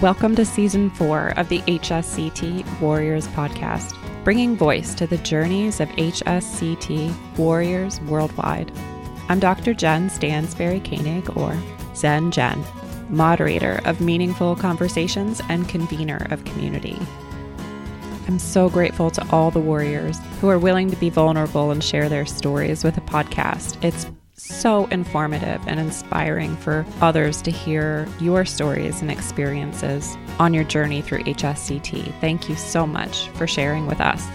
welcome 0.00 0.34
to 0.34 0.46
season 0.46 0.88
four 0.88 1.34
of 1.36 1.50
the 1.50 1.60
HSCT 1.62 2.80
Warriors 2.80 3.28
podcast, 3.28 3.94
bringing 4.24 4.56
voice 4.56 4.94
to 4.94 5.06
the 5.06 5.18
journeys 5.18 5.78
of 5.78 5.90
HSCT 5.90 7.36
warriors 7.36 8.00
worldwide. 8.02 8.72
I'm 9.28 9.40
Dr. 9.40 9.74
Jen 9.74 10.08
Stansberry 10.08 10.82
Koenig, 10.82 11.36
or 11.36 11.54
Zen 11.94 12.30
Jen, 12.30 12.64
moderator 13.10 13.82
of 13.84 14.00
meaningful 14.00 14.56
conversations 14.56 15.42
and 15.50 15.68
convener 15.68 16.26
of 16.30 16.46
community. 16.46 16.98
I'm 18.26 18.38
so 18.38 18.70
grateful 18.70 19.10
to 19.10 19.28
all 19.30 19.50
the 19.50 19.60
warriors 19.60 20.18
who 20.40 20.48
are 20.48 20.58
willing 20.58 20.90
to 20.90 20.96
be 20.96 21.10
vulnerable 21.10 21.72
and 21.72 21.84
share 21.84 22.08
their 22.08 22.24
stories 22.24 22.84
with 22.84 22.96
a 22.96 23.02
podcast. 23.02 23.84
It's 23.84 24.06
so 24.50 24.86
informative 24.86 25.62
and 25.66 25.78
inspiring 25.78 26.56
for 26.56 26.84
others 27.00 27.40
to 27.42 27.50
hear 27.50 28.06
your 28.18 28.44
stories 28.44 29.00
and 29.00 29.10
experiences 29.10 30.16
on 30.38 30.52
your 30.52 30.64
journey 30.64 31.00
through 31.00 31.22
HSCT. 31.24 32.12
Thank 32.20 32.48
you 32.48 32.56
so 32.56 32.86
much 32.86 33.28
for 33.30 33.46
sharing 33.46 33.86
with 33.86 34.00
us. 34.00 34.26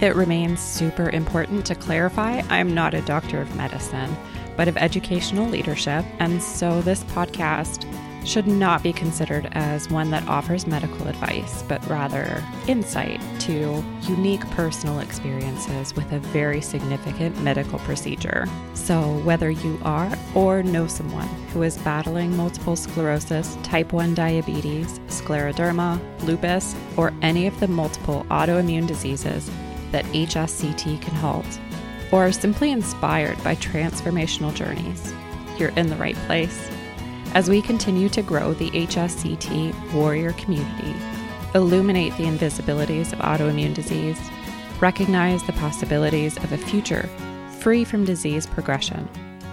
It 0.00 0.14
remains 0.14 0.60
super 0.60 1.10
important 1.10 1.64
to 1.66 1.74
clarify 1.74 2.42
I'm 2.50 2.74
not 2.74 2.94
a 2.94 3.00
doctor 3.02 3.40
of 3.40 3.56
medicine, 3.56 4.14
but 4.56 4.68
of 4.68 4.76
educational 4.76 5.48
leadership, 5.48 6.04
and 6.18 6.42
so 6.42 6.82
this 6.82 7.04
podcast 7.04 7.84
should 8.26 8.46
not 8.46 8.82
be 8.82 8.92
considered 8.92 9.48
as 9.52 9.88
one 9.88 10.10
that 10.10 10.26
offers 10.26 10.66
medical 10.66 11.06
advice, 11.06 11.62
but 11.62 11.86
rather 11.86 12.42
insight 12.66 13.20
to 13.40 13.82
unique 14.02 14.48
personal 14.50 14.98
experiences 14.98 15.94
with 15.94 16.10
a 16.12 16.18
very 16.18 16.60
significant 16.60 17.40
medical 17.42 17.78
procedure. 17.80 18.46
So, 18.74 19.18
whether 19.18 19.50
you 19.50 19.78
are 19.82 20.12
or 20.34 20.62
know 20.62 20.86
someone 20.86 21.28
who 21.52 21.62
is 21.62 21.78
battling 21.78 22.36
multiple 22.36 22.76
sclerosis, 22.76 23.56
type 23.62 23.92
1 23.92 24.14
diabetes, 24.14 24.98
scleroderma, 25.06 26.00
lupus, 26.24 26.74
or 26.96 27.12
any 27.22 27.46
of 27.46 27.58
the 27.60 27.68
multiple 27.68 28.26
autoimmune 28.28 28.86
diseases 28.86 29.48
that 29.92 30.04
HSCT 30.06 31.00
can 31.00 31.14
halt, 31.14 31.46
or 32.10 32.26
are 32.26 32.32
simply 32.32 32.72
inspired 32.72 33.42
by 33.44 33.54
transformational 33.56 34.52
journeys, 34.52 35.14
you're 35.58 35.70
in 35.70 35.88
the 35.88 35.96
right 35.96 36.16
place 36.26 36.70
as 37.34 37.48
we 37.48 37.60
continue 37.60 38.08
to 38.10 38.22
grow 38.22 38.54
the 38.54 38.70
HSCT 38.70 39.92
warrior 39.92 40.32
community, 40.32 40.94
illuminate 41.54 42.16
the 42.16 42.24
invisibilities 42.24 43.12
of 43.12 43.18
autoimmune 43.20 43.74
disease, 43.74 44.18
recognize 44.80 45.42
the 45.44 45.52
possibilities 45.54 46.36
of 46.38 46.52
a 46.52 46.58
future 46.58 47.08
free 47.60 47.84
from 47.84 48.04
disease 48.04 48.46
progression, 48.46 49.08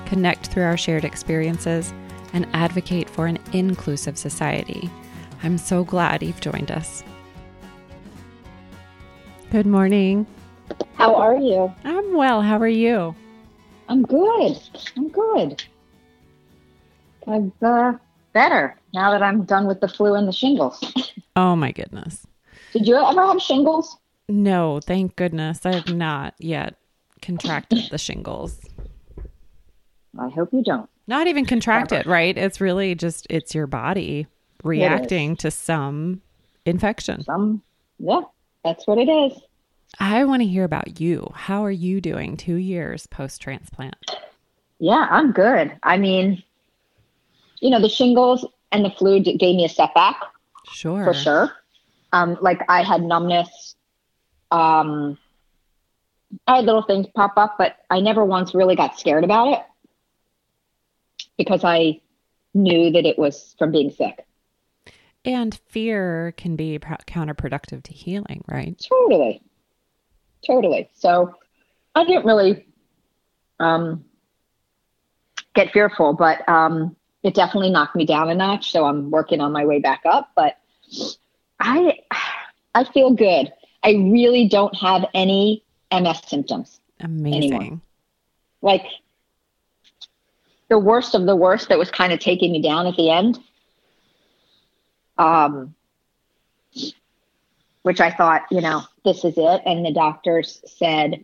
connect 0.05 0.47
through 0.47 0.63
our 0.63 0.77
shared 0.77 1.03
experiences, 1.03 1.93
and 2.33 2.47
advocate 2.53 3.09
for 3.09 3.25
an 3.25 3.39
inclusive 3.53 4.17
society. 4.17 4.89
I'm 5.41 5.57
so 5.57 5.83
glad 5.83 6.23
you've 6.23 6.41
joined 6.41 6.71
us. 6.71 7.03
Good 9.51 9.65
morning. 9.65 10.25
How 10.95 11.15
are 11.15 11.37
you? 11.37 11.73
I'm 11.83 12.13
well. 12.15 12.41
How 12.41 12.57
are 12.57 12.67
you? 12.67 13.15
I'm 13.89 14.03
good. 14.03 14.57
I'm 14.95 15.09
good. 15.09 15.63
I'm 17.27 17.51
uh, 17.61 17.93
better 18.33 18.75
now 18.93 19.11
that 19.11 19.23
I'm 19.23 19.43
done 19.43 19.67
with 19.67 19.81
the 19.81 19.87
flu 19.87 20.15
and 20.15 20.27
the 20.27 20.33
shingles. 20.33 20.83
Oh 21.35 21.55
my 21.55 21.71
goodness. 21.71 22.27
Did 22.73 22.87
you 22.87 22.95
ever 22.95 23.25
have 23.25 23.41
shingles? 23.41 23.97
No, 24.29 24.79
thank 24.79 25.15
goodness. 25.15 25.65
I 25.65 25.73
have 25.73 25.93
not 25.93 26.35
yet 26.39 26.75
contracted 27.21 27.89
the 27.89 27.97
shingles. 27.97 28.59
I 30.19 30.29
hope 30.29 30.53
you 30.53 30.63
don't. 30.63 30.89
Not 31.07 31.27
even 31.27 31.45
contracted, 31.45 32.05
right? 32.05 32.37
It's 32.37 32.61
really 32.61 32.95
just 32.95 33.27
it's 33.29 33.53
your 33.53 33.67
body 33.67 34.27
reacting 34.63 35.35
to 35.37 35.51
some 35.51 36.21
infection. 36.65 37.23
Some, 37.23 37.61
yeah, 37.99 38.21
that's 38.63 38.87
what 38.87 38.97
it 38.97 39.09
is. 39.09 39.41
I 39.99 40.23
want 40.23 40.41
to 40.41 40.47
hear 40.47 40.63
about 40.63 40.99
you. 41.01 41.29
How 41.33 41.63
are 41.65 41.71
you 41.71 41.99
doing 41.99 42.37
2 42.37 42.55
years 42.55 43.05
post 43.07 43.41
transplant? 43.41 43.95
Yeah, 44.79 45.07
I'm 45.09 45.31
good. 45.31 45.75
I 45.83 45.97
mean, 45.97 46.41
you 47.63 47.69
know, 47.69 47.79
the 47.79 47.89
shingles 47.89 48.45
and 48.73 48.83
the 48.83 48.89
flu 48.89 49.21
gave 49.21 49.55
me 49.55 49.63
a 49.63 49.69
setback. 49.69 50.19
Sure. 50.69 51.05
For 51.05 51.13
sure. 51.13 51.51
Um, 52.11 52.37
like 52.41 52.61
I 52.67 52.83
had 52.83 53.01
numbness. 53.01 53.75
Um, 54.51 55.17
I 56.45 56.57
had 56.57 56.65
little 56.65 56.83
things 56.83 57.07
pop 57.15 57.33
up, 57.37 57.55
but 57.57 57.77
I 57.89 58.01
never 58.01 58.25
once 58.25 58.53
really 58.53 58.75
got 58.75 58.99
scared 58.99 59.23
about 59.23 59.53
it 59.53 59.63
because 61.37 61.63
I 61.63 62.01
knew 62.53 62.91
that 62.91 63.05
it 63.05 63.17
was 63.17 63.55
from 63.57 63.71
being 63.71 63.91
sick. 63.91 64.25
And 65.23 65.57
fear 65.69 66.33
can 66.35 66.57
be 66.57 66.77
counterproductive 66.79 67.83
to 67.83 67.93
healing, 67.93 68.43
right? 68.45 68.77
Totally. 68.77 69.41
Totally. 70.45 70.89
So 70.95 71.33
I 71.95 72.03
didn't 72.03 72.25
really 72.25 72.67
um, 73.61 74.03
get 75.55 75.71
fearful, 75.71 76.13
but 76.13 76.47
um, 76.49 76.97
it 77.23 77.33
definitely 77.33 77.69
knocked 77.69 77.95
me 77.95 78.05
down 78.05 78.29
a 78.29 78.35
notch. 78.35 78.71
So 78.71 78.85
I'm 78.85 79.09
working 79.09 79.39
on 79.39 79.51
my 79.51 79.65
way 79.65 79.79
back 79.79 80.01
up, 80.05 80.31
but 80.35 80.57
I, 81.59 81.99
I 82.75 82.83
feel 82.83 83.11
good. 83.11 83.51
I 83.83 83.93
really 83.93 84.47
don't 84.47 84.75
have 84.75 85.05
any 85.13 85.63
MS 85.91 86.21
symptoms. 86.27 86.79
Amazing. 86.99 87.53
Anymore. 87.53 87.81
Like 88.61 88.85
the 90.69 90.79
worst 90.79 91.15
of 91.15 91.25
the 91.25 91.35
worst 91.35 91.69
that 91.69 91.77
was 91.77 91.89
kind 91.89 92.11
of 92.11 92.19
taking 92.19 92.51
me 92.51 92.61
down 92.61 92.87
at 92.87 92.95
the 92.95 93.09
end. 93.09 93.39
Um, 95.17 95.75
which 97.83 98.01
I 98.01 98.11
thought, 98.11 98.43
you 98.49 98.61
know, 98.61 98.81
this 99.05 99.23
is 99.25 99.33
it. 99.37 99.61
And 99.65 99.85
the 99.85 99.93
doctors 99.93 100.61
said, 100.65 101.23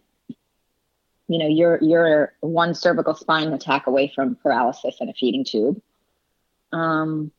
you 1.28 1.40
know, 1.40 1.48
you're 1.48 1.80
you're 1.82 2.34
one 2.42 2.76
cervical 2.76 3.16
spine 3.16 3.54
attack 3.54 3.88
away 3.88 4.12
from 4.14 4.36
paralysis 4.36 4.98
and 5.00 5.10
a 5.10 5.14
feeding 5.14 5.46
tube 5.46 5.82
um, 6.72 7.32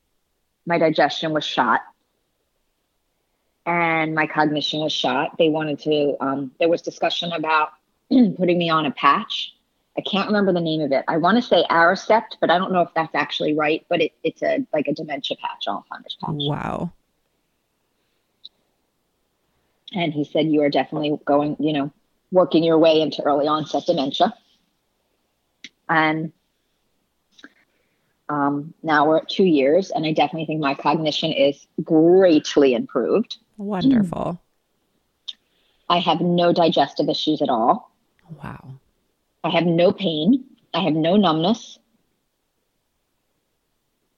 my 0.67 0.79
digestion 0.79 1.33
was 1.33 1.45
shot 1.45 1.81
and 3.67 4.15
my 4.15 4.27
cognition 4.27 4.81
was 4.81 4.93
shot. 4.93 5.37
They 5.39 5.49
wanted 5.49 5.79
to, 5.81 6.17
um, 6.21 6.51
there 6.59 6.69
was 6.69 6.83
discussion 6.83 7.33
about 7.33 7.71
putting 8.09 8.59
me 8.59 8.71
on 8.71 8.87
a 8.87 8.91
patch. 8.91 9.55
I 9.97 10.03
can't 10.03 10.29
remember 10.29 10.53
the 10.53 10.61
name 10.61 10.81
of 10.81 10.93
it. 10.93 11.05
I 11.09 11.19
want 11.19 11.37
to 11.37 11.43
say 11.43 11.65
Aricept, 11.71 12.37
but 12.41 12.51
I 12.51 12.59
don't 12.59 12.73
know 12.73 12.81
if 12.81 12.89
that's 12.95 13.15
actually 13.15 13.55
right, 13.55 13.85
but 13.89 14.01
it, 14.01 14.13
it's 14.23 14.43
a 14.43 14.65
like 14.73 14.87
a 14.89 14.95
dementia 14.95 15.37
patch, 15.37 15.67
Alzheimer's 15.67 16.17
patch. 16.21 16.35
Wow. 16.35 16.93
And 19.93 20.12
he 20.12 20.25
said, 20.25 20.47
you 20.47 20.62
are 20.62 20.71
definitely 20.71 21.19
going, 21.25 21.57
you 21.59 21.73
know, 21.73 21.93
working 22.31 22.62
your 22.62 22.79
way 22.79 23.01
into 23.01 23.23
early 23.23 23.49
onset 23.49 23.85
dementia. 23.87 24.33
And 25.89 26.33
um, 28.31 28.73
now 28.85 29.09
we're 29.09 29.19
at 29.19 29.29
two 29.29 29.45
years, 29.45 29.91
and 29.91 30.07
I 30.07 30.13
definitely 30.13 30.47
think 30.47 30.61
my 30.61 30.75
cognition 30.75 31.33
is 31.33 31.67
greatly 31.83 32.75
improved. 32.75 33.39
Wonderful. 33.57 34.41
I 35.89 35.99
have 35.99 36.21
no 36.21 36.53
digestive 36.53 37.09
issues 37.09 37.43
at 37.43 37.49
all. 37.49 37.91
Wow. 38.43 38.75
I 39.43 39.51
have 39.51 39.67
no 39.67 39.91
pain. 39.93 40.45
I 40.73 40.85
have 40.85 40.95
no 40.95 41.17
numbness. 41.17 41.81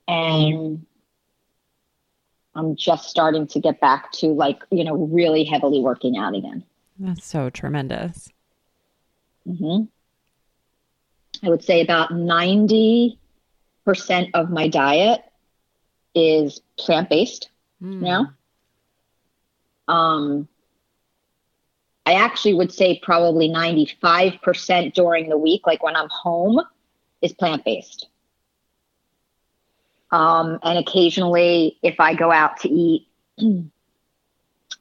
And 0.06 0.84
I'm 2.54 2.76
just 2.76 3.08
starting 3.08 3.46
to 3.46 3.60
get 3.60 3.80
back 3.80 4.12
to 4.12 4.26
like, 4.26 4.62
you 4.70 4.84
know, 4.84 4.94
really 4.94 5.44
heavily 5.44 5.80
working 5.80 6.18
out 6.18 6.34
again. 6.34 6.64
That's 6.98 7.24
so 7.24 7.48
tremendous. 7.48 8.28
Mm-hmm. 9.48 9.84
I 11.46 11.48
would 11.48 11.64
say 11.64 11.80
about 11.80 12.12
90 12.12 13.18
percent 13.84 14.30
of 14.34 14.50
my 14.50 14.68
diet 14.68 15.22
is 16.14 16.60
plant 16.78 17.08
based 17.08 17.50
mm. 17.82 18.00
now. 18.00 18.32
Um, 19.88 20.48
I 22.04 22.14
actually 22.14 22.54
would 22.54 22.72
say 22.72 22.98
probably 23.02 23.48
95% 23.48 24.94
during 24.94 25.28
the 25.28 25.38
week, 25.38 25.66
like 25.66 25.82
when 25.82 25.96
I'm 25.96 26.08
home, 26.08 26.60
is 27.20 27.32
plant 27.32 27.64
based. 27.64 28.08
Um, 30.10 30.58
and 30.62 30.78
occasionally, 30.78 31.78
if 31.82 32.00
I 32.00 32.14
go 32.14 32.30
out 32.30 32.58
to 32.60 32.68
eat, 32.68 33.06
uh, 33.40 33.68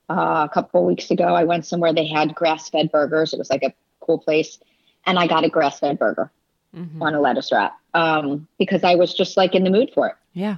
a 0.09 0.50
couple 0.51 0.86
weeks 0.86 1.12
ago, 1.12 1.36
I 1.36 1.44
went 1.44 1.65
somewhere 1.65 1.94
they 1.94 2.07
had 2.07 2.36
grass 2.36 2.69
fed 2.69 2.92
burgers. 2.92 3.33
It 3.33 3.39
was 3.39 3.50
like 3.50 3.63
a 3.63 3.74
cool 4.01 4.18
place. 4.18 4.59
And 5.06 5.18
I 5.18 5.27
got 5.27 5.45
a 5.45 5.50
grass 5.50 5.80
fed 5.80 6.00
burger 6.00 6.31
mm-hmm. 6.75 7.01
on 7.01 7.15
a 7.15 7.21
lettuce 7.21 7.51
wrap 7.51 7.81
um, 7.93 8.47
because 8.57 8.83
I 8.83 8.95
was 8.95 9.13
just 9.13 9.38
like 9.38 9.55
in 9.55 9.63
the 9.63 9.69
mood 9.69 9.91
for 9.93 10.07
it. 10.07 10.15
Yeah. 10.33 10.57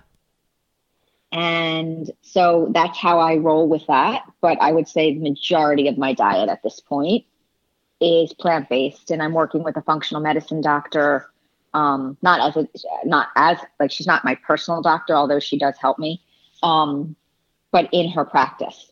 And 1.32 2.12
so 2.22 2.70
that's 2.74 2.98
how 2.98 3.20
I 3.20 3.38
roll 3.38 3.68
with 3.68 3.88
that. 3.88 4.24
But 4.42 4.62
I 4.62 4.72
would 4.72 4.88
say 4.88 5.14
the 5.14 5.20
majority 5.20 5.88
of 5.88 5.98
my 5.98 6.14
diet 6.14 6.50
at 6.50 6.62
this 6.62 6.80
point 6.80 7.26
is 8.00 8.34
plant 8.34 8.70
based, 8.70 9.12
and 9.12 9.22
I'm 9.22 9.34
working 9.34 9.64
with 9.64 9.76
a 9.78 9.82
functional 9.82 10.22
medicine 10.22 10.62
doctor. 10.62 11.30
Um, 11.74 12.18
not 12.22 12.40
as 12.40 12.56
a, 12.64 12.68
not 13.08 13.30
as 13.36 13.58
like 13.80 13.92
she's 13.92 14.06
not 14.06 14.24
my 14.24 14.36
personal 14.36 14.82
doctor, 14.82 15.16
although 15.16 15.40
she 15.40 15.58
does 15.58 15.76
help 15.80 15.98
me. 15.98 16.22
um, 16.64 17.16
but 17.72 17.90
in 17.92 18.10
her 18.10 18.24
practice. 18.26 18.92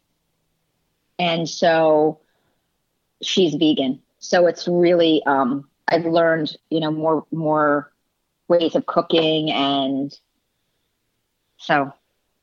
And 1.17 1.47
so 1.47 2.19
she's 3.21 3.55
vegan. 3.55 4.01
So 4.19 4.47
it's 4.47 4.67
really 4.67 5.23
um, 5.25 5.69
I've 5.87 6.05
learned, 6.05 6.57
you 6.69 6.79
know, 6.79 6.91
more 6.91 7.25
more 7.31 7.90
ways 8.51 8.75
of 8.75 8.85
cooking 8.85 9.49
and 9.49 10.13
so 11.57 11.93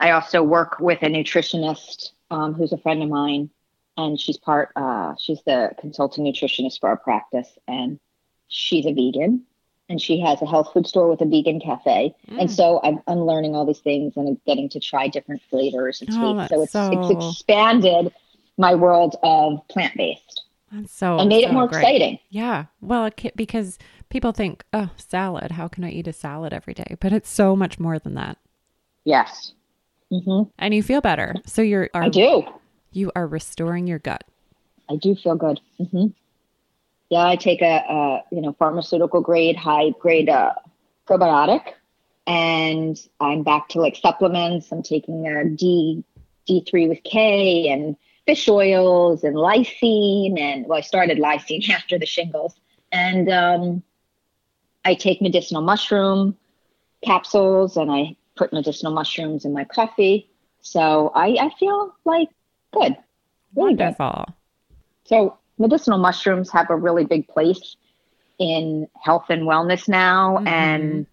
I 0.00 0.12
also 0.12 0.42
work 0.42 0.78
with 0.80 1.02
a 1.02 1.06
nutritionist 1.06 2.12
um, 2.30 2.54
who's 2.54 2.72
a 2.72 2.78
friend 2.78 3.02
of 3.02 3.08
mine 3.08 3.50
and 3.96 4.18
she's 4.18 4.38
part 4.38 4.70
uh, 4.74 5.14
she's 5.18 5.42
the 5.44 5.72
consulting 5.78 6.24
nutritionist 6.24 6.80
for 6.80 6.88
our 6.88 6.96
practice 6.96 7.50
and 7.66 8.00
she's 8.48 8.86
a 8.86 8.92
vegan 8.92 9.44
and 9.90 10.00
she 10.00 10.20
has 10.20 10.40
a 10.40 10.46
health 10.46 10.72
food 10.72 10.86
store 10.86 11.08
with 11.08 11.20
a 11.20 11.26
vegan 11.26 11.60
cafe. 11.60 12.14
Mm. 12.30 12.40
and 12.40 12.50
so 12.50 12.80
I'm, 12.82 13.00
I'm 13.06 13.20
learning 13.20 13.54
all 13.54 13.66
these 13.66 13.80
things 13.80 14.16
and 14.16 14.28
I'm 14.28 14.40
getting 14.46 14.68
to 14.70 14.80
try 14.80 15.08
different 15.08 15.42
flavors 15.50 16.00
and 16.00 16.10
oh, 16.12 16.46
so 16.46 16.62
it's 16.62 16.72
so... 16.72 16.90
it's 16.92 17.26
expanded 17.26 18.14
my 18.56 18.74
world 18.74 19.16
of 19.22 19.66
plant-based 19.68 20.47
that's 20.72 20.92
so 20.92 21.18
and 21.18 21.28
made 21.28 21.44
so 21.44 21.50
it 21.50 21.52
more 21.52 21.68
great. 21.68 21.80
exciting 21.80 22.18
yeah 22.30 22.66
well 22.80 23.10
because 23.36 23.78
people 24.10 24.32
think 24.32 24.64
oh 24.72 24.90
salad 24.96 25.52
how 25.52 25.68
can 25.68 25.84
i 25.84 25.90
eat 25.90 26.06
a 26.06 26.12
salad 26.12 26.52
every 26.52 26.74
day 26.74 26.96
but 27.00 27.12
it's 27.12 27.30
so 27.30 27.54
much 27.56 27.78
more 27.78 27.98
than 27.98 28.14
that 28.14 28.38
yes 29.04 29.52
mm-hmm. 30.12 30.48
and 30.58 30.74
you 30.74 30.82
feel 30.82 31.00
better 31.00 31.34
so 31.46 31.62
you're 31.62 31.88
are, 31.94 32.04
i 32.04 32.08
do 32.08 32.44
you 32.92 33.12
are 33.14 33.26
restoring 33.26 33.86
your 33.86 33.98
gut. 33.98 34.24
I 34.90 34.96
do 34.96 35.14
feel 35.14 35.36
good. 35.36 35.60
Mm-hmm. 35.80 36.06
Yeah, 37.10 37.26
I 37.26 37.36
take 37.36 37.62
a, 37.62 37.84
a, 37.88 38.24
you 38.30 38.40
know 38.40 38.54
pharmaceutical 38.58 39.20
grade, 39.20 39.56
high 39.56 39.90
grade 39.98 40.28
uh, 40.28 40.54
probiotic, 41.06 41.62
and 42.26 42.98
I'm 43.20 43.42
back 43.42 43.68
to 43.70 43.80
like 43.80 43.96
supplements. 43.96 44.70
I'm 44.72 44.82
taking 44.82 45.26
a 45.26 45.44
D 45.44 46.04
D 46.46 46.64
three 46.68 46.88
with 46.88 47.02
K 47.04 47.68
and 47.68 47.96
fish 48.28 48.46
oils 48.46 49.24
and 49.24 49.34
lysine, 49.34 50.38
and 50.38 50.66
well, 50.66 50.78
I 50.78 50.82
started 50.82 51.16
lysine 51.18 51.68
after 51.70 51.98
the 51.98 52.04
shingles, 52.04 52.60
and 52.92 53.30
um, 53.30 53.82
I 54.84 54.94
take 54.94 55.22
medicinal 55.22 55.62
mushroom 55.62 56.36
capsules, 57.02 57.78
and 57.78 57.90
I 57.90 58.16
put 58.36 58.52
medicinal 58.52 58.92
mushrooms 58.92 59.46
in 59.46 59.54
my 59.54 59.64
coffee. 59.64 60.28
So 60.60 61.10
I, 61.14 61.36
I 61.40 61.50
feel 61.58 61.94
like 62.04 62.28
Good. 62.72 62.96
Really 63.56 63.74
Wonderful. 63.74 64.24
Good. 64.26 64.34
So 65.08 65.38
medicinal 65.58 65.98
mushrooms 65.98 66.50
have 66.50 66.68
a 66.70 66.76
really 66.76 67.04
big 67.04 67.28
place 67.28 67.76
in 68.38 68.88
health 69.02 69.26
and 69.30 69.42
wellness 69.42 69.88
now 69.88 70.36
mm-hmm. 70.36 70.46
and 70.46 71.06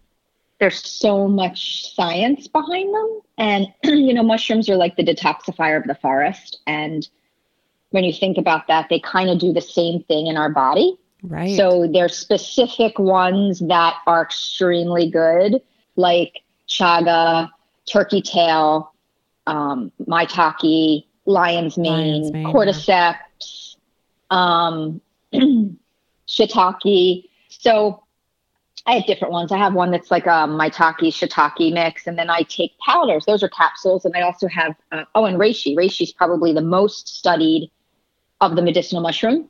there's 0.58 0.82
so 0.88 1.28
much 1.28 1.94
science 1.94 2.48
behind 2.48 2.94
them 2.94 3.20
and 3.38 3.66
you 3.84 4.14
know 4.14 4.22
mushrooms 4.22 4.68
are 4.68 4.76
like 4.76 4.96
the 4.96 5.04
detoxifier 5.04 5.76
of 5.76 5.84
the 5.84 5.94
forest 5.96 6.60
and 6.66 7.08
when 7.90 8.04
you 8.04 8.12
think 8.12 8.36
about 8.38 8.66
that 8.66 8.88
they 8.88 9.00
kind 9.00 9.30
of 9.30 9.38
do 9.38 9.52
the 9.52 9.60
same 9.60 10.02
thing 10.04 10.26
in 10.26 10.36
our 10.36 10.50
body 10.50 10.96
right 11.22 11.56
so 11.56 11.88
there's 11.92 12.16
specific 12.16 12.98
ones 12.98 13.60
that 13.60 13.96
are 14.06 14.22
extremely 14.22 15.10
good 15.10 15.60
like 15.96 16.40
chaga 16.68 17.50
turkey 17.86 18.20
tail 18.20 18.92
um, 19.46 19.92
maitake 20.06 21.04
lion's 21.26 21.76
mane, 21.76 22.22
lion's 22.22 22.32
mane 22.32 22.46
cordyceps, 22.46 23.76
yeah. 24.30 24.66
um, 24.66 25.00
shiitake. 26.28 27.28
So 27.48 28.02
I 28.86 28.94
have 28.94 29.06
different 29.06 29.32
ones. 29.32 29.50
I 29.50 29.58
have 29.58 29.74
one 29.74 29.90
that's 29.90 30.10
like 30.10 30.26
a 30.26 30.46
maitake 30.46 31.12
shiitake 31.12 31.72
mix, 31.72 32.06
and 32.06 32.16
then 32.16 32.30
I 32.30 32.42
take 32.42 32.78
powders. 32.78 33.24
Those 33.26 33.42
are 33.42 33.48
capsules, 33.48 34.04
and 34.04 34.14
I 34.16 34.20
also 34.20 34.46
have 34.48 34.74
uh, 34.92 35.04
oh, 35.14 35.24
and 35.24 35.38
reishi. 35.38 35.76
Reishi 35.76 36.02
is 36.02 36.12
probably 36.12 36.52
the 36.52 36.60
most 36.60 37.08
studied 37.08 37.70
of 38.40 38.54
the 38.54 38.62
medicinal 38.62 39.02
mushroom 39.02 39.48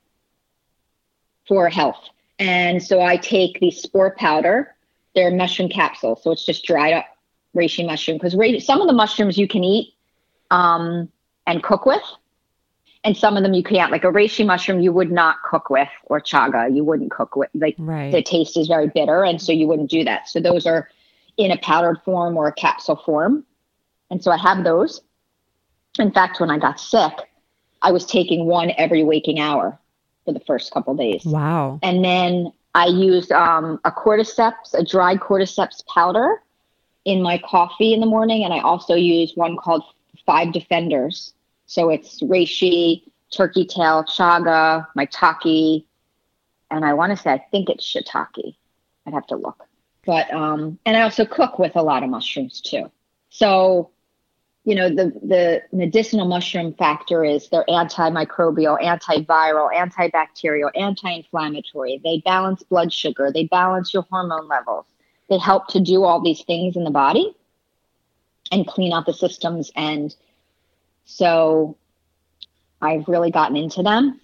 for 1.46 1.68
health. 1.68 2.08
And 2.38 2.82
so 2.82 3.00
I 3.00 3.16
take 3.16 3.60
the 3.60 3.70
spore 3.70 4.14
powder. 4.16 4.74
They're 5.14 5.30
mushroom 5.30 5.68
capsules, 5.68 6.22
so 6.22 6.30
it's 6.30 6.44
just 6.44 6.64
dried 6.64 6.94
up 6.94 7.06
reishi 7.54 7.86
mushroom 7.86 8.18
because 8.18 8.66
some 8.66 8.80
of 8.80 8.86
the 8.86 8.92
mushrooms 8.92 9.38
you 9.38 9.48
can 9.48 9.64
eat. 9.64 9.94
Um, 10.50 11.10
and 11.46 11.62
cook 11.62 11.86
with. 11.86 12.02
And 13.06 13.16
some 13.16 13.36
of 13.36 13.44
them 13.44 13.54
you 13.54 13.62
can't, 13.62 13.92
like 13.92 14.02
a 14.02 14.08
reishi 14.08 14.44
mushroom, 14.44 14.80
you 14.80 14.92
would 14.92 15.12
not 15.12 15.36
cook 15.44 15.70
with, 15.70 15.88
or 16.06 16.20
chaga, 16.20 16.74
you 16.74 16.82
wouldn't 16.82 17.12
cook 17.12 17.36
with. 17.36 17.48
Like 17.54 17.76
right. 17.78 18.10
the 18.10 18.20
taste 18.20 18.56
is 18.56 18.66
very 18.66 18.88
bitter, 18.88 19.22
and 19.24 19.40
so 19.40 19.52
you 19.52 19.68
wouldn't 19.68 19.90
do 19.90 20.02
that. 20.02 20.28
So 20.28 20.40
those 20.40 20.66
are 20.66 20.90
in 21.36 21.52
a 21.52 21.58
powdered 21.58 22.02
form 22.04 22.36
or 22.36 22.48
a 22.48 22.52
capsule 22.52 22.96
form. 22.96 23.44
And 24.10 24.24
so 24.24 24.32
I 24.32 24.36
have 24.38 24.64
those. 24.64 25.02
In 26.00 26.10
fact, 26.10 26.40
when 26.40 26.50
I 26.50 26.58
got 26.58 26.80
sick, 26.80 27.12
I 27.80 27.92
was 27.92 28.04
taking 28.04 28.46
one 28.46 28.72
every 28.76 29.04
waking 29.04 29.38
hour 29.38 29.78
for 30.24 30.32
the 30.32 30.40
first 30.40 30.72
couple 30.72 30.96
days. 30.96 31.24
Wow. 31.24 31.78
And 31.84 32.04
then 32.04 32.52
I 32.74 32.86
used 32.86 33.30
um, 33.30 33.78
a 33.84 33.92
cordyceps, 33.92 34.74
a 34.74 34.84
dried 34.84 35.20
cordyceps 35.20 35.86
powder 35.86 36.42
in 37.04 37.22
my 37.22 37.38
coffee 37.38 37.94
in 37.94 38.00
the 38.00 38.06
morning. 38.06 38.42
And 38.42 38.52
I 38.52 38.58
also 38.58 38.94
use 38.96 39.30
one 39.36 39.56
called 39.56 39.84
Five 40.26 40.52
Defenders, 40.52 41.34
so 41.66 41.90
it's 41.90 42.22
reishi, 42.22 43.02
turkey 43.30 43.66
tail, 43.66 44.04
chaga, 44.04 44.86
maitake, 44.96 45.84
and 46.70 46.84
I 46.84 46.94
want 46.94 47.10
to 47.10 47.16
say 47.16 47.32
I 47.32 47.44
think 47.50 47.68
it's 47.68 47.84
shiitake. 47.84 48.56
I'd 49.06 49.14
have 49.14 49.26
to 49.28 49.36
look. 49.36 49.66
But 50.04 50.32
um, 50.32 50.78
and 50.86 50.96
I 50.96 51.02
also 51.02 51.24
cook 51.24 51.58
with 51.58 51.76
a 51.76 51.82
lot 51.82 52.02
of 52.02 52.10
mushrooms 52.10 52.60
too. 52.60 52.90
So, 53.28 53.90
you 54.64 54.74
know, 54.74 54.88
the 54.88 55.12
the 55.22 55.62
medicinal 55.72 56.26
mushroom 56.26 56.72
factor 56.74 57.24
is 57.24 57.48
they're 57.48 57.64
antimicrobial, 57.68 58.80
antiviral, 58.80 59.72
antibacterial, 59.74 60.70
anti-inflammatory. 60.76 62.00
They 62.02 62.22
balance 62.24 62.62
blood 62.62 62.92
sugar. 62.92 63.32
They 63.32 63.44
balance 63.44 63.92
your 63.92 64.06
hormone 64.10 64.46
levels. 64.46 64.86
They 65.28 65.38
help 65.38 65.66
to 65.68 65.80
do 65.80 66.04
all 66.04 66.20
these 66.20 66.42
things 66.44 66.76
in 66.76 66.84
the 66.84 66.90
body 66.90 67.34
and 68.52 68.66
clean 68.66 68.92
out 68.92 69.06
the 69.06 69.12
systems 69.12 69.72
and 69.74 70.14
so 71.06 71.76
I've 72.82 73.08
really 73.08 73.30
gotten 73.30 73.56
into 73.56 73.82
them. 73.82 74.20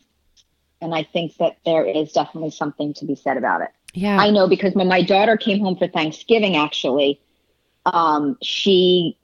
And 0.81 0.95
I 0.95 1.05
think 1.05 1.37
that 1.37 1.59
there 1.65 1.85
is 1.87 2.13
definitely 2.13 2.51
something 2.51 2.93
to 2.95 3.07
be 3.07 3.15
said 3.15 3.37
about 3.37 3.63
it. 3.63 3.71
Yeah. 3.95 4.19
I 4.19 4.31
know 4.31 4.49
because 4.49 4.75
when 4.75 4.89
my 4.89 5.03
daughter 5.03 5.37
came 5.37 5.61
home 5.61 5.77
for 5.77 5.87
Thanksgiving, 5.87 6.57
actually, 6.57 7.21
um, 7.87 8.37
she 8.43 9.17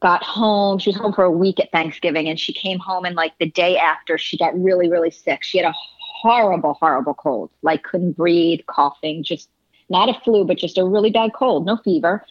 got 0.00 0.22
home. 0.22 0.78
She 0.78 0.90
was 0.90 0.96
home 0.96 1.14
for 1.14 1.24
a 1.24 1.30
week 1.30 1.58
at 1.58 1.72
Thanksgiving 1.72 2.28
and 2.28 2.38
she 2.38 2.52
came 2.52 2.78
home 2.78 3.06
and 3.06 3.16
like 3.16 3.32
the 3.38 3.50
day 3.50 3.78
after 3.78 4.18
she 4.18 4.36
got 4.36 4.58
really, 4.60 4.90
really 4.90 5.10
sick. 5.10 5.42
She 5.42 5.58
had 5.58 5.66
a 5.66 5.74
horrible, 6.20 6.74
horrible 6.74 7.14
cold, 7.14 7.50
like 7.62 7.82
couldn't 7.82 8.12
breathe, 8.12 8.60
coughing, 8.66 9.22
just 9.22 9.48
not 9.88 10.08
a 10.08 10.20
flu, 10.20 10.44
but 10.44 10.58
just 10.58 10.76
a 10.76 10.84
really 10.84 11.10
bad 11.10 11.32
cold, 11.34 11.64
no 11.64 11.78
fever. 11.78 12.24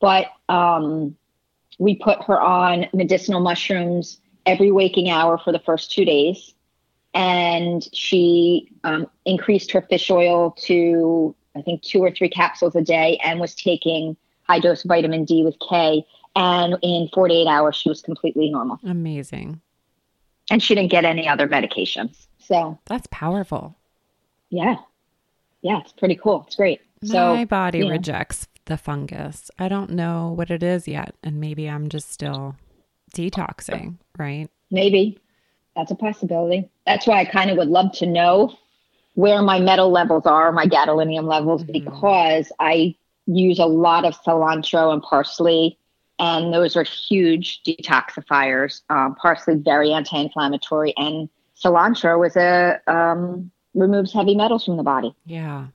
But 0.00 0.26
um, 0.48 1.16
we 1.78 1.96
put 1.96 2.22
her 2.24 2.40
on 2.40 2.86
medicinal 2.92 3.40
mushrooms 3.40 4.20
every 4.46 4.70
waking 4.70 5.10
hour 5.10 5.38
for 5.38 5.52
the 5.52 5.58
first 5.58 5.90
two 5.90 6.04
days. 6.04 6.54
And 7.14 7.86
she 7.92 8.72
um, 8.82 9.06
increased 9.24 9.70
her 9.72 9.82
fish 9.82 10.10
oil 10.10 10.50
to, 10.62 11.34
I 11.56 11.62
think, 11.62 11.82
two 11.82 12.00
or 12.00 12.10
three 12.10 12.28
capsules 12.28 12.74
a 12.74 12.82
day 12.82 13.18
and 13.24 13.40
was 13.40 13.54
taking 13.54 14.16
high 14.42 14.58
dose 14.58 14.82
vitamin 14.82 15.24
D 15.24 15.44
with 15.44 15.56
K. 15.68 16.04
And 16.36 16.76
in 16.82 17.08
48 17.14 17.46
hours, 17.46 17.76
she 17.76 17.88
was 17.88 18.02
completely 18.02 18.50
normal. 18.50 18.80
Amazing. 18.84 19.60
And 20.50 20.62
she 20.62 20.74
didn't 20.74 20.90
get 20.90 21.04
any 21.04 21.28
other 21.28 21.48
medications. 21.48 22.26
So 22.38 22.78
that's 22.86 23.06
powerful. 23.10 23.76
Yeah. 24.50 24.76
Yeah, 25.62 25.80
it's 25.80 25.92
pretty 25.92 26.16
cool. 26.16 26.44
It's 26.46 26.56
great. 26.56 26.80
My 27.02 27.08
so, 27.08 27.46
body 27.46 27.88
rejects 27.88 28.48
the 28.66 28.76
fungus. 28.76 29.50
I 29.58 29.68
don't 29.68 29.90
know 29.90 30.32
what 30.34 30.50
it 30.50 30.62
is 30.62 30.88
yet. 30.88 31.14
And 31.22 31.40
maybe 31.40 31.68
I'm 31.68 31.88
just 31.88 32.10
still 32.10 32.56
detoxing, 33.14 33.96
right? 34.18 34.48
Maybe. 34.70 35.18
That's 35.76 35.90
a 35.90 35.96
possibility. 35.96 36.68
That's 36.86 37.06
why 37.06 37.20
I 37.20 37.24
kind 37.24 37.50
of 37.50 37.56
would 37.56 37.68
love 37.68 37.92
to 37.94 38.06
know 38.06 38.56
where 39.14 39.42
my 39.42 39.60
metal 39.60 39.90
levels 39.90 40.26
are, 40.26 40.52
my 40.52 40.66
gadolinium 40.66 41.24
levels, 41.24 41.62
mm-hmm. 41.62 41.72
because 41.72 42.52
I 42.58 42.94
use 43.26 43.58
a 43.58 43.66
lot 43.66 44.04
of 44.04 44.14
cilantro 44.22 44.92
and 44.92 45.02
parsley, 45.02 45.78
and 46.18 46.52
those 46.52 46.76
are 46.76 46.84
huge 46.84 47.62
detoxifiers. 47.64 48.82
Um, 48.90 49.14
parsley 49.16 49.56
very 49.56 49.92
anti-inflammatory, 49.92 50.94
and 50.96 51.28
cilantro 51.60 52.26
is 52.26 52.36
a 52.36 52.80
um, 52.86 53.50
removes 53.74 54.12
heavy 54.12 54.34
metals 54.36 54.64
from 54.64 54.76
the 54.76 54.82
body. 54.82 55.14
Yeah, 55.26 55.66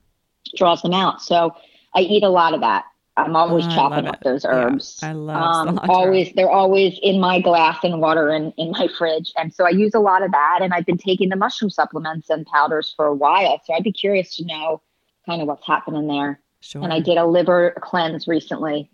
draws 0.56 0.82
them 0.82 0.92
out. 0.92 1.22
So 1.22 1.54
I 1.94 2.00
eat 2.00 2.22
a 2.22 2.28
lot 2.28 2.54
of 2.54 2.60
that. 2.60 2.84
I'm 3.16 3.36
always 3.36 3.66
oh, 3.66 3.70
chopping 3.70 4.06
up 4.06 4.22
those 4.22 4.46
herbs. 4.46 5.00
Yeah, 5.02 5.10
I 5.10 5.12
love 5.12 5.68
um, 5.68 5.80
always 5.88 6.32
they're 6.34 6.50
always 6.50 6.98
in 7.02 7.20
my 7.20 7.40
glass 7.40 7.78
and 7.82 8.00
water 8.00 8.30
and 8.30 8.52
in 8.56 8.70
my 8.70 8.88
fridge. 8.96 9.32
And 9.36 9.52
so 9.52 9.66
I 9.66 9.70
use 9.70 9.92
a 9.94 9.98
lot 9.98 10.22
of 10.22 10.30
that 10.30 10.60
and 10.62 10.72
I've 10.72 10.86
been 10.86 10.96
taking 10.96 11.28
the 11.28 11.36
mushroom 11.36 11.70
supplements 11.70 12.30
and 12.30 12.46
powders 12.46 12.94
for 12.96 13.06
a 13.06 13.14
while. 13.14 13.60
So 13.64 13.74
I'd 13.74 13.84
be 13.84 13.92
curious 13.92 14.36
to 14.36 14.44
know 14.46 14.80
kind 15.26 15.42
of 15.42 15.48
what's 15.48 15.66
happening 15.66 16.06
there. 16.06 16.40
Sure. 16.60 16.82
And 16.82 16.92
I 16.92 17.00
did 17.00 17.18
a 17.18 17.26
liver 17.26 17.74
cleanse 17.82 18.26
recently. 18.26 18.90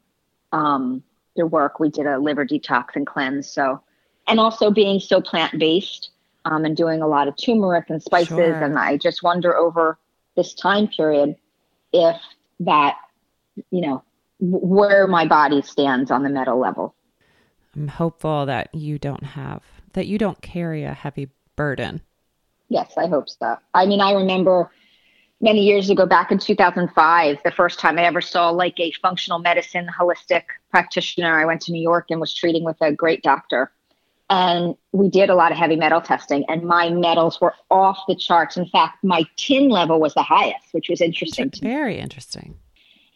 Um, 0.53 1.03
after 1.37 1.47
work 1.47 1.79
we 1.79 1.91
did 1.91 2.07
a 2.07 2.19
liver 2.19 2.47
detox 2.47 2.97
and 2.97 3.07
cleanse. 3.07 3.49
So, 3.49 3.83
and 4.27 4.41
also 4.41 4.71
being 4.71 5.01
so 5.01 5.21
plant 5.21 5.59
based 5.59 6.11
um, 6.45 6.65
and 6.65 6.77
doing 6.77 7.03
a 7.03 7.07
lot 7.07 7.29
of 7.29 7.37
turmeric 7.37 7.91
and 7.91 8.03
spices. 8.03 8.37
Sure. 8.37 8.65
And 8.65 8.79
I 8.79 8.97
just 8.97 9.23
wonder 9.23 9.57
over 9.57 9.99
this 10.37 10.55
time 10.55 10.89
period 10.89 11.37
if 11.93 12.17
that, 12.61 12.97
you 13.71 13.81
know, 13.81 14.03
where 14.39 15.07
my 15.07 15.27
body 15.27 15.63
stands 15.63 16.11
on 16.11 16.23
the 16.23 16.29
metal 16.29 16.59
level. 16.59 16.95
I'm 17.75 17.89
hopeful 17.89 18.47
that 18.47 18.75
you 18.75 18.99
don't 18.99 19.23
have, 19.23 19.63
that 19.93 20.07
you 20.07 20.19
don't 20.19 20.41
carry 20.41 20.85
a 20.85 20.95
heavy 20.95 21.29
burden. 21.57 22.01
Yes, 22.69 22.95
I 22.97 23.07
hope 23.07 23.29
so. 23.29 23.57
I 23.75 23.87
mean, 23.87 24.01
I 24.01 24.13
remember 24.13 24.71
many 25.41 25.63
years 25.63 25.91
ago, 25.91 26.07
back 26.07 26.33
in 26.33 26.39
2005, 26.39 27.39
the 27.45 27.51
first 27.51 27.79
time 27.79 27.99
I 27.99 28.05
ever 28.05 28.21
saw 28.21 28.51
like 28.51 28.79
a 28.81 28.93
functional 29.03 29.39
medicine 29.39 29.89
holistic 29.89 30.45
practitioner. 30.71 31.39
I 31.39 31.45
went 31.45 31.61
to 31.63 31.73
New 31.73 31.83
York 31.83 32.07
and 32.11 32.21
was 32.21 32.35
treating 32.35 32.65
with 32.65 32.77
a 32.81 32.93
great 32.93 33.23
doctor. 33.23 33.71
And 34.29 34.75
we 34.93 35.09
did 35.09 35.31
a 35.31 35.35
lot 35.35 35.53
of 35.53 35.59
heavy 35.59 35.77
metal 35.77 36.01
testing, 36.01 36.45
and 36.49 36.65
my 36.65 36.91
metals 36.91 37.41
were 37.41 37.55
off 37.71 37.99
the 38.09 38.17
charts. 38.17 38.57
In 38.57 38.67
fact, 38.67 39.05
my 39.05 39.25
tin 39.37 39.69
level 39.69 40.01
was 40.01 40.15
the 40.15 40.23
highest, 40.23 40.73
which 40.73 40.89
was 40.89 41.01
interesting. 41.01 41.53
Very 41.63 41.99
interesting. 41.99 42.57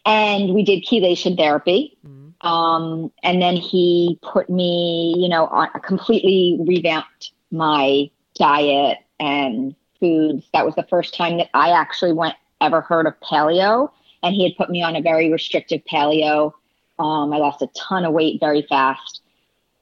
And 0.05 0.53
we 0.53 0.63
did 0.63 0.85
chelation 0.85 1.35
therapy. 1.35 1.97
Mhm. 2.05 2.33
Um, 2.47 3.11
and 3.23 3.41
then 3.41 3.55
he 3.55 4.17
put 4.21 4.49
me, 4.49 5.13
you 5.17 5.27
know, 5.27 5.47
on 5.47 5.69
completely 5.83 6.57
revamped 6.65 7.31
my 7.51 8.09
diet 8.35 8.99
and 9.19 9.75
foods. 9.99 10.45
That 10.53 10.65
was 10.65 10.75
the 10.75 10.83
first 10.83 11.13
time 11.13 11.37
that 11.37 11.49
I 11.53 11.71
actually 11.71 12.13
went 12.13 12.35
ever 12.61 12.81
heard 12.81 13.05
of 13.05 13.19
paleo. 13.19 13.91
And 14.23 14.33
he 14.33 14.43
had 14.43 14.55
put 14.55 14.69
me 14.69 14.81
on 14.81 14.95
a 14.95 15.01
very 15.01 15.31
restrictive 15.31 15.81
paleo. 15.91 16.53
Um, 16.99 17.33
I 17.33 17.37
lost 17.37 17.61
a 17.61 17.67
ton 17.75 18.05
of 18.05 18.13
weight 18.13 18.39
very 18.39 18.61
fast 18.63 19.20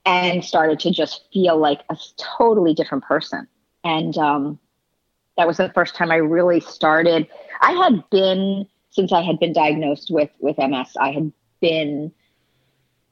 and 0.05 0.43
started 0.43 0.79
to 0.81 0.91
just 0.91 1.25
feel 1.31 1.57
like 1.57 1.81
a 1.89 1.97
totally 2.17 2.73
different 2.73 3.03
person. 3.03 3.47
And 3.83 4.17
um, 4.17 4.59
that 5.37 5.47
was 5.47 5.57
the 5.57 5.69
first 5.69 5.95
time 5.95 6.11
I 6.11 6.17
really 6.17 6.59
started. 6.59 7.27
I 7.61 7.71
had 7.71 8.03
been 8.09 8.67
since 8.89 9.13
I 9.13 9.21
had 9.21 9.39
been 9.39 9.53
diagnosed 9.53 10.11
with 10.11 10.29
with 10.39 10.57
MS. 10.57 10.97
I 10.99 11.11
had 11.11 11.31
been 11.61 12.11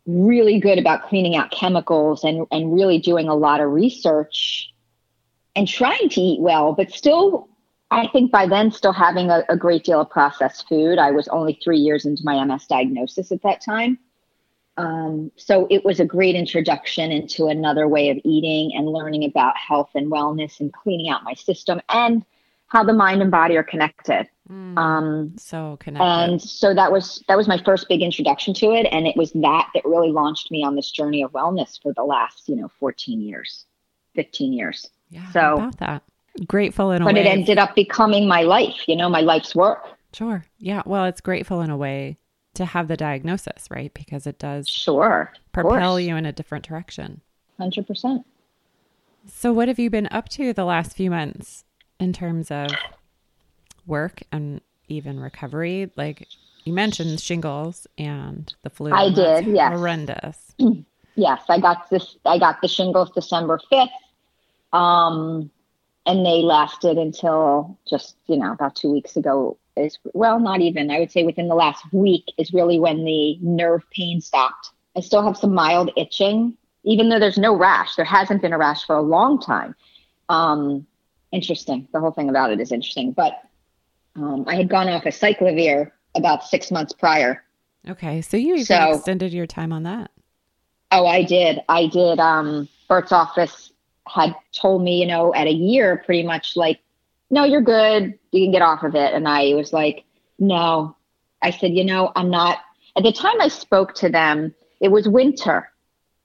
really 0.05 0.59
good 0.59 0.79
about 0.79 1.07
cleaning 1.07 1.35
out 1.35 1.51
chemicals 1.51 2.23
and 2.23 2.45
and 2.51 2.73
really 2.73 2.99
doing 2.99 3.27
a 3.27 3.35
lot 3.35 3.61
of 3.61 3.71
research 3.71 4.73
and 5.55 5.67
trying 5.67 6.09
to 6.09 6.21
eat 6.21 6.41
well, 6.41 6.73
but 6.73 6.91
still. 6.91 7.49
I 7.89 8.07
think 8.07 8.33
by 8.33 8.47
then, 8.47 8.69
still 8.69 8.91
having 8.91 9.29
a, 9.29 9.45
a 9.47 9.55
great 9.55 9.85
deal 9.85 10.01
of 10.01 10.09
processed 10.09 10.67
food. 10.67 10.97
I 10.97 11.11
was 11.11 11.29
only 11.29 11.57
three 11.63 11.77
years 11.77 12.05
into 12.05 12.21
my 12.25 12.43
MS 12.43 12.67
diagnosis 12.67 13.31
at 13.31 13.41
that 13.43 13.61
time. 13.63 13.97
Um, 14.77 15.31
so 15.35 15.67
it 15.69 15.83
was 15.83 15.99
a 15.99 16.05
great 16.05 16.35
introduction 16.35 17.11
into 17.11 17.47
another 17.47 17.87
way 17.87 18.09
of 18.09 18.17
eating 18.23 18.71
and 18.75 18.87
learning 18.87 19.23
about 19.25 19.57
health 19.57 19.89
and 19.95 20.11
wellness 20.11 20.59
and 20.59 20.71
cleaning 20.71 21.09
out 21.09 21.23
my 21.23 21.33
system 21.33 21.81
and 21.89 22.23
how 22.67 22.83
the 22.83 22.93
mind 22.93 23.21
and 23.21 23.31
body 23.31 23.55
are 23.57 23.63
connected. 23.63 24.27
Mm, 24.51 24.77
Um, 24.77 25.33
so 25.37 25.77
connected. 25.79 26.05
and 26.05 26.41
so 26.41 26.73
that 26.73 26.91
was 26.91 27.23
that 27.27 27.35
was 27.37 27.47
my 27.47 27.57
first 27.65 27.87
big 27.89 28.01
introduction 28.01 28.53
to 28.55 28.71
it, 28.73 28.85
and 28.91 29.07
it 29.07 29.15
was 29.17 29.31
that 29.33 29.69
that 29.73 29.83
really 29.85 30.11
launched 30.11 30.51
me 30.51 30.63
on 30.63 30.75
this 30.75 30.91
journey 30.91 31.21
of 31.23 31.31
wellness 31.31 31.81
for 31.81 31.91
the 31.93 32.03
last 32.03 32.47
you 32.47 32.55
know 32.55 32.69
14 32.79 33.19
years, 33.21 33.65
15 34.15 34.53
years. 34.53 34.89
yeah, 35.09 35.29
so- 35.31 35.55
about 35.55 35.77
that. 35.79 36.03
Grateful 36.47 36.91
in 36.91 37.01
a 37.01 37.05
But 37.05 37.15
way. 37.15 37.21
it 37.21 37.25
ended 37.25 37.57
up 37.57 37.73
becoming 37.73 38.27
my 38.27 38.43
life, 38.43 38.87
you 38.87 38.95
know, 38.95 39.09
my 39.09 39.21
life's 39.21 39.55
work. 39.55 39.87
Sure. 40.13 40.45
Yeah. 40.59 40.83
Well, 40.85 41.05
it's 41.05 41.19
grateful 41.19 41.61
in 41.61 41.71
a 41.71 41.77
way 41.77 42.17
to 42.57 42.65
have 42.65 42.87
the 42.87 42.97
diagnosis, 42.97 43.67
right? 43.71 43.93
Because 43.93 44.27
it 44.27 44.37
does 44.39 44.67
Sure, 44.67 45.31
propel 45.53 45.71
course. 45.93 46.03
you 46.03 46.15
in 46.15 46.25
a 46.25 46.31
different 46.31 46.65
direction. 46.67 47.21
hundred 47.57 47.87
percent. 47.87 48.25
So, 49.29 49.51
what 49.53 49.67
have 49.67 49.79
you 49.79 49.89
been 49.89 50.07
up 50.11 50.29
to 50.29 50.53
the 50.53 50.65
last 50.65 50.95
few 50.95 51.09
months 51.09 51.63
in 51.99 52.13
terms 52.13 52.51
of 52.51 52.69
work 53.85 54.21
and 54.31 54.61
even 54.87 55.19
recovery? 55.19 55.91
Like 55.95 56.27
you 56.65 56.73
mentioned 56.73 57.19
shingles 57.21 57.87
and 57.97 58.53
the 58.63 58.69
flu. 58.69 58.91
I 58.91 59.09
did, 59.11 59.47
yes. 59.47 59.71
Horrendous. 59.71 60.37
yes, 61.15 61.41
I 61.49 61.59
got 61.59 61.89
this. 61.89 62.17
I 62.25 62.37
got 62.39 62.61
the 62.61 62.67
shingles 62.67 63.11
December 63.11 63.59
fifth, 63.69 63.89
um, 64.73 65.49
and 66.07 66.25
they 66.25 66.41
lasted 66.41 66.97
until 66.97 67.77
just 67.87 68.15
you 68.25 68.37
know 68.37 68.53
about 68.53 68.75
two 68.75 68.91
weeks 68.91 69.15
ago. 69.15 69.57
Is 69.75 69.99
well, 70.13 70.39
not 70.39 70.61
even. 70.61 70.89
I 70.89 70.97
would 70.99 71.11
say 71.11 71.23
within 71.23 71.47
the 71.49 71.53
last 71.55 71.83
week 71.93 72.23
is 72.39 72.51
really 72.51 72.79
when 72.79 73.05
the 73.05 73.37
nerve 73.41 73.83
pain 73.91 74.21
stopped. 74.21 74.71
I 74.95 75.01
still 75.01 75.21
have 75.21 75.37
some 75.37 75.53
mild 75.53 75.91
itching, 75.95 76.57
even 76.83 77.09
though 77.09 77.19
there's 77.19 77.37
no 77.37 77.55
rash. 77.55 77.95
There 77.95 78.05
hasn't 78.05 78.41
been 78.41 78.53
a 78.53 78.57
rash 78.57 78.83
for 78.85 78.95
a 78.95 79.01
long 79.03 79.39
time. 79.39 79.75
Um, 80.29 80.87
interesting. 81.31 81.87
The 81.93 81.99
whole 81.99 82.09
thing 82.09 82.29
about 82.29 82.51
it 82.51 82.59
is 82.59 82.71
interesting. 82.71 83.11
But 83.11 83.39
um, 84.15 84.45
I 84.47 84.55
had 84.55 84.67
gone 84.67 84.89
off 84.89 85.03
acyclovir 85.03 85.91
about 86.15 86.43
six 86.43 86.71
months 86.71 86.93
prior. 86.93 87.43
Okay. 87.87 88.21
So, 88.21 88.35
you 88.37 88.63
So- 88.63 88.93
extended 88.93 89.31
your 89.33 89.45
time 89.45 89.71
on 89.71 89.83
that. 89.83 90.09
Oh, 90.91 91.05
I 91.05 91.21
did. 91.21 91.59
I 91.69 91.85
did. 91.85 92.17
Um, 92.19 92.67
Burt's 92.87 93.11
office 93.11 93.66
had 94.13 94.35
told 94.53 94.83
me, 94.83 94.99
you 94.99 95.07
know, 95.07 95.33
at 95.33 95.47
a 95.47 95.53
year, 95.53 96.01
pretty 96.05 96.23
much 96.23 96.55
like, 96.55 96.79
no, 97.29 97.43
you're 97.43 97.61
good. 97.61 98.17
You 98.31 98.45
can 98.45 98.51
get 98.51 98.61
off 98.61 98.83
of 98.83 98.95
it. 98.95 99.13
And 99.13 99.27
I 99.27 99.53
was 99.53 99.73
like, 99.73 100.05
no. 100.39 100.95
I 101.41 101.51
said, 101.51 101.73
you 101.73 101.83
know, 101.83 102.11
I'm 102.15 102.29
not. 102.29 102.59
At 102.95 103.03
the 103.03 103.11
time 103.11 103.39
I 103.39 103.47
spoke 103.47 103.93
to 103.95 104.09
them, 104.09 104.53
it 104.79 104.89
was 104.89 105.07
winter. 105.07 105.71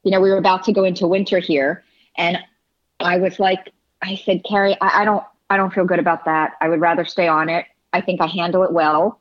You 0.05 0.11
know, 0.11 0.21
we 0.21 0.31
were 0.31 0.39
about 0.39 0.65
to 0.65 0.73
go 0.73 0.85
into 0.85 1.07
winter 1.07 1.39
here, 1.39 1.85
and 2.17 2.39
I 2.99 3.19
was 3.19 3.39
like, 3.39 3.71
I 4.01 4.17
said, 4.17 4.43
Carrie, 4.45 4.77
I, 4.81 5.03
I 5.03 5.05
don't, 5.05 5.23
I 5.49 5.57
don't 5.57 5.73
feel 5.73 5.85
good 5.85 5.99
about 5.99 6.25
that. 6.25 6.55
I 6.61 6.69
would 6.69 6.81
rather 6.81 7.05
stay 7.05 7.29
on 7.29 7.49
it. 7.49 7.67
I 7.93 8.01
think 8.01 8.21
I 8.21 8.27
handle 8.27 8.65
it 8.65 8.73
well. 8.73 9.21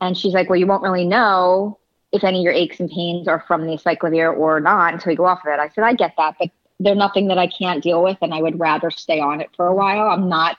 And 0.00 0.16
she's 0.16 0.32
like, 0.32 0.48
well, 0.48 0.58
you 0.58 0.66
won't 0.66 0.82
really 0.82 1.06
know 1.06 1.78
if 2.12 2.24
any 2.24 2.38
of 2.38 2.44
your 2.44 2.52
aches 2.52 2.80
and 2.80 2.90
pains 2.90 3.28
are 3.28 3.44
from 3.46 3.66
the 3.66 3.76
cyclovir 3.76 4.36
or 4.36 4.60
not 4.60 4.94
until 4.94 5.12
you 5.12 5.18
go 5.18 5.26
off 5.26 5.44
of 5.44 5.52
it. 5.52 5.60
I 5.60 5.68
said, 5.68 5.84
I 5.84 5.92
get 5.92 6.14
that, 6.16 6.36
but 6.38 6.50
they're 6.80 6.94
nothing 6.94 7.28
that 7.28 7.38
I 7.38 7.46
can't 7.46 7.82
deal 7.82 8.02
with, 8.02 8.18
and 8.22 8.32
I 8.32 8.40
would 8.40 8.58
rather 8.58 8.90
stay 8.90 9.20
on 9.20 9.40
it 9.40 9.50
for 9.56 9.66
a 9.66 9.74
while. 9.74 10.08
I'm 10.08 10.28
not, 10.28 10.56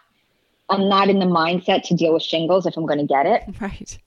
I'm 0.69 0.89
not 0.89 1.09
in 1.09 1.19
the 1.19 1.25
mindset 1.25 1.83
to 1.87 1.95
deal 1.95 2.13
with 2.13 2.23
shingles 2.23 2.65
if 2.65 2.75
I'm 2.77 2.85
going 2.85 2.99
to 2.99 3.05
get 3.05 3.25
it. 3.25 3.43
Right. 3.61 3.97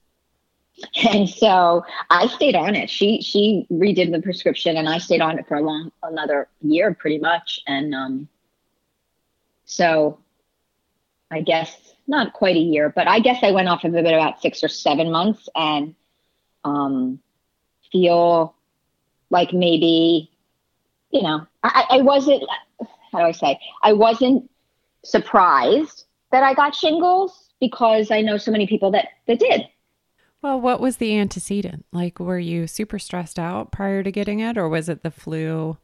And 1.05 1.29
so 1.29 1.85
I 2.09 2.27
stayed 2.27 2.55
on 2.55 2.75
it. 2.75 2.89
She 2.89 3.21
she 3.21 3.67
redid 3.71 4.11
the 4.11 4.21
prescription, 4.21 4.75
and 4.75 4.89
I 4.89 4.97
stayed 4.97 5.21
on 5.21 5.37
it 5.37 5.47
for 5.47 5.55
a 5.55 5.61
long 5.61 5.91
another 6.01 6.49
year, 6.61 6.93
pretty 6.93 7.19
much. 7.19 7.61
And 7.67 7.93
um, 7.93 8.27
so 9.65 10.17
I 11.31 11.41
guess 11.41 11.93
not 12.07 12.33
quite 12.33 12.55
a 12.55 12.59
year, 12.59 12.89
but 12.89 13.07
I 13.07 13.19
guess 13.19 13.43
I 13.43 13.51
went 13.51 13.69
off 13.69 13.83
of 13.83 13.95
it 13.95 14.05
about 14.05 14.41
six 14.41 14.63
or 14.63 14.67
seven 14.67 15.11
months, 15.11 15.47
and 15.55 15.95
um, 16.65 17.19
feel 17.91 18.55
like 19.29 19.53
maybe 19.53 20.32
you 21.13 21.21
know 21.21 21.45
I, 21.63 21.85
I 21.89 22.01
wasn't 22.01 22.43
how 23.11 23.19
do 23.19 23.25
I 23.25 23.31
say 23.31 23.59
I 23.81 23.93
wasn't 23.93 24.49
surprised 25.05 26.05
that 26.31 26.43
I 26.43 26.53
got 26.53 26.75
shingles 26.75 27.51
because 27.59 28.11
I 28.11 28.21
know 28.21 28.37
so 28.37 28.51
many 28.51 28.67
people 28.67 28.91
that 28.91 29.07
that 29.27 29.39
did. 29.39 29.67
Well, 30.41 30.59
what 30.59 30.81
was 30.81 30.97
the 30.97 31.17
antecedent? 31.17 31.85
Like, 31.93 32.19
were 32.19 32.37
you 32.39 32.67
super 32.67 32.99
stressed 32.99 33.39
out 33.39 33.71
prior 33.71 34.03
to 34.03 34.11
getting 34.11 34.41
it, 34.41 34.57
or 34.57 34.67
was 34.67 34.89
it 34.89 35.01
the 35.01 35.11
flu? 35.11 35.77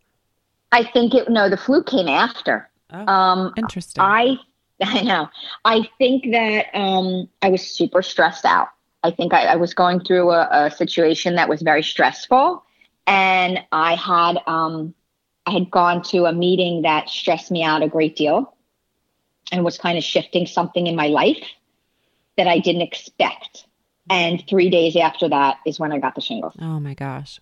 I 0.74 0.84
think 0.84 1.14
it 1.14 1.30
no, 1.30 1.50
the 1.50 1.56
flu 1.56 1.82
came 1.84 2.10
after. 2.10 2.70
Oh, 2.92 3.06
Um, 3.08 3.54
interesting. 3.56 4.02
I 4.02 4.38
I 4.82 5.02
know. 5.02 5.30
I 5.66 5.88
think 5.98 6.32
that 6.32 6.66
um, 6.74 7.30
I 7.42 7.50
was 7.50 7.62
super 7.62 8.02
stressed 8.02 8.46
out. 8.46 8.68
I 9.04 9.12
think 9.12 9.34
I, 9.34 9.46
I 9.46 9.56
was 9.56 9.74
going 9.74 10.02
through 10.02 10.32
a, 10.32 10.48
a 10.52 10.72
situation 10.72 11.36
that 11.36 11.48
was 11.48 11.62
very 11.62 11.84
stressful, 11.84 12.64
and 13.08 13.60
I 13.72 13.96
had 13.96 14.40
um, 14.46 14.94
I 15.50 15.52
had 15.52 15.72
gone 15.72 16.04
to 16.04 16.26
a 16.26 16.32
meeting 16.32 16.84
that 16.84 17.10
stressed 17.10 17.50
me 17.50 17.64
out 17.64 17.82
a 17.82 17.88
great 17.88 18.16
deal, 18.16 18.56
and 19.52 19.66
was 19.66 19.80
kind 19.80 19.98
of 19.98 20.04
shifting 20.04 20.46
something 20.46 20.86
in 20.86 20.96
my 20.96 21.08
life 21.08 21.44
that 22.38 22.46
I 22.46 22.60
didn't 22.60 22.84
expect. 22.84 23.66
And 24.12 24.44
three 24.48 24.70
days 24.70 24.96
after 24.96 25.28
that 25.30 25.58
is 25.66 25.80
when 25.80 25.92
I 25.92 25.98
got 25.98 26.14
the 26.14 26.22
shingles. 26.22 26.54
oh 26.62 26.80
my 26.80 26.94
gosh. 26.94 27.40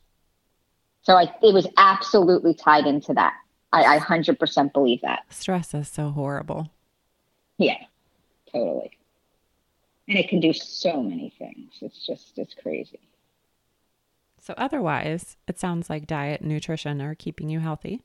So 1.01 1.15
I, 1.15 1.23
it 1.41 1.53
was 1.53 1.67
absolutely 1.75 2.53
tied 2.53 2.85
into 2.85 3.13
that. 3.13 3.33
I, 3.73 3.97
I 3.97 3.99
100% 3.99 4.71
believe 4.73 5.01
that. 5.01 5.23
Stress 5.29 5.73
is 5.73 5.89
so 5.89 6.09
horrible. 6.09 6.71
Yeah, 7.57 7.77
totally. 8.53 8.91
And 10.07 10.17
it 10.17 10.29
can 10.29 10.39
do 10.39 10.53
so 10.53 11.03
many 11.03 11.33
things. 11.37 11.73
It's 11.81 12.05
just, 12.05 12.37
it's 12.37 12.53
crazy. 12.53 12.99
So, 14.39 14.53
otherwise, 14.57 15.37
it 15.47 15.59
sounds 15.59 15.89
like 15.89 16.07
diet 16.07 16.41
and 16.41 16.49
nutrition 16.49 17.01
are 17.01 17.15
keeping 17.15 17.49
you 17.49 17.59
healthy. 17.59 18.01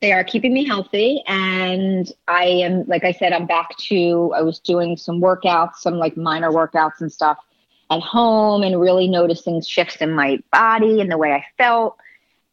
They 0.00 0.12
are 0.12 0.24
keeping 0.24 0.52
me 0.54 0.64
healthy. 0.64 1.22
And 1.26 2.10
I 2.26 2.44
am, 2.44 2.84
like 2.86 3.04
I 3.04 3.12
said, 3.12 3.32
I'm 3.32 3.46
back 3.46 3.76
to, 3.88 4.32
I 4.34 4.42
was 4.42 4.58
doing 4.58 4.96
some 4.96 5.20
workouts, 5.20 5.76
some 5.76 5.94
like 5.94 6.16
minor 6.16 6.50
workouts 6.50 7.00
and 7.00 7.12
stuff. 7.12 7.38
at 7.90 8.00
home 8.00 8.62
and 8.62 8.80
really 8.80 9.06
noticing 9.08 9.60
shifts 9.60 9.96
in 9.96 10.10
my 10.10 10.38
body 10.50 11.00
and 11.00 11.10
the 11.12 11.18
way 11.18 11.32
I 11.32 11.44
felt. 11.58 11.96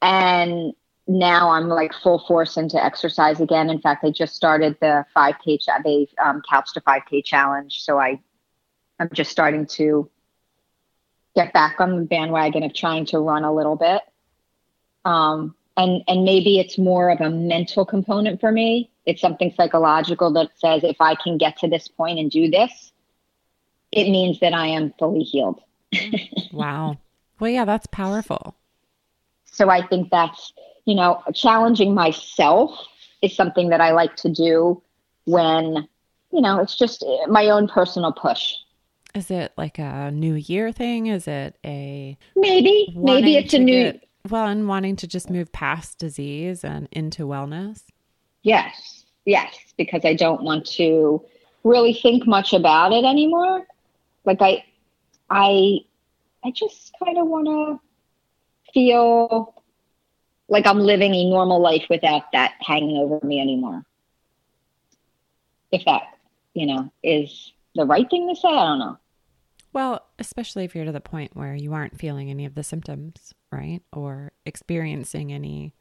And 0.01 0.73
now 1.07 1.51
I'm 1.51 1.69
like 1.69 1.93
full 1.93 2.19
force 2.27 2.57
into 2.57 2.83
exercise 2.83 3.39
again. 3.39 3.69
In 3.69 3.79
fact, 3.79 4.03
I 4.03 4.11
just 4.11 4.35
started 4.35 4.77
the 4.81 5.05
5K, 5.15 5.63
cha- 5.63 5.81
they 5.83 6.07
um, 6.23 6.41
couch 6.49 6.73
to 6.73 6.81
5K 6.81 7.23
challenge. 7.23 7.81
So 7.81 7.97
I, 7.97 8.19
I'm 8.99 9.09
just 9.13 9.31
starting 9.31 9.65
to 9.67 10.09
get 11.35 11.53
back 11.53 11.79
on 11.79 11.95
the 11.95 12.03
bandwagon 12.03 12.63
of 12.63 12.73
trying 12.73 13.05
to 13.07 13.19
run 13.19 13.43
a 13.43 13.53
little 13.53 13.75
bit. 13.75 14.01
Um, 15.05 15.55
and, 15.77 16.03
and 16.07 16.23
maybe 16.23 16.59
it's 16.59 16.77
more 16.77 17.09
of 17.09 17.21
a 17.21 17.29
mental 17.29 17.85
component 17.85 18.39
for 18.39 18.51
me. 18.51 18.91
It's 19.05 19.21
something 19.21 19.53
psychological 19.55 20.31
that 20.33 20.49
says 20.57 20.83
if 20.83 20.97
I 20.99 21.15
can 21.15 21.37
get 21.37 21.57
to 21.59 21.67
this 21.67 21.87
point 21.87 22.19
and 22.19 22.29
do 22.29 22.49
this, 22.49 22.91
it 23.91 24.09
means 24.09 24.39
that 24.41 24.53
I 24.53 24.67
am 24.67 24.93
fully 24.99 25.23
healed. 25.23 25.61
wow. 26.51 26.97
Well, 27.39 27.49
yeah, 27.49 27.65
that's 27.65 27.87
powerful. 27.87 28.55
So 29.45 29.69
I 29.69 29.85
think 29.85 30.09
that's, 30.11 30.53
you 30.85 30.95
know, 30.95 31.23
challenging 31.33 31.93
myself 31.93 32.71
is 33.21 33.35
something 33.35 33.69
that 33.69 33.81
I 33.81 33.91
like 33.91 34.15
to 34.17 34.29
do 34.29 34.81
when, 35.25 35.87
you 36.31 36.41
know, 36.41 36.59
it's 36.59 36.77
just 36.77 37.03
my 37.27 37.49
own 37.49 37.67
personal 37.67 38.11
push. 38.11 38.53
Is 39.13 39.29
it 39.29 39.51
like 39.57 39.77
a 39.77 40.11
new 40.11 40.35
year 40.35 40.71
thing? 40.71 41.07
Is 41.07 41.27
it 41.27 41.57
a 41.65 42.17
maybe 42.35 42.93
maybe 42.95 43.35
it's 43.35 43.53
a 43.53 43.59
new 43.59 43.91
get, 43.91 44.07
well, 44.29 44.47
and 44.47 44.67
wanting 44.67 44.95
to 44.97 45.07
just 45.07 45.29
move 45.29 45.51
past 45.51 45.99
disease 45.99 46.63
and 46.63 46.87
into 46.91 47.25
wellness? 47.25 47.83
Yes. 48.43 49.05
Yes, 49.25 49.55
because 49.77 50.03
I 50.03 50.15
don't 50.15 50.41
want 50.43 50.65
to 50.71 51.23
really 51.63 51.93
think 51.93 52.25
much 52.25 52.53
about 52.53 52.91
it 52.91 53.05
anymore. 53.05 53.65
Like 54.25 54.41
I 54.41 54.63
I 55.29 55.79
I 56.43 56.51
just 56.51 56.93
kind 57.03 57.17
of 57.17 57.27
want 57.27 57.47
to 57.47 57.79
feel 58.73 59.53
like 60.47 60.65
I'm 60.65 60.79
living 60.79 61.13
a 61.13 61.29
normal 61.29 61.61
life 61.61 61.85
without 61.89 62.31
that 62.33 62.53
hanging 62.59 62.97
over 62.97 63.25
me 63.25 63.39
anymore. 63.39 63.85
If 65.71 65.85
that, 65.85 66.03
you 66.53 66.65
know, 66.65 66.91
is 67.03 67.53
the 67.75 67.85
right 67.85 68.09
thing 68.09 68.27
to 68.27 68.35
say, 68.35 68.49
I 68.49 68.65
don't 68.65 68.79
know. 68.79 68.97
Well, 69.73 70.05
especially 70.19 70.65
if 70.65 70.75
you're 70.75 70.85
to 70.85 70.91
the 70.91 70.99
point 70.99 71.35
where 71.35 71.55
you 71.55 71.73
aren't 71.73 71.97
feeling 71.97 72.29
any 72.29 72.45
of 72.45 72.55
the 72.55 72.63
symptoms, 72.63 73.33
right? 73.51 73.81
Or 73.93 74.33
experiencing 74.45 75.31
any 75.31 75.73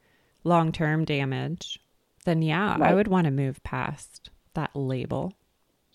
long 0.45 0.73
term 0.73 1.05
damage, 1.05 1.81
then 2.25 2.43
yeah, 2.43 2.77
right. 2.79 2.91
I 2.91 2.95
would 2.95 3.09
want 3.09 3.25
to 3.25 3.31
move 3.31 3.63
past 3.63 4.31
that 4.55 4.71
label. 4.75 5.35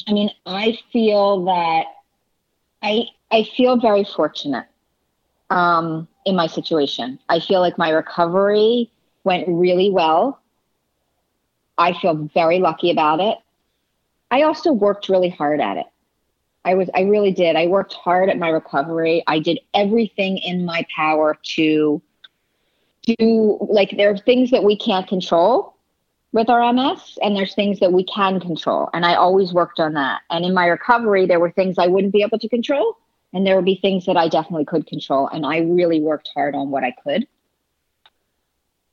I 0.07 0.13
mean, 0.13 0.29
I 0.45 0.77
feel 0.91 1.45
that 1.45 1.85
I 2.83 3.05
I 3.31 3.43
feel 3.43 3.79
very 3.79 4.03
fortunate 4.03 4.65
um, 5.49 6.07
in 6.25 6.35
my 6.35 6.47
situation. 6.47 7.19
I 7.29 7.39
feel 7.39 7.61
like 7.61 7.77
my 7.77 7.89
recovery 7.89 8.91
went 9.23 9.47
really 9.47 9.89
well. 9.89 10.39
I 11.77 11.93
feel 11.93 12.29
very 12.33 12.59
lucky 12.59 12.91
about 12.91 13.19
it. 13.19 13.37
I 14.31 14.43
also 14.43 14.71
worked 14.71 15.09
really 15.09 15.29
hard 15.29 15.59
at 15.61 15.77
it. 15.77 15.85
I 16.65 16.73
was 16.73 16.89
I 16.95 17.01
really 17.01 17.31
did. 17.31 17.55
I 17.55 17.67
worked 17.67 17.93
hard 17.93 18.29
at 18.29 18.39
my 18.39 18.49
recovery. 18.49 19.23
I 19.27 19.39
did 19.39 19.59
everything 19.73 20.39
in 20.39 20.65
my 20.65 20.85
power 20.93 21.37
to 21.55 22.01
do 23.05 23.57
like 23.61 23.95
there 23.95 24.09
are 24.09 24.17
things 24.17 24.49
that 24.49 24.63
we 24.63 24.75
can't 24.75 25.07
control 25.07 25.75
with 26.31 26.49
our 26.49 26.73
MS 26.73 27.19
and 27.21 27.35
there's 27.35 27.53
things 27.53 27.79
that 27.79 27.93
we 27.93 28.03
can 28.03 28.39
control. 28.39 28.89
And 28.93 29.05
I 29.05 29.13
always 29.13 29.53
worked 29.53 29.79
on 29.79 29.93
that. 29.93 30.21
And 30.31 30.43
in 30.43 30.55
my 30.55 30.65
recovery 30.65 31.27
there 31.27 31.39
were 31.39 31.51
things 31.51 31.77
I 31.77 31.87
wouldn't 31.87 32.13
be 32.13 32.23
able 32.23 32.39
to 32.39 32.49
control 32.49 32.97
and 33.31 33.45
there 33.45 33.55
would 33.55 33.65
be 33.65 33.79
things 33.79 34.05
that 34.07 34.17
I 34.17 34.27
definitely 34.27 34.65
could 34.65 34.87
control 34.87 35.29
and 35.31 35.45
I 35.45 35.59
really 35.59 36.01
worked 36.01 36.31
hard 36.33 36.55
on 36.55 36.71
what 36.71 36.83
I 36.83 36.95
could 37.03 37.27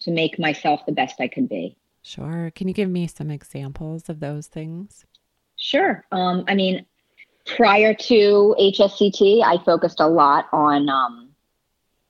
to 0.01 0.11
make 0.11 0.39
myself 0.39 0.85
the 0.85 0.93
best 0.93 1.21
I 1.21 1.29
could 1.29 1.49
be. 1.49 1.77
Sure. 2.03 2.53
Can 2.55 2.69
you 2.69 2.75
give 2.75 2.91
me 2.91 3.07
some 3.07 3.31
examples 3.31 4.09
of 4.11 4.21
those 4.21 4.49
things? 4.49 5.07
Sure. 5.57 6.05
Um, 6.11 6.45
I 6.49 6.57
mean, 6.57 6.85
prior 7.47 7.95
to 7.95 8.57
HSCT, 8.59 9.43
I 9.43 9.63
focused 9.65 10.01
a 10.01 10.07
lot 10.07 10.49
on, 10.53 10.89
um, 10.89 11.29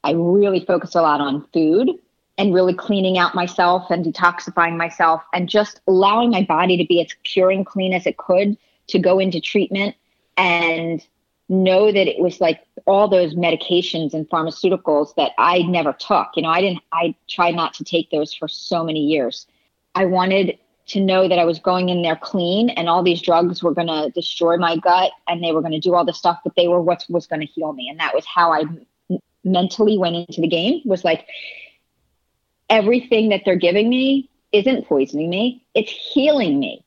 I 0.04 0.12
really 0.12 0.64
focused 0.64 0.94
a 0.94 1.02
lot 1.02 1.20
on 1.20 1.46
food 1.52 1.90
and 2.38 2.54
really 2.54 2.74
cleaning 2.74 3.18
out 3.18 3.34
myself 3.34 3.90
and 3.90 4.04
detoxifying 4.04 4.76
myself 4.76 5.22
and 5.32 5.48
just 5.48 5.80
allowing 5.86 6.30
my 6.30 6.42
body 6.42 6.76
to 6.76 6.86
be 6.86 7.00
as 7.00 7.08
pure 7.24 7.50
and 7.50 7.66
clean 7.66 7.92
as 7.92 8.06
it 8.06 8.16
could 8.16 8.56
to 8.88 8.98
go 8.98 9.18
into 9.18 9.40
treatment 9.40 9.94
and 10.36 11.06
know 11.48 11.92
that 11.92 12.08
it 12.08 12.18
was 12.18 12.40
like 12.40 12.62
all 12.86 13.08
those 13.08 13.34
medications 13.34 14.14
and 14.14 14.28
pharmaceuticals 14.28 15.14
that 15.16 15.32
I 15.38 15.62
never 15.62 15.92
took. 15.92 16.28
You 16.34 16.42
know, 16.42 16.48
I 16.48 16.60
didn't, 16.60 16.82
I 16.92 17.14
tried 17.28 17.54
not 17.54 17.74
to 17.74 17.84
take 17.84 18.10
those 18.10 18.32
for 18.32 18.48
so 18.48 18.82
many 18.82 19.00
years. 19.00 19.46
I 19.94 20.06
wanted 20.06 20.58
to 20.92 21.00
know 21.00 21.26
that 21.26 21.38
I 21.38 21.44
was 21.44 21.58
going 21.58 21.88
in 21.88 22.02
there 22.02 22.16
clean 22.16 22.68
and 22.70 22.88
all 22.88 23.02
these 23.02 23.22
drugs 23.22 23.62
were 23.62 23.72
going 23.72 23.86
to 23.86 24.10
destroy 24.10 24.58
my 24.58 24.76
gut 24.76 25.10
and 25.26 25.42
they 25.42 25.52
were 25.52 25.62
going 25.62 25.72
to 25.72 25.80
do 25.80 25.94
all 25.94 26.04
this 26.04 26.18
stuff, 26.18 26.38
but 26.44 26.54
they 26.54 26.68
were 26.68 26.82
what 26.82 27.04
was 27.08 27.26
going 27.26 27.40
to 27.40 27.46
heal 27.46 27.72
me. 27.72 27.88
And 27.88 27.98
that 27.98 28.14
was 28.14 28.26
how 28.26 28.52
I 28.52 28.64
mentally 29.42 29.96
went 29.96 30.16
into 30.16 30.42
the 30.42 30.48
game 30.48 30.82
was 30.84 31.02
like, 31.02 31.26
everything 32.68 33.30
that 33.30 33.42
they're 33.44 33.56
giving 33.56 33.88
me 33.88 34.28
isn't 34.52 34.86
poisoning 34.86 35.30
me. 35.30 35.64
It's 35.74 35.90
healing 35.90 36.58
me. 36.58 36.84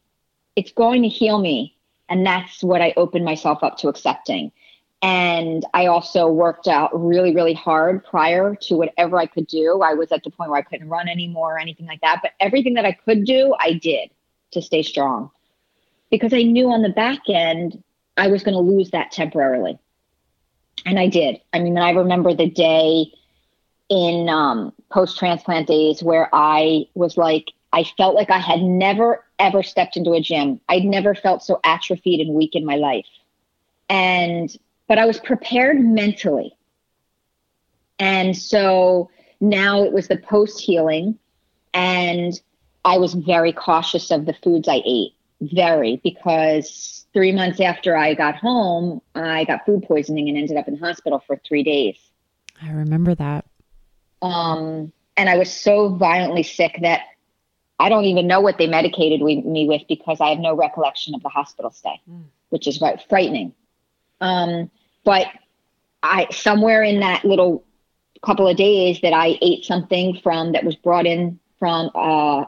It's 0.55 0.71
going 0.71 1.01
to 1.01 1.09
heal 1.09 1.39
me. 1.39 1.75
And 2.07 2.25
that's 2.25 2.63
what 2.63 2.81
I 2.81 2.93
opened 2.97 3.25
myself 3.25 3.63
up 3.63 3.77
to 3.79 3.87
accepting. 3.87 4.51
And 5.01 5.63
I 5.73 5.87
also 5.87 6.27
worked 6.27 6.67
out 6.67 6.89
really, 6.93 7.35
really 7.35 7.53
hard 7.53 8.03
prior 8.03 8.55
to 8.61 8.75
whatever 8.75 9.17
I 9.17 9.27
could 9.27 9.47
do. 9.47 9.81
I 9.81 9.93
was 9.93 10.11
at 10.11 10.23
the 10.23 10.31
point 10.31 10.49
where 10.49 10.59
I 10.59 10.63
couldn't 10.63 10.89
run 10.89 11.07
anymore 11.07 11.55
or 11.55 11.59
anything 11.59 11.85
like 11.85 12.01
that. 12.01 12.19
But 12.23 12.31
everything 12.39 12.73
that 12.75 12.85
I 12.85 12.93
could 12.93 13.25
do, 13.25 13.55
I 13.59 13.73
did 13.73 14.09
to 14.51 14.61
stay 14.61 14.81
strong 14.81 15.29
because 16.09 16.33
I 16.33 16.43
knew 16.43 16.71
on 16.71 16.81
the 16.81 16.89
back 16.89 17.19
end 17.29 17.83
I 18.17 18.27
was 18.27 18.43
going 18.43 18.55
to 18.55 18.61
lose 18.61 18.91
that 18.91 19.11
temporarily. 19.11 19.77
And 20.85 20.99
I 20.99 21.07
did. 21.07 21.41
I 21.53 21.59
mean, 21.59 21.77
I 21.77 21.91
remember 21.91 22.33
the 22.33 22.49
day 22.49 23.11
in 23.89 24.29
um, 24.29 24.73
post 24.91 25.17
transplant 25.17 25.67
days 25.67 26.01
where 26.01 26.29
I 26.33 26.87
was 26.95 27.17
like, 27.17 27.51
I 27.73 27.83
felt 27.97 28.15
like 28.15 28.29
I 28.29 28.39
had 28.39 28.61
never, 28.61 29.23
ever 29.39 29.61
stepped 29.61 29.97
into 29.97 30.13
a 30.13 30.21
gym. 30.21 30.61
I'd 30.69 30.85
never 30.85 31.13
felt 31.13 31.43
so 31.43 31.59
atrophied 31.63 32.21
and 32.21 32.33
weak 32.33 32.55
in 32.55 32.65
my 32.65 32.75
life. 32.75 33.05
And 33.89 34.55
but 34.87 34.97
I 34.97 35.05
was 35.05 35.19
prepared 35.19 35.79
mentally. 35.79 36.55
And 37.99 38.35
so 38.35 39.09
now 39.39 39.83
it 39.83 39.91
was 39.91 40.07
the 40.07 40.17
post 40.17 40.59
healing, 40.59 41.17
and 41.73 42.39
I 42.83 42.97
was 42.97 43.13
very 43.13 43.53
cautious 43.53 44.11
of 44.11 44.25
the 44.25 44.33
foods 44.33 44.67
I 44.67 44.81
ate, 44.85 45.13
very, 45.41 46.01
because 46.03 47.05
three 47.13 47.31
months 47.31 47.59
after 47.59 47.95
I 47.95 48.13
got 48.13 48.35
home, 48.35 49.01
I 49.15 49.45
got 49.45 49.65
food 49.65 49.83
poisoning 49.83 50.29
and 50.29 50.37
ended 50.37 50.57
up 50.57 50.67
in 50.67 50.77
hospital 50.77 51.23
for 51.25 51.39
three 51.47 51.63
days. 51.63 51.97
I 52.61 52.71
remember 52.71 53.15
that. 53.15 53.45
Um, 54.21 54.91
and 55.17 55.29
I 55.29 55.37
was 55.37 55.51
so 55.51 55.89
violently 55.89 56.43
sick 56.43 56.77
that 56.81 57.01
I 57.79 57.89
don't 57.89 58.05
even 58.05 58.27
know 58.27 58.41
what 58.41 58.57
they 58.57 58.67
medicated 58.67 59.21
me 59.21 59.67
with 59.67 59.83
because 59.87 60.19
I 60.21 60.29
have 60.29 60.39
no 60.39 60.55
recollection 60.55 61.15
of 61.15 61.23
the 61.23 61.29
hospital 61.29 61.71
stay, 61.71 62.01
mm. 62.09 62.23
which 62.49 62.67
is 62.67 62.81
right, 62.81 63.01
frightening. 63.09 63.53
Um, 64.21 64.71
but 65.03 65.27
I 66.03 66.27
somewhere 66.31 66.83
in 66.83 66.99
that 66.99 67.25
little 67.25 67.63
couple 68.21 68.47
of 68.47 68.57
days 68.57 68.99
that 69.01 69.13
I 69.13 69.37
ate 69.41 69.65
something 69.65 70.19
from 70.21 70.53
that 70.53 70.63
was 70.63 70.75
brought 70.75 71.05
in 71.05 71.39
from 71.59 71.91
uh, 71.95 72.45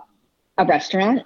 a 0.58 0.65
restaurant, 0.65 1.23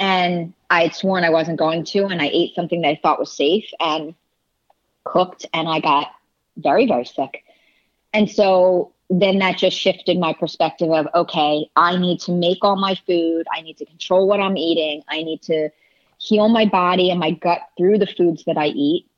and 0.00 0.54
I 0.70 0.82
had 0.82 0.94
sworn 0.94 1.24
I 1.24 1.30
wasn't 1.30 1.58
going 1.58 1.84
to, 1.86 2.06
and 2.06 2.20
I 2.20 2.30
ate 2.32 2.54
something 2.54 2.80
that 2.82 2.88
I 2.88 3.00
thought 3.02 3.18
was 3.18 3.32
safe 3.32 3.68
and 3.80 4.14
cooked, 5.04 5.46
and 5.52 5.68
I 5.68 5.80
got 5.80 6.08
very 6.56 6.86
very 6.86 7.04
sick, 7.04 7.44
and 8.12 8.30
so 8.30 8.92
then 9.10 9.38
that 9.40 9.58
just 9.58 9.78
shifted 9.78 10.18
my 10.18 10.32
perspective 10.32 10.90
of 10.90 11.06
okay, 11.14 11.68
I 11.76 11.96
need 11.96 12.20
to 12.20 12.32
make 12.32 12.58
all 12.62 12.76
my 12.76 12.94
food, 13.06 13.46
I 13.54 13.60
need 13.60 13.76
to 13.78 13.86
control 13.86 14.26
what 14.26 14.40
I'm 14.40 14.56
eating, 14.56 15.02
I 15.08 15.22
need 15.22 15.42
to 15.42 15.70
heal 16.22 16.48
my 16.48 16.64
body 16.64 17.10
and 17.10 17.18
my 17.18 17.32
gut 17.32 17.62
through 17.76 17.98
the 17.98 18.06
foods 18.06 18.44
that 18.46 18.56
I 18.56 18.66
eat. 18.68 19.08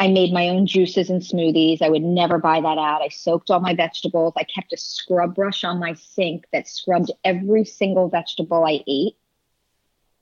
I 0.00 0.08
made 0.08 0.32
my 0.32 0.48
own 0.48 0.66
juices 0.66 1.10
and 1.10 1.20
smoothies. 1.20 1.82
I 1.82 1.90
would 1.90 2.02
never 2.02 2.38
buy 2.38 2.60
that 2.60 2.78
out. 2.78 3.02
I 3.02 3.08
soaked 3.08 3.50
all 3.50 3.60
my 3.60 3.74
vegetables. 3.74 4.32
I 4.36 4.44
kept 4.44 4.72
a 4.72 4.76
scrub 4.76 5.34
brush 5.34 5.62
on 5.64 5.78
my 5.78 5.92
sink 5.94 6.46
that 6.52 6.68
scrubbed 6.68 7.10
every 7.24 7.64
single 7.64 8.08
vegetable 8.08 8.64
I 8.64 8.82
ate. 8.86 9.16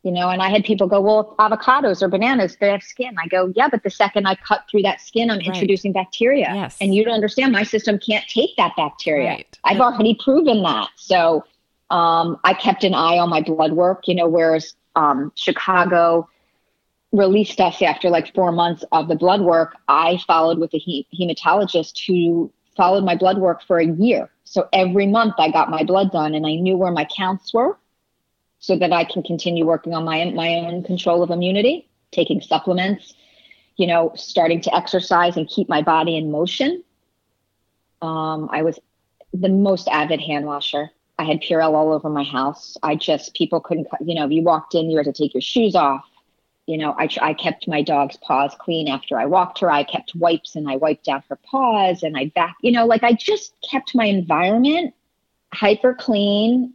You 0.02 0.12
know, 0.12 0.30
and 0.30 0.40
I 0.40 0.50
had 0.50 0.64
people 0.64 0.86
go, 0.86 1.00
Well, 1.00 1.34
avocados 1.38 2.00
or 2.00 2.08
bananas, 2.08 2.56
they 2.60 2.70
have 2.70 2.82
skin. 2.82 3.16
I 3.18 3.28
go, 3.28 3.52
Yeah, 3.54 3.68
but 3.68 3.82
the 3.82 3.90
second 3.90 4.26
I 4.26 4.36
cut 4.36 4.64
through 4.70 4.82
that 4.82 5.00
skin, 5.00 5.30
I'm 5.30 5.38
right. 5.38 5.48
introducing 5.48 5.92
bacteria. 5.92 6.46
Yes. 6.52 6.76
And 6.80 6.94
you 6.94 7.04
don't 7.04 7.14
understand, 7.14 7.52
my 7.52 7.64
system 7.64 7.98
can't 7.98 8.26
take 8.28 8.56
that 8.56 8.74
bacteria. 8.76 9.28
Right. 9.28 9.58
I've 9.64 9.80
already 9.80 10.18
proven 10.22 10.62
that. 10.62 10.88
So 10.96 11.44
um, 11.90 12.38
I 12.44 12.54
kept 12.54 12.82
an 12.84 12.94
eye 12.94 13.18
on 13.18 13.28
my 13.28 13.42
blood 13.42 13.72
work, 13.72 14.08
you 14.08 14.14
know, 14.14 14.28
whereas 14.28 14.74
um, 14.96 15.32
Chicago, 15.36 16.28
released 17.12 17.60
us 17.60 17.80
after 17.82 18.10
like 18.10 18.34
four 18.34 18.52
months 18.52 18.84
of 18.92 19.08
the 19.08 19.14
blood 19.14 19.40
work, 19.40 19.76
I 19.88 20.18
followed 20.26 20.58
with 20.58 20.74
a 20.74 20.78
he- 20.78 21.06
hematologist 21.18 22.06
who 22.06 22.52
followed 22.76 23.04
my 23.04 23.16
blood 23.16 23.38
work 23.38 23.62
for 23.62 23.78
a 23.78 23.86
year. 23.86 24.30
So 24.44 24.68
every 24.72 25.06
month 25.06 25.34
I 25.38 25.50
got 25.50 25.70
my 25.70 25.82
blood 25.84 26.12
done 26.12 26.34
and 26.34 26.46
I 26.46 26.56
knew 26.56 26.76
where 26.76 26.92
my 26.92 27.06
counts 27.16 27.52
were 27.54 27.78
so 28.58 28.76
that 28.78 28.92
I 28.92 29.04
can 29.04 29.22
continue 29.22 29.64
working 29.66 29.94
on 29.94 30.04
my 30.04 30.24
my 30.26 30.48
own 30.56 30.82
control 30.82 31.22
of 31.22 31.30
immunity, 31.30 31.88
taking 32.12 32.40
supplements, 32.40 33.14
you 33.76 33.86
know, 33.86 34.12
starting 34.14 34.60
to 34.62 34.74
exercise 34.74 35.36
and 35.36 35.48
keep 35.48 35.68
my 35.68 35.82
body 35.82 36.16
in 36.16 36.30
motion. 36.30 36.82
Um, 38.02 38.48
I 38.52 38.62
was 38.62 38.78
the 39.32 39.48
most 39.48 39.88
avid 39.88 40.20
hand 40.20 40.46
washer. 40.46 40.90
I 41.18 41.24
had 41.24 41.40
Purell 41.40 41.74
all 41.74 41.92
over 41.92 42.10
my 42.10 42.24
house. 42.24 42.76
I 42.82 42.94
just 42.94 43.34
people 43.34 43.60
couldn't, 43.60 43.88
you 44.04 44.14
know, 44.14 44.26
if 44.26 44.32
you 44.32 44.42
walked 44.42 44.74
in, 44.74 44.90
you 44.90 44.96
had 44.98 45.06
to 45.06 45.12
take 45.12 45.34
your 45.34 45.40
shoes 45.40 45.74
off. 45.74 46.04
You 46.66 46.78
know, 46.78 46.94
I 46.98 47.08
I 47.22 47.32
kept 47.32 47.68
my 47.68 47.82
dog's 47.82 48.16
paws 48.18 48.54
clean 48.58 48.88
after 48.88 49.18
I 49.18 49.26
walked 49.26 49.60
her. 49.60 49.70
I 49.70 49.84
kept 49.84 50.14
wipes 50.14 50.56
and 50.56 50.68
I 50.68 50.76
wiped 50.76 51.04
down 51.04 51.22
her 51.28 51.36
paws 51.36 52.02
and 52.02 52.16
I 52.16 52.26
back, 52.34 52.56
you 52.60 52.72
know, 52.72 52.86
like 52.86 53.02
I 53.04 53.12
just 53.12 53.54
kept 53.68 53.94
my 53.94 54.06
environment 54.06 54.94
hyper 55.52 55.94
clean 55.94 56.74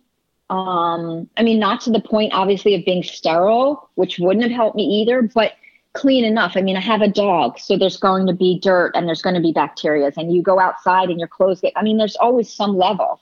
um, 0.51 1.29
I 1.37 1.43
mean, 1.43 1.59
not 1.59 1.79
to 1.81 1.91
the 1.91 2.01
point, 2.01 2.33
obviously, 2.33 2.75
of 2.75 2.83
being 2.83 3.03
sterile, 3.03 3.89
which 3.95 4.19
wouldn't 4.19 4.43
have 4.43 4.51
helped 4.51 4.75
me 4.75 4.83
either, 4.83 5.21
but 5.21 5.53
clean 5.93 6.25
enough. 6.25 6.57
I 6.57 6.61
mean, 6.61 6.75
I 6.75 6.81
have 6.81 7.01
a 7.01 7.07
dog, 7.07 7.57
so 7.57 7.77
there's 7.77 7.95
going 7.95 8.27
to 8.27 8.33
be 8.33 8.59
dirt 8.59 8.91
and 8.93 9.07
there's 9.07 9.21
going 9.21 9.35
to 9.35 9.41
be 9.41 9.53
bacteria, 9.53 10.11
and 10.17 10.33
you 10.33 10.41
go 10.41 10.59
outside 10.59 11.09
and 11.09 11.19
your 11.19 11.29
clothes 11.29 11.61
get, 11.61 11.71
I 11.77 11.83
mean, 11.83 11.97
there's 11.97 12.17
always 12.17 12.53
some 12.53 12.77
level. 12.77 13.21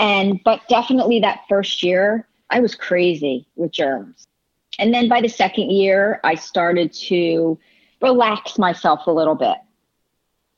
And, 0.00 0.40
but 0.44 0.62
definitely 0.68 1.20
that 1.20 1.42
first 1.48 1.82
year, 1.82 2.26
I 2.48 2.60
was 2.60 2.74
crazy 2.74 3.46
with 3.54 3.70
germs. 3.70 4.26
And 4.78 4.94
then 4.94 5.08
by 5.08 5.20
the 5.20 5.28
second 5.28 5.70
year, 5.70 6.20
I 6.24 6.36
started 6.36 6.92
to 7.08 7.58
relax 8.00 8.58
myself 8.58 9.06
a 9.06 9.10
little 9.10 9.34
bit 9.34 9.58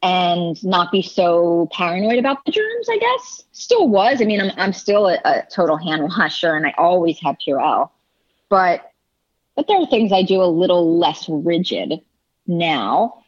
and 0.01 0.63
not 0.65 0.93
be 0.93 1.03
so 1.03 1.69
paranoid 1.73 2.21
about 2.21 2.45
the 2.45 2.53
germs, 2.53 2.89
I 2.89 2.99
guess. 2.99 3.45
Still 3.51 3.89
was. 3.89 4.23
I 4.23 4.27
mean, 4.27 4.41
I'm, 4.41 4.53
I'm 4.57 4.73
still 4.73 5.09
a, 5.09 5.19
a 5.25 5.43
total 5.51 5.77
hand 5.77 6.03
washer 6.17 6.55
and 6.55 6.65
I 6.65 6.75
always 6.79 7.19
have 7.21 7.37
Purell. 7.45 7.91
But 8.49 8.93
but 9.57 9.67
there 9.67 9.79
are 9.79 9.87
things 9.87 10.13
I 10.13 10.23
do 10.23 10.41
a 10.41 10.47
little 10.47 10.99
less 10.99 11.29
rigid 11.29 12.01
now. 12.47 13.25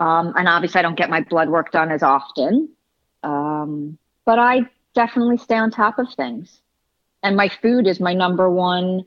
Um, 0.00 0.34
and 0.36 0.48
obviously 0.48 0.80
I 0.80 0.82
don't 0.82 0.96
get 0.96 1.10
my 1.10 1.20
blood 1.20 1.48
work 1.48 1.70
done 1.70 1.90
as 1.90 2.02
often. 2.02 2.68
Um, 3.22 3.98
but 4.24 4.38
I 4.38 4.68
definitely 4.98 5.36
stay 5.36 5.54
on 5.54 5.70
top 5.70 6.00
of 6.00 6.12
things. 6.14 6.60
And 7.22 7.36
my 7.36 7.48
food 7.48 7.86
is 7.86 8.00
my 8.00 8.14
number 8.14 8.50
one 8.50 9.04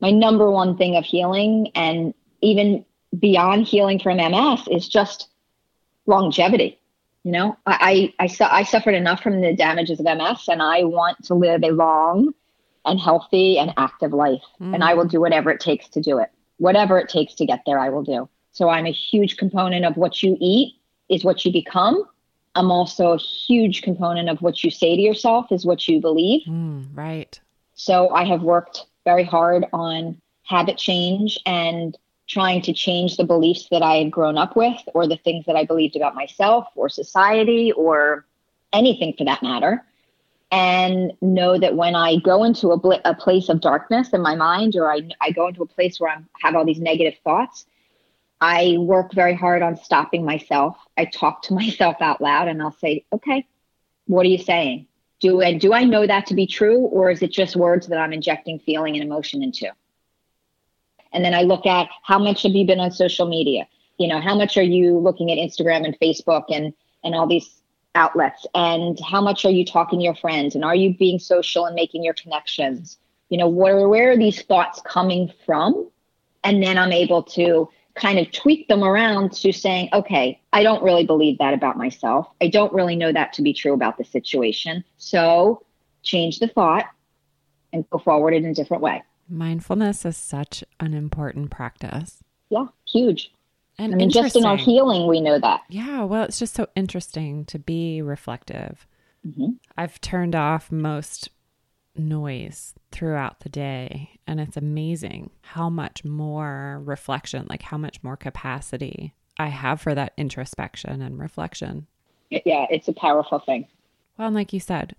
my 0.00 0.10
number 0.10 0.48
one 0.50 0.76
thing 0.76 0.96
of 0.96 1.04
healing 1.04 1.72
and 1.74 2.14
even 2.40 2.84
beyond 3.18 3.66
healing 3.66 3.98
from 3.98 4.16
MS 4.16 4.60
is 4.70 4.88
just 4.88 5.28
longevity. 6.06 6.78
You 7.24 7.32
know, 7.32 7.56
I, 7.66 8.12
I, 8.18 8.26
I, 8.26 8.60
I 8.60 8.62
suffered 8.62 8.94
enough 8.94 9.20
from 9.22 9.40
the 9.40 9.54
damages 9.54 9.98
of 9.98 10.06
MS 10.06 10.48
and 10.48 10.62
I 10.62 10.84
want 10.84 11.24
to 11.24 11.34
live 11.34 11.64
a 11.64 11.72
long 11.72 12.32
and 12.84 13.00
healthy 13.00 13.58
and 13.58 13.74
active 13.76 14.12
life. 14.12 14.44
Mm. 14.60 14.74
And 14.74 14.84
I 14.84 14.94
will 14.94 15.04
do 15.04 15.20
whatever 15.20 15.50
it 15.50 15.60
takes 15.60 15.88
to 15.88 16.00
do 16.00 16.18
it. 16.18 16.30
Whatever 16.58 16.98
it 17.00 17.08
takes 17.08 17.34
to 17.34 17.44
get 17.44 17.62
there, 17.66 17.80
I 17.80 17.88
will 17.88 18.04
do. 18.04 18.28
So 18.52 18.68
I'm 18.68 18.86
a 18.86 18.92
huge 18.92 19.36
component 19.36 19.84
of 19.84 19.96
what 19.96 20.22
you 20.22 20.36
eat 20.40 20.76
is 21.08 21.24
what 21.24 21.44
you 21.44 21.52
become. 21.52 22.04
I'm 22.58 22.72
also 22.72 23.12
a 23.12 23.18
huge 23.18 23.82
component 23.82 24.28
of 24.28 24.42
what 24.42 24.64
you 24.64 24.70
say 24.70 24.96
to 24.96 25.00
yourself 25.00 25.52
is 25.52 25.64
what 25.64 25.86
you 25.86 26.00
believe. 26.00 26.42
Mm, 26.46 26.88
right. 26.92 27.40
So 27.74 28.10
I 28.10 28.24
have 28.24 28.42
worked 28.42 28.86
very 29.04 29.22
hard 29.22 29.66
on 29.72 30.20
habit 30.42 30.76
change 30.76 31.38
and 31.46 31.96
trying 32.26 32.60
to 32.62 32.72
change 32.72 33.16
the 33.16 33.24
beliefs 33.24 33.68
that 33.70 33.82
I 33.82 33.96
had 33.96 34.10
grown 34.10 34.36
up 34.36 34.56
with 34.56 34.76
or 34.92 35.06
the 35.06 35.16
things 35.16 35.46
that 35.46 35.54
I 35.54 35.64
believed 35.64 35.94
about 35.94 36.16
myself 36.16 36.66
or 36.74 36.88
society 36.88 37.70
or 37.72 38.26
anything 38.72 39.14
for 39.16 39.24
that 39.24 39.42
matter. 39.42 39.84
And 40.50 41.12
know 41.20 41.58
that 41.58 41.76
when 41.76 41.94
I 41.94 42.16
go 42.16 42.42
into 42.42 42.70
a, 42.70 42.76
bl- 42.76 43.04
a 43.04 43.14
place 43.14 43.48
of 43.48 43.60
darkness 43.60 44.10
in 44.10 44.20
my 44.20 44.34
mind 44.34 44.74
or 44.74 44.90
I, 44.90 45.08
I 45.20 45.30
go 45.30 45.46
into 45.46 45.62
a 45.62 45.66
place 45.66 46.00
where 46.00 46.10
I 46.10 46.18
have 46.40 46.56
all 46.56 46.64
these 46.64 46.80
negative 46.80 47.14
thoughts, 47.22 47.66
I 48.40 48.76
work 48.78 49.12
very 49.12 49.34
hard 49.34 49.62
on 49.62 49.76
stopping 49.76 50.24
myself. 50.24 50.76
I 50.96 51.06
talk 51.06 51.42
to 51.42 51.54
myself 51.62 51.96
out 52.00 52.20
loud 52.20 52.48
and 52.48 52.62
I'll 52.62 52.72
say, 52.72 53.04
okay, 53.12 53.46
what 54.06 54.24
are 54.24 54.30
you 54.30 54.38
saying? 54.38 54.86
Do 55.20 55.42
I, 55.42 55.54
do 55.54 55.72
I 55.72 55.82
know 55.84 56.06
that 56.06 56.26
to 56.26 56.34
be 56.34 56.46
true 56.46 56.78
or 56.78 57.10
is 57.10 57.22
it 57.22 57.32
just 57.32 57.56
words 57.56 57.88
that 57.88 57.98
I'm 57.98 58.12
injecting 58.12 58.60
feeling 58.60 58.94
and 58.94 59.04
emotion 59.04 59.42
into? 59.42 59.68
And 61.12 61.24
then 61.24 61.34
I 61.34 61.42
look 61.42 61.66
at 61.66 61.88
how 62.02 62.18
much 62.18 62.42
have 62.42 62.52
you 62.52 62.66
been 62.66 62.80
on 62.80 62.90
social 62.90 63.26
media? 63.26 63.66
You 63.98 64.08
know, 64.08 64.20
how 64.20 64.36
much 64.36 64.56
are 64.56 64.62
you 64.62 64.98
looking 64.98 65.30
at 65.32 65.38
Instagram 65.38 65.84
and 65.84 65.98
Facebook 65.98 66.44
and 66.50 66.72
and 67.02 67.14
all 67.14 67.26
these 67.26 67.62
outlets? 67.94 68.46
And 68.54 68.98
how 69.00 69.20
much 69.20 69.44
are 69.44 69.50
you 69.50 69.64
talking 69.64 69.98
to 69.98 70.04
your 70.04 70.14
friends? 70.14 70.54
And 70.54 70.64
are 70.64 70.74
you 70.74 70.96
being 70.96 71.18
social 71.18 71.66
and 71.66 71.74
making 71.74 72.04
your 72.04 72.14
connections? 72.14 72.98
You 73.30 73.38
know, 73.38 73.48
where 73.48 73.88
where 73.88 74.12
are 74.12 74.16
these 74.16 74.42
thoughts 74.42 74.80
coming 74.82 75.32
from? 75.44 75.90
And 76.44 76.62
then 76.62 76.78
I'm 76.78 76.92
able 76.92 77.22
to 77.24 77.68
kind 77.98 78.18
of 78.18 78.30
tweak 78.32 78.68
them 78.68 78.82
around 78.82 79.32
to 79.32 79.52
saying, 79.52 79.90
okay, 79.92 80.40
I 80.52 80.62
don't 80.62 80.82
really 80.82 81.04
believe 81.04 81.38
that 81.38 81.54
about 81.54 81.76
myself. 81.76 82.28
I 82.40 82.48
don't 82.48 82.72
really 82.72 82.96
know 82.96 83.12
that 83.12 83.32
to 83.34 83.42
be 83.42 83.52
true 83.52 83.72
about 83.72 83.98
the 83.98 84.04
situation. 84.04 84.84
So 84.96 85.64
change 86.02 86.38
the 86.38 86.48
thought 86.48 86.86
and 87.72 87.88
go 87.90 87.98
forward 87.98 88.34
in 88.34 88.44
a 88.44 88.54
different 88.54 88.82
way. 88.82 89.02
Mindfulness 89.28 90.04
is 90.04 90.16
such 90.16 90.64
an 90.80 90.94
important 90.94 91.50
practice. 91.50 92.22
Yeah, 92.48 92.66
huge. 92.86 93.30
And 93.78 93.94
I 93.94 93.96
mean, 93.96 94.10
just 94.10 94.34
in 94.34 94.44
our 94.44 94.56
healing, 94.56 95.06
we 95.06 95.20
know 95.20 95.38
that. 95.38 95.60
Yeah, 95.68 96.04
well, 96.04 96.24
it's 96.24 96.38
just 96.38 96.54
so 96.54 96.66
interesting 96.74 97.44
to 97.44 97.58
be 97.58 98.02
reflective. 98.02 98.86
Mm-hmm. 99.26 99.52
I've 99.76 100.00
turned 100.00 100.34
off 100.34 100.72
most 100.72 101.28
noise 101.98 102.74
throughout 102.90 103.40
the 103.40 103.48
day, 103.48 104.18
and 104.26 104.40
it's 104.40 104.56
amazing 104.56 105.30
how 105.42 105.68
much 105.68 106.04
more 106.04 106.80
reflection, 106.84 107.46
like 107.48 107.62
how 107.62 107.76
much 107.76 108.02
more 108.02 108.16
capacity 108.16 109.14
I 109.38 109.48
have 109.48 109.80
for 109.80 109.94
that 109.94 110.12
introspection 110.16 111.02
and 111.02 111.18
reflection. 111.18 111.86
Yeah, 112.30 112.66
it's 112.70 112.88
a 112.88 112.92
powerful 112.92 113.38
thing. 113.38 113.66
Well, 114.16 114.28
and 114.28 114.34
like 114.34 114.52
you 114.52 114.60
said, 114.60 114.94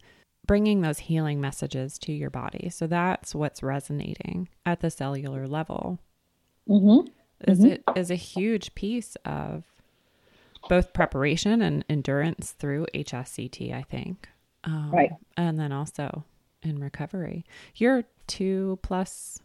bringing 0.45 0.81
those 0.81 0.99
healing 0.99 1.39
messages 1.39 1.99
to 1.99 2.11
your 2.11 2.29
body. 2.29 2.69
So 2.69 2.87
that's 2.87 3.35
what's 3.35 3.61
resonating 3.61 4.49
at 4.65 4.79
the 4.79 4.89
cellular 4.89 5.47
level. 5.47 5.99
Mm-hmm. 6.67 7.07
Is 7.49 7.59
mm-hmm. 7.59 7.67
it 7.67 7.83
is 7.95 8.09
a 8.09 8.15
huge 8.15 8.73
piece 8.75 9.15
of 9.25 9.63
both 10.67 10.93
preparation 10.93 11.61
and 11.61 11.85
endurance 11.89 12.51
through 12.51 12.87
HSCT, 12.93 13.73
I 13.73 13.83
think. 13.83 14.27
Um, 14.63 14.91
right. 14.91 15.11
And 15.37 15.59
then 15.59 15.71
also 15.71 16.25
in 16.63 16.79
recovery. 16.79 17.45
You're 17.75 18.03
two 18.27 18.79
plus 18.81 19.39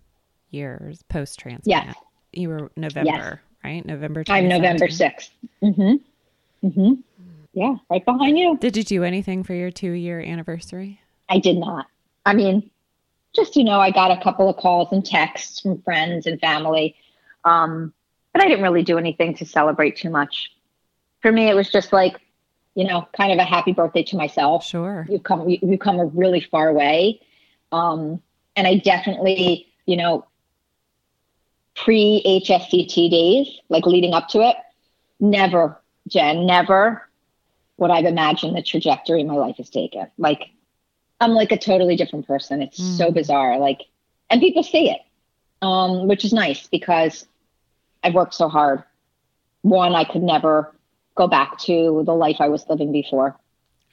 years 0.51 1.03
post 1.09 1.39
transplant. 1.39 1.87
Yes. 1.87 1.97
You 2.33 2.49
were 2.49 2.71
November, 2.77 3.11
yes. 3.11 3.39
right? 3.63 3.85
November. 3.85 4.25
I'm 4.29 4.49
November 4.49 4.89
6th. 4.89 5.31
Mm-hmm. 5.63 6.67
Mm-hmm. 6.67 6.93
Yeah, 7.53 7.77
right 7.89 8.05
behind 8.05 8.39
you. 8.39 8.57
Did 8.59 8.77
you 8.77 8.83
do 8.83 9.05
anything 9.05 9.45
for 9.45 9.55
your 9.55 9.71
two 9.71 9.93
year 9.93 10.21
anniversary? 10.21 11.01
I 11.29 11.39
did 11.39 11.57
not. 11.57 11.87
I 12.27 12.35
mean, 12.35 12.69
just, 13.35 13.57
you 13.57 13.65
know, 13.65 13.79
I 13.81 13.91
got 13.91 14.11
a 14.11 14.23
couple 14.23 14.49
of 14.49 14.57
calls 14.57 14.89
and 14.93 15.05
texts 15.05 15.61
from 15.61 15.81
friends 15.83 16.27
and 16.27 16.41
family. 16.41 16.97
Um, 17.45 17.93
but 18.33 18.43
I 18.43 18.49
didn't 18.49 18.63
really 18.63 18.83
do 18.83 18.99
anything 18.99 19.35
to 19.37 19.47
celebrate 19.47 19.97
too 19.97 20.11
much. 20.11 20.51
For 21.23 21.31
me, 21.31 21.49
it 21.49 21.55
was 21.55 21.71
just 21.71 21.93
like, 21.93 22.17
you 22.75 22.85
know, 22.85 23.07
kind 23.17 23.33
of 23.33 23.39
a 23.39 23.45
happy 23.45 23.73
birthday 23.73 24.03
to 24.03 24.17
myself. 24.17 24.65
Sure. 24.65 25.07
You've 25.09 25.23
come, 25.23 25.49
you've 25.49 25.81
come 25.81 26.01
a 26.01 26.07
really 26.07 26.41
far 26.41 26.73
way. 26.73 27.21
Um, 27.73 28.21
and 28.57 28.67
I 28.67 28.77
definitely, 28.79 29.69
you 29.87 29.97
know, 29.97 30.27
pre 31.77 32.23
HSCT 32.25 33.11
days, 33.11 33.61
like 33.69 33.87
leading 33.87 34.13
up 34.13 34.29
to 34.29 34.41
it, 34.41 34.57
never, 35.21 35.81
Jen, 36.09 36.47
never 36.47 37.09
what 37.77 37.91
I've 37.91 38.05
imagined 38.05 38.57
the 38.57 38.63
trajectory 38.63 39.25
my 39.25 39.35
life 39.35 39.57
has 39.57 39.71
taken. 39.71 40.09
Like 40.19 40.51
I'm 41.21 41.33
like 41.33 41.53
a 41.53 41.59
totally 41.59 41.97
different 41.97 42.27
person. 42.27 42.63
It's 42.63 42.81
mm. 42.81 42.97
so 42.97 43.11
bizarre. 43.11 43.59
Like, 43.59 43.83
and 44.31 44.41
people 44.41 44.63
see 44.63 44.91
it, 44.91 45.01
um, 45.63 46.07
which 46.07 46.25
is 46.25 46.33
nice 46.33 46.67
because 46.67 47.27
I've 48.03 48.15
worked 48.15 48.35
so 48.35 48.49
hard. 48.49 48.83
One, 49.63 49.95
I 49.95 50.05
could 50.05 50.23
never 50.23 50.74
go 51.15 51.29
back 51.29 51.59
to 51.59 52.03
the 52.05 52.15
life 52.15 52.37
I 52.41 52.49
was 52.49 52.65
living 52.69 52.93
before. 52.93 53.39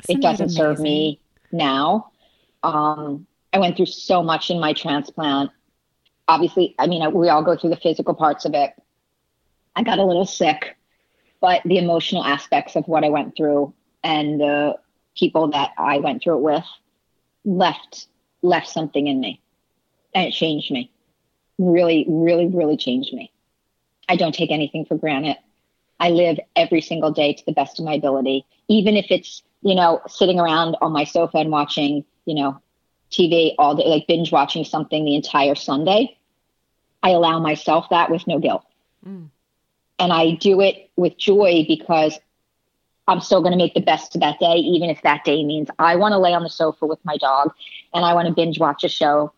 Isn't 0.07 0.19
it 0.19 0.21
doesn't 0.21 0.49
serve 0.49 0.79
me 0.79 1.19
now. 1.51 2.11
Um, 2.63 3.27
I 3.53 3.59
went 3.59 3.77
through 3.77 3.87
so 3.87 4.23
much 4.23 4.49
in 4.49 4.59
my 4.59 4.73
transplant. 4.73 5.51
Obviously, 6.27 6.75
I 6.79 6.87
mean, 6.87 7.11
we 7.13 7.29
all 7.29 7.43
go 7.43 7.55
through 7.55 7.71
the 7.71 7.75
physical 7.75 8.13
parts 8.13 8.45
of 8.45 8.53
it. 8.53 8.71
I 9.75 9.83
got 9.83 9.99
a 9.99 10.05
little 10.05 10.25
sick 10.25 10.77
but 11.41 11.61
the 11.65 11.79
emotional 11.79 12.23
aspects 12.23 12.75
of 12.75 12.87
what 12.87 13.03
I 13.03 13.09
went 13.09 13.35
through 13.35 13.73
and 14.03 14.39
the 14.39 14.75
people 15.17 15.49
that 15.49 15.71
I 15.77 15.97
went 15.97 16.23
through 16.23 16.37
it 16.37 16.41
with 16.41 16.63
left 17.43 18.07
left 18.43 18.69
something 18.69 19.07
in 19.07 19.19
me 19.19 19.41
and 20.15 20.27
it 20.27 20.31
changed 20.31 20.71
me 20.71 20.91
really 21.57 22.05
really 22.07 22.47
really 22.47 22.77
changed 22.77 23.13
me 23.13 23.31
I 24.07 24.15
don't 24.15 24.33
take 24.33 24.51
anything 24.51 24.85
for 24.85 24.95
granted. 24.95 25.37
I 26.01 26.09
live 26.09 26.39
every 26.55 26.81
single 26.81 27.11
day 27.11 27.31
to 27.31 27.45
the 27.45 27.51
best 27.51 27.79
of 27.79 27.85
my 27.85 27.93
ability, 27.93 28.43
even 28.67 28.97
if 28.97 29.05
it's, 29.11 29.43
you 29.61 29.75
know, 29.75 30.01
sitting 30.07 30.39
around 30.39 30.75
on 30.81 30.91
my 30.91 31.03
sofa 31.03 31.37
and 31.37 31.51
watching, 31.51 32.03
you 32.25 32.33
know, 32.33 32.59
TV 33.11 33.53
all 33.59 33.75
day, 33.75 33.85
like 33.85 34.07
binge 34.07 34.31
watching 34.31 34.65
something 34.65 35.05
the 35.05 35.15
entire 35.15 35.53
Sunday. 35.53 36.17
I 37.03 37.11
allow 37.11 37.39
myself 37.39 37.85
that 37.91 38.09
with 38.09 38.25
no 38.25 38.39
guilt. 38.39 38.65
Mm. 39.07 39.29
And 39.99 40.11
I 40.11 40.31
do 40.31 40.59
it 40.61 40.89
with 40.95 41.17
joy 41.17 41.65
because 41.67 42.17
I'm 43.07 43.21
still 43.21 43.41
going 43.41 43.51
to 43.51 43.57
make 43.57 43.75
the 43.75 43.81
best 43.81 44.15
of 44.15 44.21
that 44.21 44.39
day, 44.39 44.55
even 44.55 44.89
if 44.89 45.03
that 45.03 45.23
day 45.23 45.43
means 45.43 45.69
I 45.77 45.97
want 45.97 46.13
to 46.13 46.17
lay 46.17 46.33
on 46.33 46.41
the 46.41 46.49
sofa 46.49 46.87
with 46.87 46.99
my 47.03 47.17
dog 47.17 47.53
and 47.93 48.03
I 48.03 48.15
want 48.15 48.27
to 48.27 48.33
binge 48.33 48.57
watch 48.57 48.83
a 48.83 48.89
show, 48.89 49.33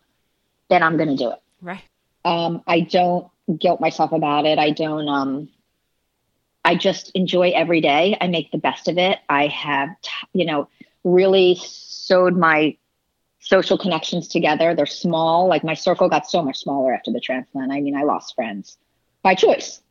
then 0.70 0.82
I'm 0.82 0.96
going 0.96 1.10
to 1.10 1.18
do 1.18 1.32
it. 1.32 1.42
Right. 1.62 1.84
Um, 2.24 2.64
I 2.68 2.82
don't 2.82 3.28
guilt 3.60 3.82
myself 3.82 4.14
about 4.14 4.46
it. 4.46 4.60
I 4.60 4.70
don't, 4.72 5.10
um, 5.10 5.50
I 6.66 6.76
just 6.76 7.12
enjoy 7.14 7.52
every 7.52 7.82
day. 7.82 8.18
I 8.20 8.28
make 8.28 8.52
the 8.52 8.58
best 8.58 8.88
of 8.88 8.98
it. 8.98 9.20
I 9.30 9.48
have, 9.48 9.90
you 10.34 10.46
know, 10.46 10.70
really 11.04 11.60
sewed 11.62 12.38
my 12.38 12.78
social 13.40 13.78
connections 13.78 14.28
together. 14.30 14.74
They're 14.74 14.86
small. 14.86 15.48
Like 15.48 15.64
my 15.64 15.74
circle 15.74 16.08
got 16.08 16.30
so 16.30 16.42
much 16.42 16.60
smaller 16.60 16.94
after 16.94 17.12
the 17.12 17.20
transplant. 17.20 17.72
I 17.72 17.82
mean, 17.82 17.96
I 17.96 18.04
lost 18.04 18.36
friends 18.36 18.78
by 19.22 19.36
choice. 19.36 19.82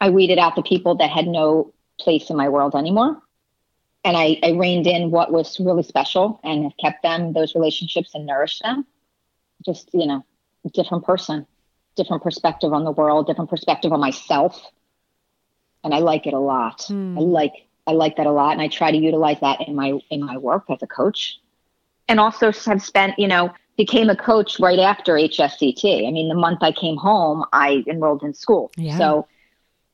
I 0.00 0.10
weeded 0.10 0.38
out 0.38 0.56
the 0.56 0.62
people 0.62 0.94
that 0.96 1.10
had 1.10 1.26
no 1.26 1.74
place 2.00 2.30
in 2.30 2.36
my 2.36 2.48
world 2.48 2.74
anymore. 2.74 3.20
And 4.04 4.16
I, 4.16 4.38
I 4.42 4.52
reined 4.52 4.86
in 4.86 5.10
what 5.10 5.32
was 5.32 5.58
really 5.60 5.82
special 5.82 6.40
and 6.44 6.62
have 6.62 6.76
kept 6.80 7.02
them, 7.02 7.32
those 7.32 7.54
relationships, 7.54 8.14
and 8.14 8.24
nourished 8.24 8.62
them. 8.62 8.86
Just, 9.64 9.90
you 9.92 10.06
know, 10.06 10.24
different 10.72 11.04
person, 11.04 11.46
different 11.96 12.22
perspective 12.22 12.72
on 12.72 12.84
the 12.84 12.92
world, 12.92 13.26
different 13.26 13.50
perspective 13.50 13.92
on 13.92 14.00
myself. 14.00 14.70
And 15.88 15.94
I 15.94 16.00
like 16.00 16.26
it 16.26 16.34
a 16.34 16.38
lot. 16.38 16.80
Mm. 16.90 17.16
I 17.16 17.20
like 17.20 17.54
I 17.86 17.92
like 17.92 18.16
that 18.16 18.26
a 18.26 18.30
lot. 18.30 18.52
And 18.52 18.60
I 18.60 18.68
try 18.68 18.90
to 18.90 18.96
utilize 18.98 19.40
that 19.40 19.66
in 19.66 19.74
my 19.74 19.98
in 20.10 20.22
my 20.22 20.36
work 20.36 20.64
as 20.68 20.82
a 20.82 20.86
coach. 20.86 21.40
And 22.10 22.20
also 22.20 22.52
have 22.52 22.82
spent, 22.82 23.18
you 23.18 23.26
know, 23.26 23.54
became 23.78 24.10
a 24.10 24.16
coach 24.16 24.60
right 24.60 24.78
after 24.78 25.14
HSCT. 25.14 26.06
I 26.06 26.10
mean, 26.10 26.28
the 26.28 26.34
month 26.34 26.58
I 26.60 26.72
came 26.72 26.98
home, 26.98 27.42
I 27.54 27.84
enrolled 27.86 28.22
in 28.22 28.34
school. 28.34 28.70
Yeah. 28.76 28.98
So 28.98 29.28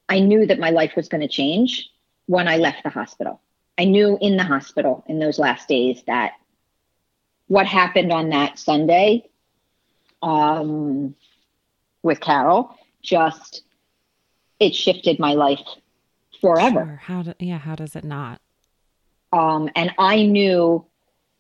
I 0.09 0.19
knew 0.19 0.47
that 0.47 0.59
my 0.59 0.71
life 0.71 0.95
was 0.97 1.09
going 1.09 1.21
to 1.21 1.29
change 1.29 1.89
when 2.27 2.49
I 2.49 2.57
left 2.57 2.83
the 2.83 2.91
hospital. 2.91 3.41
I 3.79 3.85
knew 3.85 4.19
in 4.21 4.37
the 4.37 4.43
hospital 4.43 5.05
in 5.07 5.21
those 5.21 5.39
last 5.39 5.69
days 5.69 6.03
that 6.09 6.33
what 7.47 7.67
happened 7.67 8.11
on 8.11 8.31
that 8.31 8.59
Sunday 8.59 9.29
um, 10.23 11.15
with 12.03 12.19
Carol 12.19 12.77
just 13.01 13.63
it 14.59 14.75
shifted 14.75 15.21
my 15.21 15.35
life 15.35 15.61
forever. 16.45 16.85
Sure. 16.85 17.01
How 17.03 17.23
do, 17.23 17.35
yeah, 17.39 17.59
how 17.59 17.75
does 17.75 17.97
it 17.97 18.05
not? 18.05 18.41
Um, 19.33 19.71
and 19.75 19.91
I 19.99 20.23
knew 20.23 20.85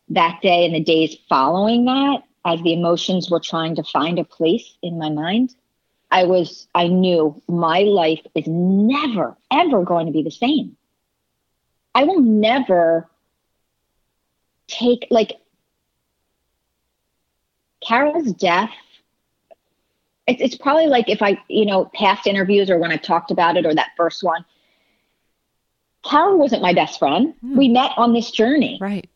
that 0.08 0.40
day 0.42 0.64
and 0.64 0.74
the 0.74 0.80
days 0.80 1.16
following 1.28 1.84
that, 1.84 2.22
as 2.44 2.60
the 2.62 2.72
emotions 2.72 3.30
were 3.30 3.40
trying 3.40 3.76
to 3.76 3.82
find 3.82 4.18
a 4.18 4.24
place 4.24 4.76
in 4.82 4.98
my 4.98 5.10
mind, 5.10 5.54
I 6.10 6.24
was, 6.24 6.66
I 6.74 6.88
knew 6.88 7.40
my 7.48 7.80
life 7.80 8.20
is 8.34 8.46
never, 8.46 9.36
ever 9.50 9.84
going 9.84 10.06
to 10.06 10.12
be 10.12 10.22
the 10.22 10.30
same. 10.30 10.76
I 11.94 12.04
will 12.04 12.20
never 12.20 13.08
take, 14.66 15.06
like, 15.10 15.32
Carol's 17.86 18.32
death. 18.32 18.70
It's, 20.26 20.40
it's 20.40 20.56
probably 20.56 20.86
like 20.86 21.08
if 21.08 21.20
I, 21.20 21.38
you 21.48 21.66
know, 21.66 21.90
past 21.94 22.26
interviews 22.26 22.70
or 22.70 22.78
when 22.78 22.90
I've 22.90 23.02
talked 23.02 23.30
about 23.30 23.56
it 23.56 23.66
or 23.66 23.74
that 23.74 23.90
first 23.96 24.22
one. 24.24 24.44
Carol 26.04 26.38
wasn't 26.38 26.62
my 26.62 26.72
best 26.72 26.98
friend. 26.98 27.34
Mm. 27.44 27.56
We 27.56 27.68
met 27.68 27.92
on 27.96 28.12
this 28.12 28.30
journey. 28.30 28.78
Right 28.80 29.08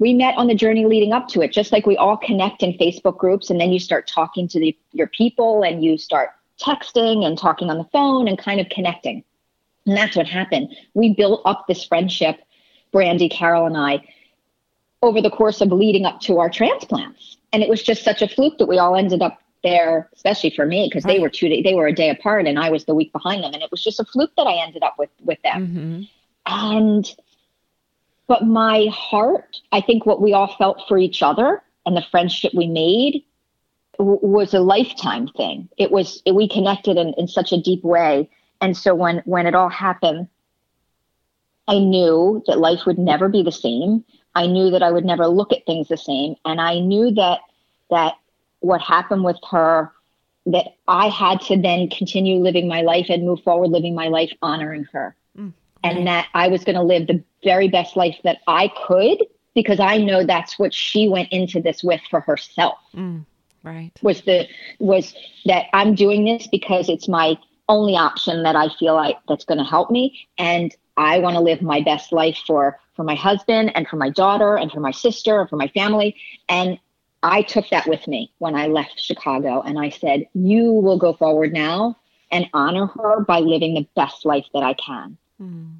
we 0.00 0.14
met 0.14 0.36
on 0.38 0.48
the 0.48 0.54
journey 0.54 0.86
leading 0.86 1.12
up 1.12 1.28
to 1.28 1.42
it, 1.42 1.52
just 1.52 1.72
like 1.72 1.86
we 1.86 1.96
all 1.96 2.16
connect 2.16 2.62
in 2.62 2.72
Facebook 2.72 3.18
groups. 3.18 3.50
And 3.50 3.60
then 3.60 3.70
you 3.70 3.78
start 3.78 4.08
talking 4.08 4.48
to 4.48 4.58
the, 4.58 4.76
your 4.92 5.06
people 5.06 5.62
and 5.62 5.84
you 5.84 5.98
start 5.98 6.30
texting 6.58 7.24
and 7.24 7.38
talking 7.38 7.70
on 7.70 7.76
the 7.76 7.84
phone 7.84 8.26
and 8.26 8.38
kind 8.38 8.60
of 8.60 8.68
connecting. 8.70 9.22
And 9.86 9.96
that's 9.96 10.16
what 10.16 10.26
happened. 10.26 10.74
We 10.94 11.14
built 11.14 11.42
up 11.44 11.66
this 11.68 11.84
friendship, 11.84 12.40
Brandy, 12.92 13.28
Carol, 13.28 13.66
and 13.66 13.76
I, 13.76 14.02
over 15.02 15.20
the 15.20 15.30
course 15.30 15.60
of 15.60 15.70
leading 15.70 16.06
up 16.06 16.20
to 16.22 16.38
our 16.38 16.48
transplants. 16.48 17.36
And 17.52 17.62
it 17.62 17.68
was 17.68 17.82
just 17.82 18.02
such 18.02 18.22
a 18.22 18.28
fluke 18.28 18.56
that 18.56 18.68
we 18.68 18.78
all 18.78 18.96
ended 18.96 19.20
up 19.20 19.38
there, 19.62 20.08
especially 20.14 20.50
for 20.50 20.66
me, 20.66 20.88
because 20.88 21.04
right. 21.04 21.14
they 21.14 21.20
were 21.20 21.28
two 21.28 21.48
they 21.62 21.74
were 21.74 21.86
a 21.86 21.94
day 21.94 22.10
apart 22.10 22.46
and 22.46 22.58
I 22.58 22.70
was 22.70 22.84
the 22.84 22.94
week 22.94 23.12
behind 23.12 23.42
them. 23.42 23.52
And 23.52 23.62
it 23.62 23.70
was 23.70 23.82
just 23.82 24.00
a 24.00 24.04
fluke 24.04 24.32
that 24.36 24.46
I 24.46 24.62
ended 24.62 24.82
up 24.82 24.96
with 24.98 25.10
with 25.24 25.40
them. 25.42 25.66
Mm-hmm. 25.66 26.02
And 26.46 27.14
but 28.30 28.46
my 28.46 28.86
heart, 28.92 29.56
I 29.72 29.80
think 29.80 30.06
what 30.06 30.22
we 30.22 30.32
all 30.32 30.54
felt 30.56 30.84
for 30.86 30.98
each 30.98 31.20
other 31.20 31.64
and 31.84 31.96
the 31.96 32.04
friendship 32.12 32.52
we 32.54 32.68
made 32.68 33.24
w- 33.98 34.20
was 34.22 34.54
a 34.54 34.60
lifetime 34.60 35.26
thing. 35.36 35.68
It 35.78 35.90
was, 35.90 36.22
it, 36.24 36.36
we 36.36 36.48
connected 36.48 36.96
in, 36.96 37.12
in 37.18 37.26
such 37.26 37.50
a 37.50 37.60
deep 37.60 37.82
way. 37.82 38.30
And 38.60 38.76
so 38.76 38.94
when, 38.94 39.22
when 39.24 39.48
it 39.48 39.56
all 39.56 39.68
happened, 39.68 40.28
I 41.66 41.80
knew 41.80 42.40
that 42.46 42.60
life 42.60 42.86
would 42.86 42.98
never 42.98 43.28
be 43.28 43.42
the 43.42 43.50
same. 43.50 44.04
I 44.36 44.46
knew 44.46 44.70
that 44.70 44.82
I 44.84 44.92
would 44.92 45.04
never 45.04 45.26
look 45.26 45.52
at 45.52 45.66
things 45.66 45.88
the 45.88 45.96
same. 45.96 46.36
And 46.44 46.60
I 46.60 46.78
knew 46.78 47.10
that, 47.10 47.40
that 47.90 48.14
what 48.60 48.80
happened 48.80 49.24
with 49.24 49.38
her, 49.50 49.92
that 50.46 50.74
I 50.88 51.08
had 51.08 51.40
to 51.42 51.60
then 51.60 51.88
continue 51.88 52.42
living 52.42 52.66
my 52.68 52.82
life 52.82 53.06
and 53.08 53.24
move 53.24 53.42
forward 53.42 53.68
living 53.68 53.94
my 53.94 54.08
life 54.08 54.32
honoring 54.42 54.84
her. 54.92 55.14
Mm 55.36 55.52
and 55.82 56.06
that 56.06 56.28
I 56.34 56.48
was 56.48 56.64
going 56.64 56.76
to 56.76 56.82
live 56.82 57.06
the 57.06 57.22
very 57.44 57.68
best 57.68 57.96
life 57.96 58.16
that 58.24 58.38
I 58.46 58.72
could 58.86 59.24
because 59.54 59.80
I 59.80 59.98
know 59.98 60.24
that's 60.24 60.58
what 60.58 60.72
she 60.72 61.08
went 61.08 61.30
into 61.32 61.60
this 61.60 61.82
with 61.82 62.00
for 62.10 62.20
herself. 62.20 62.78
Mm, 62.94 63.24
right. 63.62 63.90
Was 64.02 64.22
the 64.22 64.46
was 64.78 65.14
that 65.46 65.66
I'm 65.72 65.94
doing 65.94 66.24
this 66.24 66.46
because 66.46 66.88
it's 66.88 67.08
my 67.08 67.36
only 67.68 67.96
option 67.96 68.42
that 68.42 68.56
I 68.56 68.68
feel 68.78 68.94
like 68.94 69.16
that's 69.28 69.44
going 69.44 69.58
to 69.58 69.64
help 69.64 69.90
me 69.90 70.28
and 70.38 70.74
I 70.96 71.18
want 71.20 71.34
to 71.34 71.40
live 71.40 71.62
my 71.62 71.80
best 71.80 72.12
life 72.12 72.38
for 72.46 72.78
for 72.94 73.04
my 73.04 73.14
husband 73.14 73.72
and 73.74 73.88
for 73.88 73.96
my 73.96 74.10
daughter 74.10 74.56
and 74.56 74.70
for 74.70 74.80
my 74.80 74.90
sister 74.90 75.40
and 75.40 75.48
for 75.48 75.56
my 75.56 75.68
family 75.68 76.16
and 76.48 76.78
I 77.22 77.42
took 77.42 77.68
that 77.70 77.86
with 77.86 78.06
me 78.08 78.32
when 78.38 78.54
I 78.54 78.66
left 78.66 78.98
Chicago 78.98 79.60
and 79.60 79.78
I 79.78 79.90
said 79.90 80.26
you 80.34 80.72
will 80.72 80.98
go 80.98 81.12
forward 81.12 81.52
now 81.52 81.96
and 82.30 82.48
honor 82.54 82.86
her 82.86 83.20
by 83.20 83.40
living 83.40 83.74
the 83.74 83.86
best 83.94 84.24
life 84.24 84.46
that 84.54 84.62
I 84.62 84.74
can. 84.74 85.16
Mm. 85.40 85.76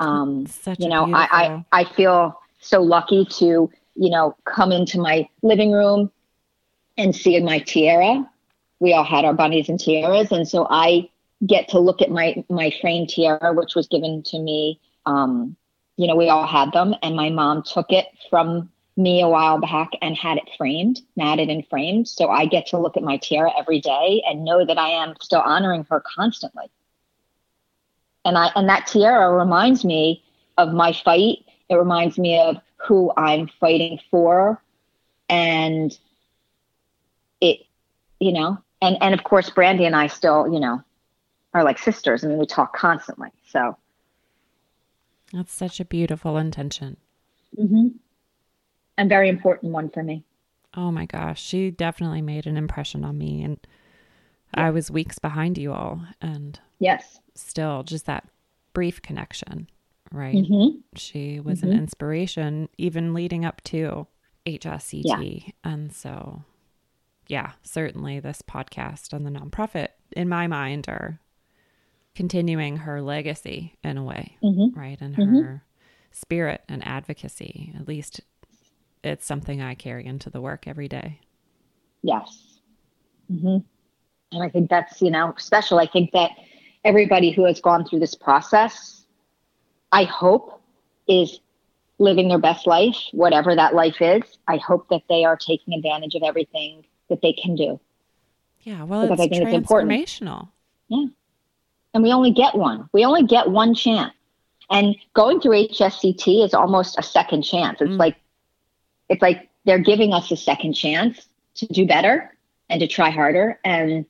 Um, 0.00 0.46
you 0.78 0.88
know, 0.88 1.12
I, 1.12 1.64
I, 1.72 1.80
I 1.80 1.84
feel 1.84 2.40
so 2.60 2.82
lucky 2.82 3.24
to, 3.24 3.70
you 3.94 4.10
know, 4.10 4.36
come 4.44 4.70
into 4.72 4.98
my 5.00 5.28
living 5.42 5.72
room 5.72 6.10
and 6.96 7.14
see 7.14 7.40
my 7.40 7.60
tiara. 7.60 8.28
We 8.80 8.92
all 8.92 9.04
had 9.04 9.24
our 9.24 9.34
bunnies 9.34 9.68
and 9.68 9.78
tiaras. 9.78 10.30
And 10.30 10.46
so 10.46 10.66
I 10.70 11.08
get 11.46 11.68
to 11.68 11.78
look 11.78 12.02
at 12.02 12.10
my, 12.10 12.44
my 12.48 12.72
framed 12.80 13.08
tiara, 13.08 13.52
which 13.52 13.74
was 13.74 13.88
given 13.88 14.22
to 14.24 14.38
me. 14.38 14.80
Um, 15.06 15.56
you 15.96 16.06
know, 16.06 16.16
we 16.16 16.28
all 16.28 16.46
had 16.46 16.72
them 16.72 16.94
and 17.02 17.16
my 17.16 17.30
mom 17.30 17.62
took 17.62 17.90
it 17.90 18.06
from 18.30 18.70
me 18.98 19.22
a 19.22 19.28
while 19.28 19.58
back 19.58 19.90
and 20.02 20.16
had 20.16 20.36
it 20.36 20.50
framed, 20.58 21.00
matted 21.16 21.48
and 21.48 21.66
framed. 21.68 22.08
So 22.08 22.28
I 22.28 22.44
get 22.44 22.66
to 22.68 22.78
look 22.78 22.96
at 22.96 23.02
my 23.02 23.16
tiara 23.16 23.52
every 23.58 23.80
day 23.80 24.22
and 24.26 24.44
know 24.44 24.66
that 24.66 24.76
I 24.76 24.88
am 24.88 25.14
still 25.20 25.40
honoring 25.40 25.86
her 25.88 26.02
constantly 26.14 26.70
and 28.28 28.36
I 28.36 28.50
and 28.54 28.68
that 28.68 28.86
tiara 28.86 29.32
reminds 29.34 29.84
me 29.84 30.22
of 30.58 30.72
my 30.72 30.92
fight. 30.92 31.38
It 31.68 31.74
reminds 31.74 32.18
me 32.18 32.38
of 32.38 32.58
who 32.76 33.10
I'm 33.16 33.48
fighting 33.60 33.98
for, 34.10 34.62
and 35.28 35.96
it, 37.40 37.60
you 38.20 38.32
know, 38.32 38.58
and 38.82 38.98
and 39.00 39.14
of 39.14 39.24
course, 39.24 39.50
Brandy 39.50 39.86
and 39.86 39.96
I 39.96 40.06
still, 40.08 40.52
you 40.52 40.60
know, 40.60 40.82
are 41.54 41.64
like 41.64 41.78
sisters. 41.78 42.22
I 42.22 42.28
mean, 42.28 42.38
we 42.38 42.46
talk 42.46 42.76
constantly. 42.76 43.30
So 43.48 43.76
that's 45.32 45.52
such 45.52 45.80
a 45.80 45.84
beautiful 45.84 46.36
intention. 46.36 46.98
Mm-hmm. 47.58 47.88
And 48.98 49.08
very 49.08 49.28
important 49.28 49.72
one 49.72 49.88
for 49.88 50.02
me. 50.02 50.24
Oh 50.74 50.90
my 50.90 51.06
gosh, 51.06 51.40
she 51.40 51.70
definitely 51.70 52.20
made 52.20 52.46
an 52.46 52.58
impression 52.58 53.04
on 53.04 53.16
me, 53.16 53.42
and 53.42 53.58
yeah. 54.54 54.66
I 54.66 54.70
was 54.70 54.90
weeks 54.90 55.18
behind 55.18 55.56
you 55.56 55.72
all, 55.72 56.02
and 56.20 56.60
yes, 56.78 57.20
still 57.34 57.84
just 57.84 58.04
that 58.06 58.28
brief 58.74 59.00
connection, 59.00 59.70
right? 60.12 60.34
Mm-hmm. 60.34 60.78
She 60.96 61.40
was 61.40 61.60
mm-hmm. 61.60 61.70
an 61.70 61.78
inspiration 61.78 62.68
even 62.76 63.14
leading 63.14 63.44
up 63.44 63.62
to 63.64 64.06
HSCT. 64.46 65.02
Yeah. 65.04 65.52
And 65.64 65.92
so, 65.92 66.42
yeah, 67.28 67.52
certainly 67.62 68.20
this 68.20 68.42
podcast 68.42 69.12
and 69.12 69.24
the 69.24 69.30
nonprofit, 69.30 69.88
in 70.12 70.28
my 70.28 70.46
mind, 70.46 70.88
are 70.88 71.20
continuing 72.14 72.78
her 72.78 73.00
legacy 73.00 73.76
in 73.84 73.96
a 73.96 74.04
way, 74.04 74.36
mm-hmm. 74.42 74.78
right? 74.78 75.00
And 75.00 75.16
mm-hmm. 75.16 75.36
her 75.36 75.64
spirit 76.10 76.62
and 76.68 76.86
advocacy. 76.86 77.72
At 77.78 77.88
least 77.88 78.20
it's 79.08 79.26
something 79.26 79.60
I 79.60 79.74
carry 79.74 80.06
into 80.06 80.30
the 80.30 80.40
work 80.40 80.66
every 80.66 80.88
day. 80.88 81.20
Yes. 82.02 82.60
Mm-hmm. 83.30 83.58
And 84.32 84.42
I 84.42 84.48
think 84.48 84.70
that's, 84.70 85.00
you 85.00 85.10
know, 85.10 85.34
special. 85.38 85.78
I 85.78 85.86
think 85.86 86.12
that 86.12 86.30
everybody 86.84 87.30
who 87.30 87.44
has 87.44 87.60
gone 87.60 87.84
through 87.84 88.00
this 88.00 88.14
process, 88.14 89.04
I 89.92 90.04
hope, 90.04 90.62
is 91.08 91.40
living 91.98 92.28
their 92.28 92.38
best 92.38 92.66
life, 92.66 92.96
whatever 93.12 93.54
that 93.54 93.74
life 93.74 94.00
is. 94.00 94.22
I 94.46 94.58
hope 94.58 94.88
that 94.90 95.02
they 95.08 95.24
are 95.24 95.36
taking 95.36 95.74
advantage 95.74 96.14
of 96.14 96.22
everything 96.22 96.84
that 97.08 97.22
they 97.22 97.32
can 97.32 97.56
do. 97.56 97.80
Yeah, 98.62 98.84
well, 98.84 99.08
because 99.08 99.26
it's 99.26 99.38
transformational. 99.38 100.42
It's 100.42 100.50
yeah. 100.88 101.06
And 101.94 102.02
we 102.02 102.12
only 102.12 102.32
get 102.32 102.54
one. 102.54 102.88
We 102.92 103.04
only 103.04 103.24
get 103.24 103.50
one 103.50 103.74
chance. 103.74 104.12
And 104.70 104.94
going 105.14 105.40
through 105.40 105.68
HSCT 105.68 106.44
is 106.44 106.52
almost 106.52 106.98
a 106.98 107.02
second 107.02 107.42
chance. 107.42 107.80
It's 107.80 107.90
mm. 107.90 107.98
like 107.98 108.16
it's 109.08 109.22
like 109.22 109.48
they're 109.64 109.78
giving 109.78 110.12
us 110.12 110.30
a 110.30 110.36
second 110.36 110.74
chance 110.74 111.26
to 111.54 111.66
do 111.66 111.86
better 111.86 112.36
and 112.68 112.80
to 112.80 112.86
try 112.86 113.10
harder. 113.10 113.58
And 113.64 114.06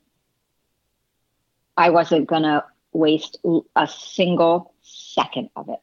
I 1.76 1.90
wasn't 1.90 2.26
gonna 2.26 2.64
waste 2.92 3.38
a 3.76 3.86
single 3.86 4.72
second 4.82 5.50
of 5.56 5.68
it. 5.68 5.80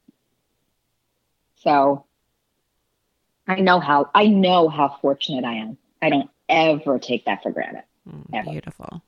So 1.55 2.05
I 3.47 3.61
know 3.61 3.79
how 3.79 4.09
I 4.13 4.27
know 4.27 4.69
how 4.69 4.97
fortunate 5.01 5.45
I 5.45 5.55
am. 5.55 5.77
I 6.01 6.09
don't 6.09 6.29
ever 6.49 6.99
take 6.99 7.25
that 7.25 7.43
for 7.43 7.51
granted. 7.51 7.83
Mm, 8.07 8.51
beautiful. 8.51 9.01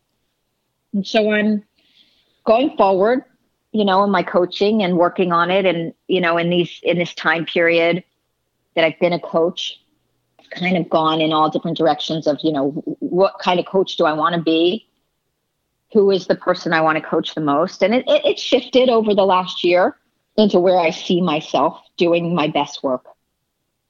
And 0.93 1.05
so 1.05 1.31
I'm 1.31 1.63
going 2.45 2.75
forward, 2.77 3.23
you 3.71 3.85
know, 3.85 4.03
in 4.03 4.09
my 4.09 4.23
coaching 4.23 4.83
and 4.83 4.97
working 4.97 5.31
on 5.31 5.51
it 5.51 5.65
and, 5.65 5.93
you 6.07 6.21
know, 6.21 6.37
in 6.37 6.49
these 6.49 6.79
in 6.83 6.97
this 6.97 7.13
time 7.13 7.45
period 7.45 8.03
that 8.75 8.83
I've 8.85 8.99
been 8.99 9.13
a 9.13 9.19
coach, 9.19 9.79
kind 10.51 10.77
of 10.77 10.89
gone 10.89 11.21
in 11.21 11.33
all 11.33 11.49
different 11.49 11.77
directions 11.77 12.27
of, 12.27 12.37
you 12.43 12.51
know, 12.51 12.71
what 12.99 13.39
kind 13.39 13.59
of 13.59 13.65
coach 13.65 13.97
do 13.97 14.05
I 14.05 14.13
want 14.13 14.35
to 14.35 14.41
be? 14.41 14.87
Who 15.93 16.11
is 16.11 16.27
the 16.27 16.35
person 16.35 16.73
I 16.73 16.81
want 16.81 16.97
to 16.97 17.03
coach 17.03 17.33
the 17.33 17.41
most? 17.41 17.81
And 17.81 17.93
it, 17.93 18.05
it, 18.07 18.25
it 18.25 18.39
shifted 18.39 18.89
over 18.89 19.13
the 19.13 19.25
last 19.25 19.63
year 19.63 19.97
into 20.35 20.59
where 20.59 20.77
I 20.77 20.91
see 20.91 21.21
myself 21.21 21.79
doing 21.97 22.35
my 22.35 22.47
best 22.47 22.83
work. 22.83 23.05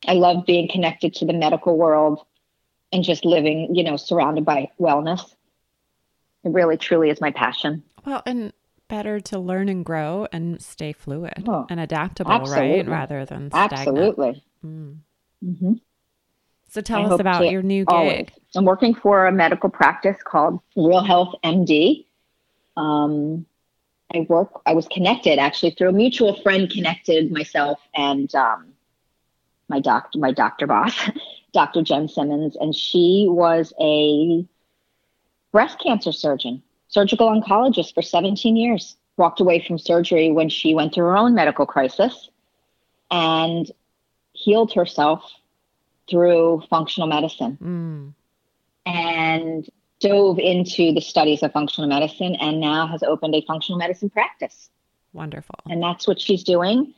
I 0.08 0.13
love 0.13 0.46
being 0.46 0.67
connected 0.67 1.13
to 1.15 1.26
the 1.26 1.34
medical 1.34 1.78
world 1.78 2.22
and 2.93 3.04
just 3.04 3.26
living, 3.26 3.76
you 3.76 3.84
know, 3.84 3.98
surrounded 3.98 4.46
by 4.46 4.70
wellness. 4.80 5.34
It 6.43 6.54
really 6.54 6.78
truly 6.78 7.10
is 7.10 7.20
my 7.20 7.32
passion. 7.32 7.84
Well, 8.06 8.22
and 8.26 8.54
better 8.88 9.20
to 9.20 9.39
learn 9.39 9.67
and 9.70 9.84
grow 9.84 10.28
and 10.32 10.62
stay 10.62 10.93
fluid 10.93 11.43
oh, 11.48 11.65
and 11.70 11.80
adaptable, 11.80 12.32
absolutely. 12.32 12.78
right? 12.78 12.88
Rather 12.88 13.26
than 13.26 13.50
stagnant. 13.50 13.74
Absolutely. 13.74 14.43
Mm. 14.65 14.98
Mm-hmm. 15.43 15.74
So 16.67 16.82
tell 16.82 16.99
I 16.99 17.13
us 17.13 17.19
about 17.19 17.49
your 17.49 17.62
new 17.62 17.86
gig. 17.86 17.93
Always. 17.93 18.27
I'm 18.56 18.65
working 18.65 18.93
for 18.93 19.27
a 19.27 19.32
medical 19.32 19.69
practice 19.69 20.17
called 20.23 20.60
Real 20.75 21.03
Health 21.03 21.36
MD. 21.43 22.06
Um, 22.75 23.45
I 24.13 24.25
work. 24.30 24.62
I 24.65 24.73
was 24.73 24.88
connected 24.88 25.39
actually 25.39 25.71
through 25.71 25.89
a 25.89 25.93
mutual 25.93 26.41
friend. 26.41 26.69
Connected 26.69 27.32
myself 27.32 27.80
and 27.95 28.34
um, 28.36 28.73
my 29.69 29.80
doctor, 29.80 30.19
my 30.19 30.32
doctor 30.32 30.67
boss, 30.67 30.95
Dr. 31.53 31.82
Jen 31.82 32.08
Simmons, 32.08 32.56
and 32.56 32.75
she 32.75 33.25
was 33.30 33.73
a 33.80 34.45
breast 35.51 35.80
cancer 35.80 36.12
surgeon 36.12 36.62
surgical 36.88 37.30
oncologist 37.30 37.93
for 37.93 38.01
17 38.01 38.56
years. 38.56 38.97
Walked 39.17 39.39
away 39.39 39.63
from 39.65 39.77
surgery 39.77 40.32
when 40.32 40.49
she 40.49 40.75
went 40.75 40.93
through 40.93 41.06
her 41.06 41.17
own 41.17 41.34
medical 41.34 41.65
crisis 41.65 42.30
and 43.10 43.71
healed 44.34 44.73
herself 44.73 45.23
through 46.10 46.63
functional 46.70 47.08
medicine 47.08 47.58
mm. 47.62 48.13
and 48.86 49.70
dove 50.00 50.39
into 50.39 50.93
the 50.93 51.02
studies 51.02 51.43
of 51.43 51.52
functional 51.52 51.89
medicine 51.89 52.36
and 52.36 52.60
now 52.60 52.88
has 52.88 53.04
opened 53.04 53.36
a 53.36 53.41
functional 53.41 53.78
medicine 53.78 54.10
practice. 54.10 54.70
Wonderful. 55.13 55.56
And 55.65 55.82
that's 55.82 56.08
what 56.08 56.22
she's 56.22 56.43
doing. 56.43 56.93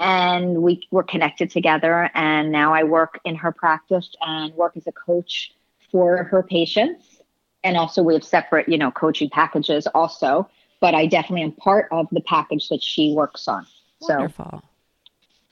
And 0.00 0.62
we 0.62 0.86
were 0.90 1.02
connected 1.02 1.50
together. 1.50 2.10
And 2.14 2.52
now 2.52 2.74
I 2.74 2.84
work 2.84 3.18
in 3.24 3.34
her 3.36 3.50
practice 3.50 4.14
and 4.20 4.54
work 4.54 4.76
as 4.76 4.86
a 4.86 4.92
coach 4.92 5.52
for 5.90 6.24
her 6.24 6.42
patients 6.42 7.18
and 7.64 7.76
also 7.76 8.02
we 8.02 8.14
have 8.14 8.24
separate, 8.24 8.68
you 8.68 8.78
know, 8.78 8.90
coaching 8.90 9.30
packages 9.30 9.86
also. 9.88 10.48
But 10.80 10.94
I 10.94 11.06
definitely 11.06 11.42
am 11.42 11.52
part 11.52 11.88
of 11.90 12.06
the 12.12 12.20
package 12.20 12.68
that 12.68 12.82
she 12.82 13.12
works 13.12 13.48
on. 13.48 13.66
Wonderful. 14.00 14.62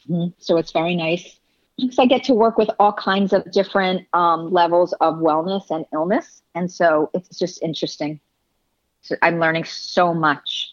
So, 0.06 0.12
mm-hmm. 0.12 0.28
so 0.38 0.56
it's 0.56 0.70
very 0.70 0.94
nice 0.94 1.38
because 1.78 1.98
I 1.98 2.06
get 2.06 2.24
to 2.24 2.34
work 2.34 2.58
with 2.58 2.70
all 2.78 2.92
kinds 2.92 3.32
of 3.32 3.50
different 3.52 4.06
um, 4.12 4.52
levels 4.52 4.92
of 4.94 5.16
wellness 5.16 5.70
and 5.70 5.84
illness, 5.92 6.42
and 6.54 6.70
so 6.70 7.10
it's 7.14 7.38
just 7.38 7.62
interesting. 7.62 8.20
So 9.02 9.16
I'm 9.22 9.38
learning 9.38 9.64
so 9.64 10.12
much. 10.12 10.72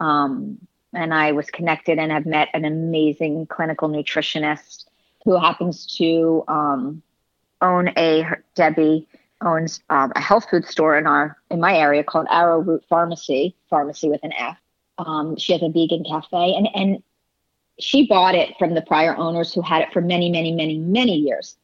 Um, 0.00 0.58
and 0.92 1.12
I 1.12 1.32
was 1.32 1.50
connected 1.50 1.98
and 1.98 2.12
have 2.12 2.26
met 2.26 2.48
an 2.54 2.64
amazing 2.64 3.46
clinical 3.46 3.88
nutritionist 3.88 4.86
who 5.24 5.38
happens 5.38 5.86
to 5.98 6.44
um, 6.48 7.02
own 7.60 7.88
a 7.96 8.24
Debbie 8.54 9.08
owns 9.40 9.80
um, 9.90 10.12
a 10.14 10.20
health 10.20 10.46
food 10.50 10.64
store 10.66 10.96
in 10.96 11.06
our 11.06 11.36
in 11.50 11.60
my 11.60 11.76
area 11.76 12.04
called 12.04 12.26
Arrowroot 12.30 12.84
Farmacy, 12.90 13.54
pharmacy 13.68 14.08
with 14.08 14.22
an 14.22 14.32
F. 14.32 14.56
Um, 14.98 15.36
she 15.36 15.52
has 15.52 15.62
a 15.62 15.68
vegan 15.68 16.04
cafe, 16.04 16.54
and 16.54 16.68
and 16.74 17.02
she 17.78 18.06
bought 18.06 18.34
it 18.34 18.54
from 18.58 18.74
the 18.74 18.82
prior 18.82 19.16
owners 19.16 19.52
who 19.52 19.60
had 19.60 19.82
it 19.82 19.92
for 19.92 20.00
many, 20.00 20.30
many, 20.30 20.52
many, 20.52 20.78
many 20.78 21.16
years. 21.16 21.56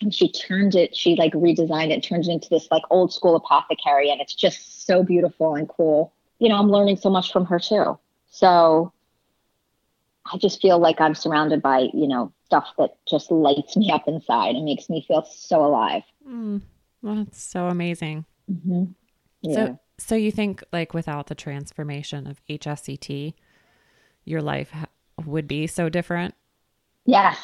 And 0.00 0.14
she 0.14 0.30
turned 0.30 0.74
it, 0.76 0.94
she 0.94 1.16
like 1.16 1.32
redesigned 1.32 1.90
it, 1.90 2.02
turned 2.02 2.26
it 2.26 2.30
into 2.30 2.48
this 2.48 2.68
like 2.70 2.82
old 2.90 3.12
school 3.12 3.34
apothecary, 3.36 4.10
and 4.10 4.20
it's 4.20 4.34
just 4.34 4.86
so 4.86 5.02
beautiful 5.02 5.56
and 5.56 5.68
cool. 5.68 6.12
You 6.38 6.48
know, 6.48 6.56
I'm 6.56 6.70
learning 6.70 6.96
so 6.96 7.10
much 7.10 7.32
from 7.32 7.44
her 7.46 7.58
too. 7.58 7.98
So 8.30 8.92
I 10.32 10.38
just 10.38 10.62
feel 10.62 10.78
like 10.78 11.00
I'm 11.00 11.14
surrounded 11.14 11.60
by, 11.60 11.88
you 11.92 12.06
know, 12.06 12.32
stuff 12.46 12.68
that 12.78 12.96
just 13.06 13.30
lights 13.30 13.76
me 13.76 13.90
up 13.90 14.06
inside 14.06 14.54
and 14.54 14.64
makes 14.64 14.88
me 14.88 15.04
feel 15.06 15.24
so 15.24 15.64
alive. 15.64 16.02
Mm. 16.26 16.62
Well, 17.02 17.16
that's 17.16 17.42
so 17.42 17.66
amazing. 17.66 18.24
Mm-hmm. 18.50 18.84
Yeah. 19.42 19.54
So, 19.54 19.78
so 19.98 20.14
you 20.14 20.30
think 20.30 20.62
like 20.72 20.94
without 20.94 21.26
the 21.26 21.34
transformation 21.34 22.26
of 22.26 22.40
HSCT, 22.48 23.34
your 24.24 24.42
life 24.42 24.70
ha- 24.70 24.86
would 25.26 25.48
be 25.48 25.66
so 25.66 25.88
different? 25.88 26.34
Yes, 27.06 27.38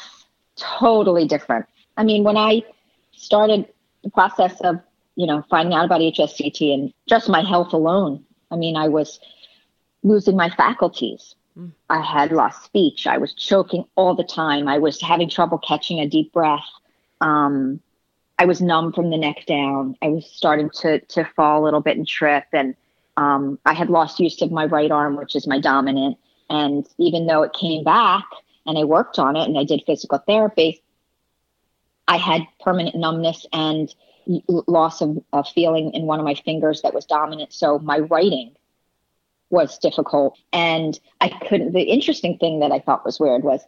totally 0.55 1.27
different. 1.27 1.65
I 1.97 2.03
mean, 2.03 2.23
when 2.23 2.37
I 2.37 2.63
started 3.11 3.67
the 4.03 4.09
process 4.09 4.59
of, 4.61 4.79
you 5.15 5.25
know, 5.25 5.43
finding 5.49 5.73
out 5.73 5.85
about 5.85 6.01
HSCT 6.01 6.73
and 6.73 6.93
just 7.07 7.29
my 7.29 7.41
health 7.41 7.73
alone, 7.73 8.23
I 8.51 8.55
mean, 8.55 8.75
I 8.75 8.87
was 8.87 9.19
losing 10.03 10.35
my 10.35 10.49
faculties. 10.49 11.35
Mm. 11.57 11.71
I 11.89 12.01
had 12.01 12.31
lost 12.31 12.63
speech. 12.63 13.07
I 13.07 13.17
was 13.17 13.33
choking 13.33 13.85
all 13.95 14.15
the 14.15 14.23
time. 14.23 14.67
I 14.67 14.77
was 14.77 15.01
having 15.01 15.29
trouble 15.29 15.57
catching 15.57 15.99
a 15.99 16.07
deep 16.07 16.31
breath. 16.31 16.65
Um, 17.21 17.81
I 18.39 18.45
was 18.45 18.61
numb 18.61 18.93
from 18.93 19.09
the 19.09 19.17
neck 19.17 19.45
down. 19.47 19.97
I 20.01 20.09
was 20.09 20.29
starting 20.31 20.69
to 20.81 20.99
to 20.99 21.25
fall 21.35 21.61
a 21.61 21.65
little 21.65 21.81
bit 21.81 21.97
and 21.97 22.07
trip, 22.07 22.45
and 22.53 22.75
um, 23.17 23.57
I 23.65 23.73
had 23.73 23.89
lost 23.89 24.19
use 24.19 24.41
of 24.41 24.51
my 24.51 24.65
right 24.65 24.91
arm, 24.91 25.15
which 25.17 25.35
is 25.35 25.47
my 25.47 25.59
dominant. 25.59 26.17
And 26.49 26.87
even 26.97 27.27
though 27.27 27.43
it 27.43 27.53
came 27.53 27.83
back, 27.83 28.25
and 28.65 28.77
I 28.77 28.83
worked 28.83 29.19
on 29.19 29.35
it, 29.35 29.47
and 29.47 29.57
I 29.57 29.63
did 29.63 29.83
physical 29.85 30.17
therapy, 30.19 30.81
I 32.07 32.17
had 32.17 32.43
permanent 32.59 32.95
numbness 32.95 33.45
and 33.51 33.93
loss 34.47 35.01
of, 35.01 35.23
of 35.33 35.47
feeling 35.49 35.93
in 35.93 36.03
one 36.03 36.19
of 36.19 36.25
my 36.25 36.35
fingers 36.35 36.81
that 36.81 36.93
was 36.93 37.05
dominant. 37.05 37.53
So 37.53 37.79
my 37.79 37.99
writing 37.99 38.55
was 39.49 39.77
difficult, 39.77 40.37
and 40.51 40.99
I 41.21 41.29
couldn't. 41.29 41.73
The 41.73 41.81
interesting 41.81 42.37
thing 42.37 42.59
that 42.59 42.71
I 42.71 42.79
thought 42.79 43.05
was 43.05 43.19
weird 43.19 43.43
was 43.43 43.61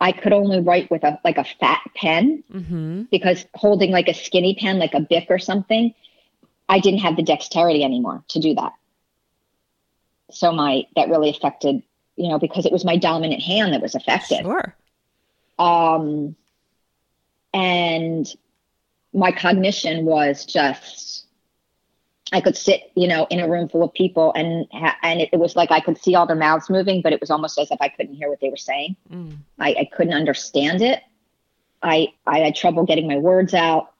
I 0.00 0.12
could 0.12 0.32
only 0.32 0.60
write 0.60 0.90
with 0.90 1.04
a 1.04 1.18
like 1.24 1.38
a 1.38 1.44
fat 1.44 1.80
pen 1.94 2.42
mm-hmm. 2.52 3.02
because 3.10 3.44
holding 3.54 3.90
like 3.90 4.08
a 4.08 4.14
skinny 4.14 4.56
pen, 4.58 4.78
like 4.78 4.94
a 4.94 5.00
Bic 5.00 5.26
or 5.30 5.38
something, 5.38 5.94
I 6.68 6.80
didn't 6.80 7.00
have 7.00 7.16
the 7.16 7.22
dexterity 7.22 7.84
anymore 7.84 8.24
to 8.28 8.40
do 8.40 8.54
that. 8.54 8.72
So 10.30 10.52
my 10.52 10.86
that 10.96 11.08
really 11.08 11.30
affected, 11.30 11.82
you 12.16 12.28
know, 12.28 12.38
because 12.38 12.66
it 12.66 12.72
was 12.72 12.84
my 12.84 12.96
dominant 12.96 13.42
hand 13.42 13.72
that 13.72 13.82
was 13.82 13.94
affected. 13.94 14.42
Sure. 14.42 14.74
Um, 15.58 16.36
and 17.52 18.26
my 19.12 19.32
cognition 19.32 20.04
was 20.04 20.44
just 20.44 21.26
I 22.32 22.40
could 22.40 22.56
sit, 22.56 22.92
you 22.94 23.08
know, 23.08 23.26
in 23.30 23.40
a 23.40 23.48
room 23.48 23.68
full 23.68 23.82
of 23.82 23.92
people, 23.92 24.32
and 24.34 24.66
and 25.02 25.20
it, 25.20 25.30
it, 25.32 25.38
was 25.38 25.56
like 25.56 25.72
I 25.72 25.80
could 25.80 25.98
see 25.98 26.14
all 26.14 26.26
their 26.26 26.36
mouths 26.36 26.70
moving, 26.70 27.02
but 27.02 27.12
it 27.12 27.20
was 27.20 27.30
almost 27.30 27.58
as 27.58 27.70
if 27.70 27.78
I 27.80 27.88
couldn't 27.88 28.14
hear 28.14 28.28
what 28.28 28.40
they 28.40 28.50
were 28.50 28.56
saying. 28.56 28.96
Mm. 29.10 29.38
I, 29.58 29.74
I 29.80 29.88
couldn't 29.92 30.14
understand 30.14 30.80
it. 30.80 31.02
I 31.82 32.12
I 32.26 32.38
had 32.38 32.54
trouble 32.54 32.84
getting 32.84 33.08
my 33.08 33.16
words 33.16 33.52
out. 33.52 33.94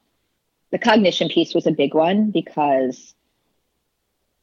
The 0.71 0.79
cognition 0.79 1.29
piece 1.29 1.55
was 1.55 1.67
a 1.67 1.73
big 1.73 1.95
one 1.95 2.31
because 2.31 3.15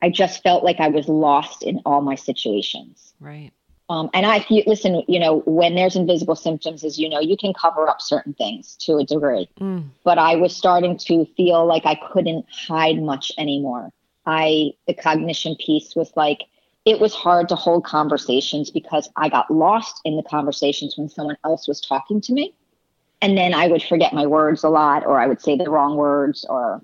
I 0.02 0.10
just 0.10 0.44
felt 0.44 0.64
like 0.64 0.82
I 0.82 0.90
was 0.90 1.08
lost 1.08 1.64
in 1.64 1.82
all 1.86 2.02
my 2.02 2.16
situations. 2.16 3.14
Right. 3.22 3.52
Um, 3.90 4.10
and 4.14 4.26
I, 4.26 4.46
listen, 4.66 5.04
you 5.08 5.20
know, 5.20 5.40
when 5.46 5.76
there's 5.76 5.96
invisible 5.96 6.36
symptoms, 6.36 6.84
as 6.84 7.00
you 7.00 7.08
know, 7.08 7.22
you 7.22 7.38
can 7.38 7.54
cover 7.54 7.88
up 7.88 8.02
certain 8.02 8.34
things 8.34 8.76
to 8.82 8.98
a 8.98 9.06
degree. 9.06 9.50
Mm. 9.62 9.86
But 10.04 10.18
I 10.18 10.36
was 10.36 10.56
starting 10.56 10.98
to 10.98 11.26
feel 11.38 11.66
like 11.66 11.86
I 11.86 11.96
couldn't 11.96 12.46
hide 12.52 13.02
much 13.02 13.32
anymore. 13.38 13.92
I 14.26 14.74
the 14.88 14.94
cognition 14.94 15.56
piece 15.56 15.96
was 15.96 16.12
like 16.18 16.44
it 16.84 17.00
was 17.00 17.14
hard 17.14 17.50
to 17.50 17.56
hold 17.56 17.86
conversations 17.86 18.72
because 18.72 19.10
I 19.16 19.30
got 19.30 19.50
lost 19.50 20.02
in 20.04 20.18
the 20.18 20.24
conversations 20.24 20.98
when 20.98 21.10
someone 21.10 21.38
else 21.46 21.68
was 21.68 21.80
talking 21.80 22.20
to 22.22 22.34
me. 22.34 22.54
And 23.22 23.38
then 23.38 23.54
I 23.54 23.68
would 23.68 23.84
forget 23.84 24.14
my 24.14 24.26
words 24.26 24.64
a 24.64 24.70
lot 24.70 25.06
or 25.06 25.20
I 25.20 25.28
would 25.28 25.42
say 25.42 25.58
the 25.58 25.70
wrong 25.70 25.96
words 25.96 26.46
or 26.50 26.82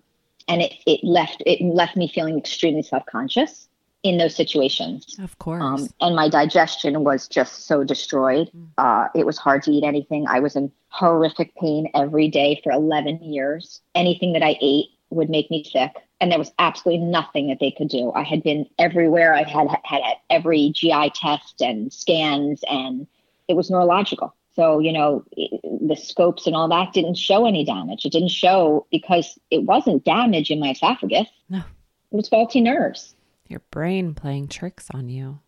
and 0.47 0.61
it, 0.61 0.73
it 0.85 1.01
left 1.03 1.43
it 1.45 1.61
left 1.61 1.95
me 1.97 2.07
feeling 2.07 2.37
extremely 2.37 2.81
self-conscious 2.81 3.67
in 4.03 4.17
those 4.17 4.35
situations. 4.35 5.17
Of 5.19 5.37
course. 5.39 5.61
Um, 5.63 5.87
and 6.01 6.15
my 6.15 6.29
digestion 6.29 7.03
was 7.03 7.27
just 7.27 7.65
so 7.65 7.83
destroyed. 7.83 8.51
Mm. 8.55 8.67
Uh, 8.77 9.07
it 9.15 9.25
was 9.25 9.37
hard 9.37 9.63
to 9.63 9.71
eat 9.71 9.85
anything. 9.85 10.27
I 10.27 10.39
was 10.39 10.55
in 10.55 10.71
horrific 10.89 11.55
pain 11.55 11.89
every 11.95 12.27
day 12.27 12.59
for 12.63 12.71
11 12.71 13.23
years. 13.23 13.81
Anything 13.95 14.33
that 14.33 14.43
I 14.43 14.57
ate 14.61 14.87
would 15.09 15.29
make 15.29 15.49
me 15.49 15.63
sick. 15.63 15.91
And 16.19 16.31
there 16.31 16.39
was 16.39 16.51
absolutely 16.59 17.05
nothing 17.05 17.47
that 17.47 17.59
they 17.59 17.71
could 17.71 17.89
do. 17.89 18.11
I 18.13 18.23
had 18.23 18.43
been 18.43 18.67
everywhere. 18.77 19.33
I 19.33 19.43
had 19.43 19.69
had, 19.69 19.79
had 19.83 20.01
every 20.29 20.71
GI 20.73 21.11
test 21.15 21.61
and 21.61 21.91
scans, 21.91 22.63
and 22.69 23.07
it 23.47 23.55
was 23.55 23.69
neurological. 23.69 24.33
So, 24.55 24.79
you 24.79 24.93
know, 24.93 25.25
the 25.33 25.95
scopes 25.95 26.45
and 26.45 26.55
all 26.55 26.67
that 26.69 26.93
didn't 26.93 27.17
show 27.17 27.45
any 27.45 27.65
damage. 27.65 28.05
It 28.05 28.11
didn't 28.11 28.29
show 28.29 28.85
because 28.91 29.37
it 29.49 29.63
wasn't 29.63 30.05
damage 30.05 30.51
in 30.51 30.59
my 30.59 30.71
esophagus. 30.71 31.27
No. 31.49 31.63
It 32.11 32.15
was 32.15 32.29
faulty 32.29 32.61
nerves. 32.61 33.15
Your 33.47 33.61
brain 33.71 34.13
playing 34.13 34.47
tricks 34.47 34.87
on 34.93 35.09
you. 35.09 35.39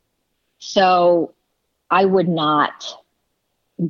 So 0.59 1.33
I 1.89 2.05
would 2.05 2.27
not 2.27 2.85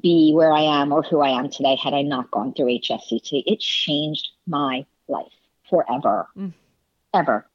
be 0.01 0.31
where 0.33 0.51
I 0.51 0.61
am 0.61 0.91
or 0.91 1.03
who 1.03 1.21
I 1.21 1.29
am 1.29 1.49
today 1.49 1.77
had 1.81 1.93
I 1.93 2.01
not 2.01 2.31
gone 2.31 2.53
through 2.53 2.67
HSCT. 2.79 3.43
It 3.45 3.59
changed 3.59 4.29
my 4.47 4.85
life 5.07 5.31
forever, 5.69 6.27
mm. 6.37 6.53
ever. 7.13 7.47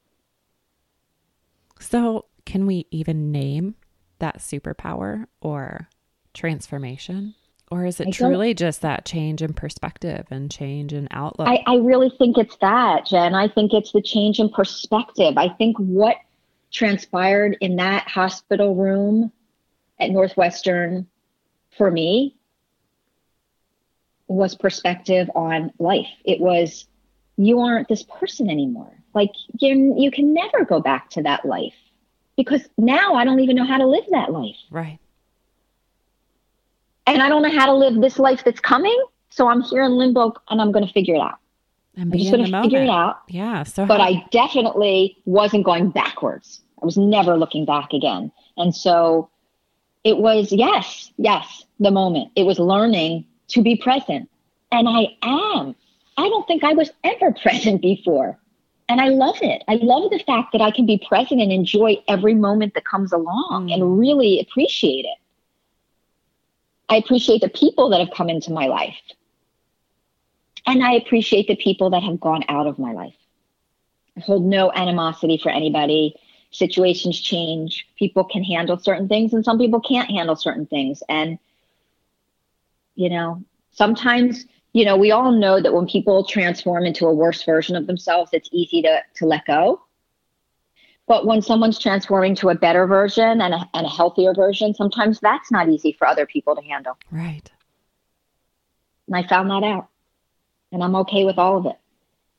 So, 1.79 2.25
can 2.45 2.65
we 2.65 2.87
even 2.91 3.31
name 3.31 3.75
that 4.19 4.37
superpower 4.39 5.25
or 5.41 5.89
transformation? 6.33 7.35
Or 7.69 7.85
is 7.85 7.99
it 7.99 8.07
I 8.07 8.11
truly 8.11 8.53
just 8.53 8.81
that 8.81 9.05
change 9.05 9.41
in 9.41 9.53
perspective 9.53 10.27
and 10.29 10.51
change 10.51 10.93
in 10.93 11.07
outlook? 11.11 11.47
I, 11.47 11.63
I 11.65 11.75
really 11.77 12.11
think 12.17 12.37
it's 12.37 12.57
that, 12.57 13.05
Jen. 13.05 13.33
I 13.33 13.47
think 13.47 13.73
it's 13.73 13.93
the 13.93 14.01
change 14.01 14.39
in 14.39 14.49
perspective. 14.49 15.37
I 15.37 15.49
think 15.49 15.77
what 15.77 16.17
transpired 16.71 17.57
in 17.61 17.75
that 17.75 18.07
hospital 18.07 18.75
room 18.75 19.31
at 19.99 20.11
Northwestern 20.11 21.07
for 21.77 21.91
me 21.91 22.35
was 24.27 24.55
perspective 24.55 25.29
on 25.35 25.71
life. 25.79 26.07
It 26.23 26.39
was, 26.39 26.87
you 27.37 27.59
aren't 27.59 27.87
this 27.87 28.03
person 28.03 28.49
anymore. 28.49 28.91
Like 29.13 29.31
you, 29.59 29.95
you 29.97 30.09
can 30.09 30.33
never 30.33 30.63
go 30.63 30.79
back 30.79 31.09
to 31.11 31.23
that 31.23 31.45
life 31.45 31.75
because 32.37 32.67
now 32.77 33.15
I 33.15 33.25
don't 33.25 33.41
even 33.41 33.57
know 33.57 33.65
how 33.65 33.77
to 33.77 33.85
live 33.85 34.05
that 34.11 34.31
life. 34.31 34.55
Right. 34.69 34.99
And 37.07 37.21
I 37.21 37.27
don't 37.27 37.41
know 37.41 37.51
how 37.51 37.65
to 37.65 37.73
live 37.73 37.99
this 37.99 38.19
life 38.19 38.43
that's 38.45 38.61
coming. 38.61 38.97
So 39.29 39.49
I'm 39.49 39.61
here 39.61 39.83
in 39.83 39.97
limbo 39.97 40.33
and 40.49 40.61
I'm 40.61 40.71
going 40.71 40.85
to 40.85 40.93
figure 40.93 41.15
it 41.15 41.21
out. 41.21 41.40
And 41.95 42.11
I'm 42.11 42.17
just 42.17 42.31
going 42.31 42.49
to 42.49 42.61
figure 42.61 42.83
it 42.83 42.89
out. 42.89 43.21
Yeah. 43.27 43.63
So, 43.63 43.85
but 43.85 43.99
how- 43.99 44.07
I 44.07 44.25
definitely 44.31 45.17
wasn't 45.25 45.65
going 45.65 45.91
backwards. 45.91 46.61
I 46.81 46.85
was 46.85 46.97
never 46.97 47.37
looking 47.37 47.65
back 47.65 47.93
again. 47.93 48.31
And 48.57 48.75
so 48.75 49.29
it 50.03 50.17
was, 50.17 50.51
yes, 50.51 51.11
yes, 51.17 51.65
the 51.79 51.91
moment. 51.91 52.31
It 52.35 52.43
was 52.43 52.59
learning 52.59 53.25
to 53.49 53.61
be 53.61 53.75
present. 53.75 54.29
And 54.71 54.87
I 54.87 55.17
am. 55.21 55.75
I 56.17 56.29
don't 56.29 56.47
think 56.47 56.63
I 56.63 56.73
was 56.73 56.91
ever 57.03 57.31
present 57.41 57.81
before. 57.81 58.37
And 58.89 58.99
I 58.99 59.07
love 59.07 59.37
it. 59.41 59.63
I 59.67 59.75
love 59.75 60.11
the 60.11 60.19
fact 60.19 60.51
that 60.51 60.61
I 60.61 60.71
can 60.71 60.85
be 60.85 61.01
present 61.07 61.39
and 61.39 61.51
enjoy 61.51 61.97
every 62.07 62.33
moment 62.33 62.73
that 62.73 62.83
comes 62.83 63.13
along 63.13 63.67
mm. 63.67 63.73
and 63.73 63.97
really 63.97 64.39
appreciate 64.39 65.05
it. 65.05 65.17
I 66.89 66.97
appreciate 66.97 67.39
the 67.39 67.47
people 67.47 67.89
that 67.89 68.01
have 68.01 68.11
come 68.11 68.29
into 68.29 68.51
my 68.51 68.67
life. 68.67 68.97
And 70.65 70.83
I 70.83 70.93
appreciate 70.93 71.47
the 71.47 71.55
people 71.55 71.89
that 71.91 72.03
have 72.03 72.19
gone 72.19 72.43
out 72.47 72.67
of 72.67 72.77
my 72.77 72.93
life. 72.93 73.15
I 74.17 74.21
hold 74.21 74.45
no 74.45 74.71
animosity 74.73 75.37
for 75.37 75.49
anybody. 75.49 76.15
Situations 76.51 77.19
change. 77.19 77.87
People 77.97 78.23
can 78.23 78.43
handle 78.43 78.77
certain 78.77 79.07
things, 79.07 79.33
and 79.33 79.43
some 79.43 79.57
people 79.57 79.79
can't 79.79 80.09
handle 80.09 80.35
certain 80.35 80.65
things. 80.65 81.01
And, 81.07 81.39
you 82.95 83.09
know, 83.09 83.43
sometimes, 83.71 84.45
you 84.73 84.85
know, 84.85 84.97
we 84.97 85.11
all 85.11 85.31
know 85.31 85.61
that 85.61 85.73
when 85.73 85.87
people 85.87 86.25
transform 86.25 86.85
into 86.85 87.07
a 87.07 87.13
worse 87.13 87.43
version 87.43 87.75
of 87.75 87.87
themselves, 87.87 88.31
it's 88.33 88.49
easy 88.51 88.81
to, 88.81 89.01
to 89.15 89.25
let 89.25 89.45
go. 89.45 89.81
But 91.07 91.25
when 91.25 91.41
someone's 91.41 91.79
transforming 91.79 92.35
to 92.35 92.49
a 92.49 92.55
better 92.55 92.85
version 92.85 93.41
and 93.41 93.53
a, 93.53 93.69
and 93.73 93.85
a 93.85 93.89
healthier 93.89 94.33
version, 94.33 94.73
sometimes 94.73 95.19
that's 95.19 95.51
not 95.51 95.67
easy 95.69 95.93
for 95.93 96.07
other 96.07 96.25
people 96.25 96.55
to 96.55 96.61
handle. 96.61 96.97
Right. 97.11 97.49
And 99.07 99.15
I 99.15 99.27
found 99.27 99.49
that 99.49 99.63
out 99.63 99.90
and 100.71 100.83
I'm 100.83 100.95
okay 100.97 101.23
with 101.23 101.37
all 101.37 101.57
of 101.57 101.65
it. 101.65 101.77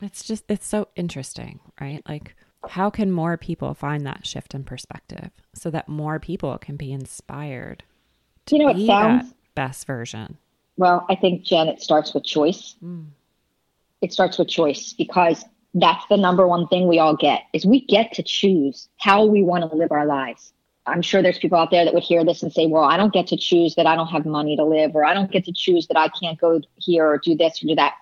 It's 0.01 0.25
just, 0.25 0.45
it's 0.49 0.67
so 0.67 0.89
interesting, 0.97 1.61
right? 1.81 2.03
Like, 2.09 2.35
how 2.69 2.91
can 2.91 3.11
more 3.11 3.37
people 3.37 3.75
find 3.75 4.07
that 4.07 4.27
shift 4.27 4.55
in 4.55 4.65
perspective 4.65 5.31
so 5.55 5.71
that 5.71 5.89
more 5.89 6.19
people 6.19 6.57
can 6.59 6.77
be 6.77 6.93
inspired 6.93 7.85
to 8.47 8.57
you 8.57 8.67
know, 8.67 8.75
be 8.75 8.87
sounds, 8.87 9.31
that 9.31 9.37
best 9.55 9.87
version? 9.87 10.39
Well, 10.77 11.07
I 11.09 11.15
think, 11.15 11.45
Jen, 11.45 11.69
it 11.69 11.81
starts 11.81 12.15
with 12.15 12.25
choice. 12.25 12.77
Mm. 12.83 13.07
It 14.01 14.13
starts 14.13 14.39
with 14.39 14.49
choice 14.49 14.93
because 14.93 15.45
that's 15.75 16.05
the 16.09 16.17
number 16.17 16.47
one 16.47 16.67
thing 16.69 16.89
we 16.89 16.99
all 16.99 17.17
get 17.17 17.43
is 17.53 17.65
we 17.65 17.85
get 17.87 18.13
to 18.15 18.23
choose 18.23 18.89
how 18.99 19.25
we 19.25 19.43
want 19.43 19.69
to 19.69 19.77
live 19.77 19.93
our 19.93 20.07
lives. 20.07 20.53
I'm 20.85 21.03
sure 21.03 21.23
there's 21.23 21.39
people 21.39 21.59
out 21.59 21.71
there 21.71 21.85
that 21.85 21.95
would 21.95 22.03
hear 22.03 22.25
this 22.25 22.43
and 22.43 22.53
say, 22.53 22.67
well, 22.67 22.83
I 22.83 22.97
don't 22.97 23.13
get 23.13 23.29
to 23.29 23.37
choose 23.37 23.77
that 23.77 23.87
I 23.87 23.95
don't 23.95 24.09
have 24.09 24.27
money 24.27 24.57
to 24.57 24.65
live, 24.65 24.97
or 24.97 25.05
I 25.05 25.15
don't 25.15 25.31
get 25.31 25.45
to 25.45 25.53
choose 25.53 25.87
that 25.87 25.97
I 25.97 26.09
can't 26.09 26.39
go 26.39 26.61
here 26.77 27.07
or 27.07 27.19
do 27.19 27.37
this 27.37 27.63
or 27.63 27.69
do 27.69 27.77
that 27.77 27.95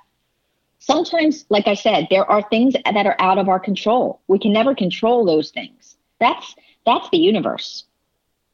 sometimes, 0.80 1.44
like 1.48 1.68
I 1.68 1.74
said, 1.74 2.08
there 2.10 2.28
are 2.28 2.42
things 2.42 2.74
that 2.84 3.06
are 3.06 3.16
out 3.20 3.38
of 3.38 3.48
our 3.48 3.60
control. 3.60 4.20
We 4.26 4.38
can 4.38 4.52
never 4.52 4.74
control 4.74 5.24
those 5.24 5.50
things. 5.50 5.96
That's 6.18 6.56
that's 6.84 7.08
the 7.10 7.18
universe. 7.18 7.84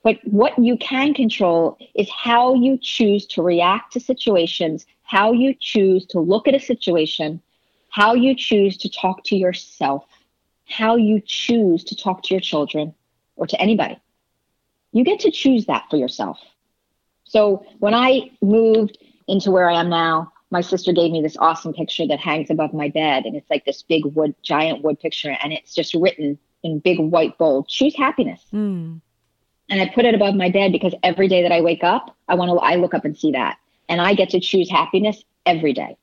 But 0.03 0.19
what 0.25 0.57
you 0.59 0.77
can 0.77 1.15
control 1.15 1.79
is 1.95 2.09
how 2.11 2.55
you 2.55 2.79
choose 2.81 3.27
to 3.29 3.43
react 3.43 3.93
to 3.95 4.01
situations, 4.01 4.87
how 5.03 5.33
you 5.33 5.55
choose 5.59 6.07
to 6.07 6.21
look 6.21 6.47
at 6.47 6.55
a 6.55 6.61
situation, 6.61 7.41
how 7.89 8.15
you 8.15 8.35
choose 8.37 8.77
to 8.79 8.89
talk 8.89 9.25
to 9.25 9.37
yourself, 9.37 10.05
how 10.67 10.97
you 10.97 11.21
choose 11.25 11.83
to 11.85 11.97
talk 11.97 12.23
to 12.25 12.35
your 12.35 12.41
children 12.41 12.95
or 13.37 13.47
to 13.47 13.61
anybody. 13.61 13.99
You 14.93 15.03
get 15.03 15.21
to 15.21 15.31
choose 15.31 15.67
that 15.67 15.85
for 15.91 15.97
yourself. 15.97 16.39
So 17.25 17.67
when 17.81 17.95
I 17.95 18.31
moved 18.41 18.99
into 19.27 19.51
where 19.51 19.69
I 19.69 19.81
am 19.81 19.89
now, 19.91 20.33
my 20.51 20.61
sister 20.61 20.93
gave 20.93 21.11
me 21.11 21.23
this 21.23 21.37
awesome 21.39 21.73
picture 21.73 22.07
that 22.07 22.21
hangs 22.21 22.51
above 22.51 22.73
my 22.73 22.89
bed 22.89 23.25
and 23.25 23.37
it's 23.37 23.51
like 23.51 23.65
this 23.65 23.83
big 23.83 24.05
wood 24.05 24.35
giant 24.43 24.83
wood 24.83 24.99
picture 25.01 25.37
and 25.43 25.53
it's 25.53 25.75
just 25.75 25.95
written 25.95 26.39
in 26.63 26.79
big 26.79 26.99
white 26.99 27.37
bold 27.39 27.69
choose 27.69 27.97
happiness 27.97 28.45
mm. 28.53 29.01
and 29.69 29.81
i 29.81 29.89
put 29.95 30.05
it 30.05 30.15
above 30.15 30.35
my 30.35 30.51
bed 30.51 30.73
because 30.73 30.95
every 31.03 31.29
day 31.29 31.43
that 31.43 31.53
i 31.53 31.61
wake 31.61 31.85
up 31.85 32.17
i 32.29 32.35
want 32.35 32.51
to 32.51 32.57
i 32.59 32.77
look 32.77 32.95
up 32.95 33.05
and 33.05 33.17
see 33.17 33.33
that 33.33 33.59
and 33.89 34.01
i 34.01 34.15
get 34.15 34.31
to 34.31 34.41
choose 34.41 34.71
happiness 34.71 35.23
every 35.45 35.73
day 35.73 35.97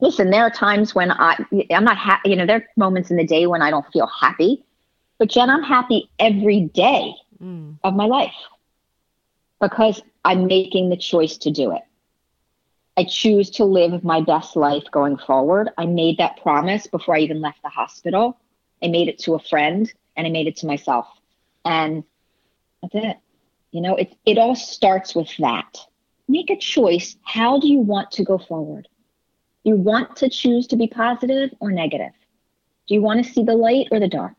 listen 0.00 0.30
there 0.30 0.42
are 0.42 0.50
times 0.50 0.94
when 0.94 1.10
i 1.10 1.36
i'm 1.70 1.84
not 1.84 1.98
happy 1.98 2.30
you 2.30 2.36
know 2.36 2.46
there 2.46 2.58
are 2.58 2.66
moments 2.76 3.10
in 3.10 3.16
the 3.16 3.26
day 3.26 3.46
when 3.46 3.62
i 3.62 3.70
don't 3.70 3.86
feel 3.92 4.06
happy 4.06 4.64
but 5.18 5.28
jen 5.28 5.50
i'm 5.50 5.62
happy 5.62 6.08
every 6.18 6.60
day 6.60 7.12
mm. 7.42 7.76
of 7.82 7.94
my 7.94 8.06
life 8.06 8.34
because 9.60 10.02
i'm 10.24 10.46
making 10.46 10.90
the 10.90 10.96
choice 10.96 11.36
to 11.36 11.50
do 11.50 11.72
it 11.72 11.82
I 12.96 13.04
choose 13.04 13.50
to 13.50 13.64
live 13.64 14.04
my 14.04 14.20
best 14.20 14.54
life 14.54 14.84
going 14.92 15.16
forward. 15.16 15.70
I 15.76 15.86
made 15.86 16.18
that 16.18 16.40
promise 16.40 16.86
before 16.86 17.16
I 17.16 17.20
even 17.20 17.40
left 17.40 17.62
the 17.62 17.68
hospital. 17.68 18.38
I 18.82 18.88
made 18.88 19.08
it 19.08 19.18
to 19.20 19.34
a 19.34 19.38
friend 19.40 19.92
and 20.16 20.26
I 20.26 20.30
made 20.30 20.46
it 20.46 20.56
to 20.58 20.66
myself. 20.66 21.08
And 21.64 22.04
that's 22.82 22.94
it. 22.94 23.16
You 23.72 23.80
know, 23.80 23.96
it, 23.96 24.14
it 24.24 24.38
all 24.38 24.54
starts 24.54 25.14
with 25.14 25.36
that. 25.38 25.78
Make 26.28 26.50
a 26.50 26.56
choice. 26.56 27.16
How 27.24 27.58
do 27.58 27.66
you 27.68 27.80
want 27.80 28.12
to 28.12 28.24
go 28.24 28.38
forward? 28.38 28.86
You 29.64 29.76
want 29.76 30.14
to 30.16 30.28
choose 30.28 30.68
to 30.68 30.76
be 30.76 30.86
positive 30.86 31.50
or 31.58 31.72
negative? 31.72 32.12
Do 32.86 32.94
you 32.94 33.02
want 33.02 33.24
to 33.24 33.32
see 33.32 33.42
the 33.42 33.56
light 33.56 33.88
or 33.90 33.98
the 33.98 34.08
dark? 34.08 34.36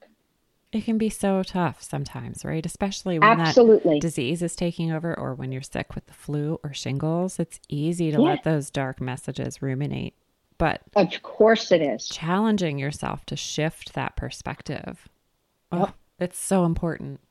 It 0.76 0.84
can 0.84 0.98
be 0.98 1.10
so 1.10 1.42
tough 1.42 1.82
sometimes, 1.82 2.44
right? 2.44 2.66
Especially 2.66 3.18
when 3.18 3.40
Absolutely. 3.40 3.94
that 3.94 4.02
disease 4.02 4.42
is 4.42 4.58
taking 4.58 4.92
over 4.92 5.18
or 5.18 5.34
when 5.34 5.54
you're 5.54 5.62
sick 5.62 5.96
with 5.96 6.06
the 6.08 6.14
flu 6.14 6.60
or 6.66 6.74
shingles. 6.74 7.40
It's 7.40 7.62
easy 7.70 8.12
to 8.12 8.18
yeah. 8.18 8.28
let 8.28 8.44
those 8.44 8.70
dark 8.72 9.00
messages 9.00 9.62
ruminate. 9.62 10.16
But 10.58 10.82
of 10.98 11.22
course 11.24 11.72
it 11.72 11.82
is. 11.82 12.10
Challenging 12.10 12.78
yourself 12.78 13.26
to 13.28 13.38
shift 13.38 13.94
that 13.94 14.18
perspective. 14.18 15.08
Oh, 15.72 15.94
it's 16.20 16.38
so 16.38 16.66
important. 16.66 17.22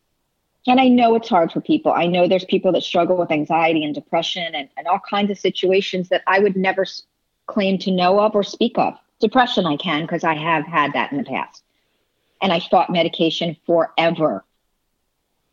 And 0.67 0.81
I 0.81 0.89
know 0.89 1.15
it's 1.15 1.29
hard 1.29 1.53
for 1.53 1.61
people. 1.61 1.93
I 1.93 2.07
know 2.07 2.27
there's 2.27 2.47
people 2.47 2.73
that 2.73 2.83
struggle 2.83 3.19
with 3.19 3.31
anxiety 3.31 3.85
and 3.85 3.95
depression 3.95 4.55
and, 4.55 4.71
and 4.79 4.87
all 4.87 5.01
kinds 5.01 5.31
of 5.31 5.39
situations 5.39 6.09
that 6.09 6.23
I 6.27 6.39
would 6.39 6.57
never 6.57 6.87
claim 7.45 7.77
to 7.81 7.91
know 7.91 8.21
of 8.21 8.35
or 8.35 8.43
speak 8.43 8.79
of. 8.79 8.95
Depression, 9.21 9.67
I 9.67 9.77
can 9.77 10.01
because 10.01 10.25
I 10.25 10.33
have 10.33 10.65
had 10.65 10.95
that 10.95 11.13
in 11.13 11.19
the 11.19 11.25
past 11.25 11.64
and 12.45 12.53
I 12.53 12.61
fought 12.61 12.91
medication 12.91 13.57
forever. 13.65 14.45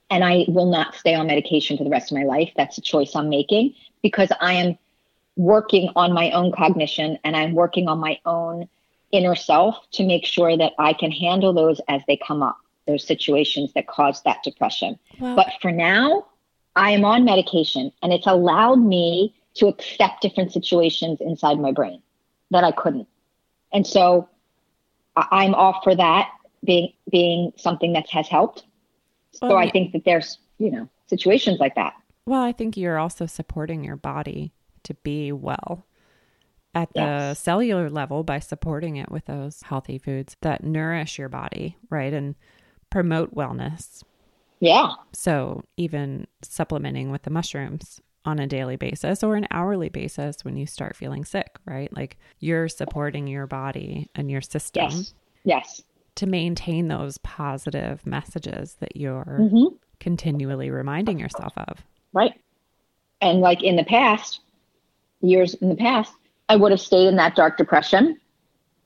And 0.09 0.25
I 0.25 0.43
will 0.49 0.69
not 0.69 0.93
stay 0.93 1.15
on 1.15 1.27
medication 1.27 1.77
for 1.77 1.85
the 1.85 1.89
rest 1.89 2.11
of 2.11 2.17
my 2.17 2.25
life. 2.25 2.51
That's 2.57 2.77
a 2.77 2.81
choice 2.81 3.15
I'm 3.15 3.29
making 3.29 3.75
because 4.03 4.29
I 4.41 4.53
am 4.53 4.77
working 5.37 5.89
on 5.95 6.11
my 6.11 6.31
own 6.31 6.51
cognition 6.51 7.17
and 7.23 7.37
I'm 7.37 7.53
working 7.53 7.87
on 7.87 7.99
my 7.99 8.19
own 8.25 8.67
inner 9.13 9.35
self 9.35 9.77
to 9.91 10.05
make 10.05 10.25
sure 10.25 10.57
that 10.57 10.73
I 10.77 10.91
can 10.91 11.11
handle 11.11 11.53
those 11.53 11.79
as 11.87 12.01
they 12.09 12.17
come 12.17 12.43
up, 12.43 12.57
those 12.87 13.07
situations 13.07 13.71
that 13.73 13.87
cause 13.87 14.21
that 14.23 14.43
depression. 14.43 14.99
Well, 15.17 15.37
but 15.37 15.47
for 15.61 15.71
now, 15.71 16.25
I 16.75 16.91
am 16.91 17.05
on 17.05 17.23
medication 17.23 17.93
and 18.03 18.11
it's 18.11 18.27
allowed 18.27 18.79
me 18.79 19.33
to 19.55 19.67
accept 19.67 20.21
different 20.21 20.51
situations 20.51 21.21
inside 21.21 21.57
my 21.57 21.71
brain 21.71 22.01
that 22.49 22.65
I 22.65 22.73
couldn't. 22.73 23.07
And 23.71 23.87
so 23.87 24.27
I'm 25.15 25.55
off 25.55 25.85
for 25.85 25.95
that 25.95 26.31
being 26.63 26.93
being 27.09 27.51
something 27.57 27.93
that 27.93 28.09
has 28.09 28.27
helped. 28.27 28.63
So 29.31 29.47
well, 29.47 29.57
I 29.57 29.69
think 29.69 29.93
that 29.93 30.03
there's, 30.05 30.39
you 30.59 30.71
know, 30.71 30.89
situations 31.07 31.59
like 31.59 31.75
that. 31.75 31.93
Well, 32.25 32.41
I 32.41 32.51
think 32.51 32.77
you're 32.77 32.99
also 32.99 33.25
supporting 33.25 33.83
your 33.83 33.95
body 33.95 34.53
to 34.83 34.93
be 34.95 35.31
well 35.31 35.85
at 36.73 36.93
the 36.93 37.01
yes. 37.01 37.39
cellular 37.39 37.89
level 37.89 38.23
by 38.23 38.39
supporting 38.39 38.95
it 38.95 39.11
with 39.11 39.25
those 39.25 39.61
healthy 39.63 39.97
foods 39.97 40.37
that 40.41 40.63
nourish 40.63 41.17
your 41.19 41.29
body, 41.29 41.77
right? 41.89 42.13
And 42.13 42.35
promote 42.89 43.35
wellness. 43.35 44.03
Yeah. 44.59 44.91
So 45.11 45.63
even 45.75 46.27
supplementing 46.41 47.11
with 47.11 47.23
the 47.23 47.29
mushrooms 47.29 47.99
on 48.23 48.39
a 48.39 48.47
daily 48.47 48.75
basis 48.75 49.23
or 49.23 49.35
an 49.35 49.47
hourly 49.51 49.89
basis 49.89 50.45
when 50.45 50.55
you 50.55 50.67
start 50.67 50.95
feeling 50.95 51.25
sick, 51.25 51.57
right? 51.65 51.91
Like 51.95 52.17
you're 52.39 52.69
supporting 52.69 53.27
your 53.27 53.47
body 53.47 54.09
and 54.13 54.29
your 54.29 54.41
system. 54.41 54.89
Yes. 54.91 55.13
Yes. 55.43 55.81
To 56.15 56.27
maintain 56.27 56.87
those 56.87 57.17
positive 57.19 58.05
messages 58.05 58.75
that 58.79 58.95
you're 58.95 59.37
mm-hmm. 59.39 59.75
continually 59.99 60.69
reminding 60.69 61.19
yourself 61.19 61.53
of. 61.57 61.83
Right. 62.13 62.33
And 63.21 63.39
like 63.39 63.63
in 63.63 63.75
the 63.75 63.83
past, 63.83 64.41
years 65.21 65.53
in 65.55 65.69
the 65.69 65.75
past, 65.75 66.13
I 66.49 66.55
would 66.57 66.71
have 66.71 66.81
stayed 66.81 67.07
in 67.07 67.15
that 67.15 67.35
dark 67.35 67.57
depression 67.57 68.19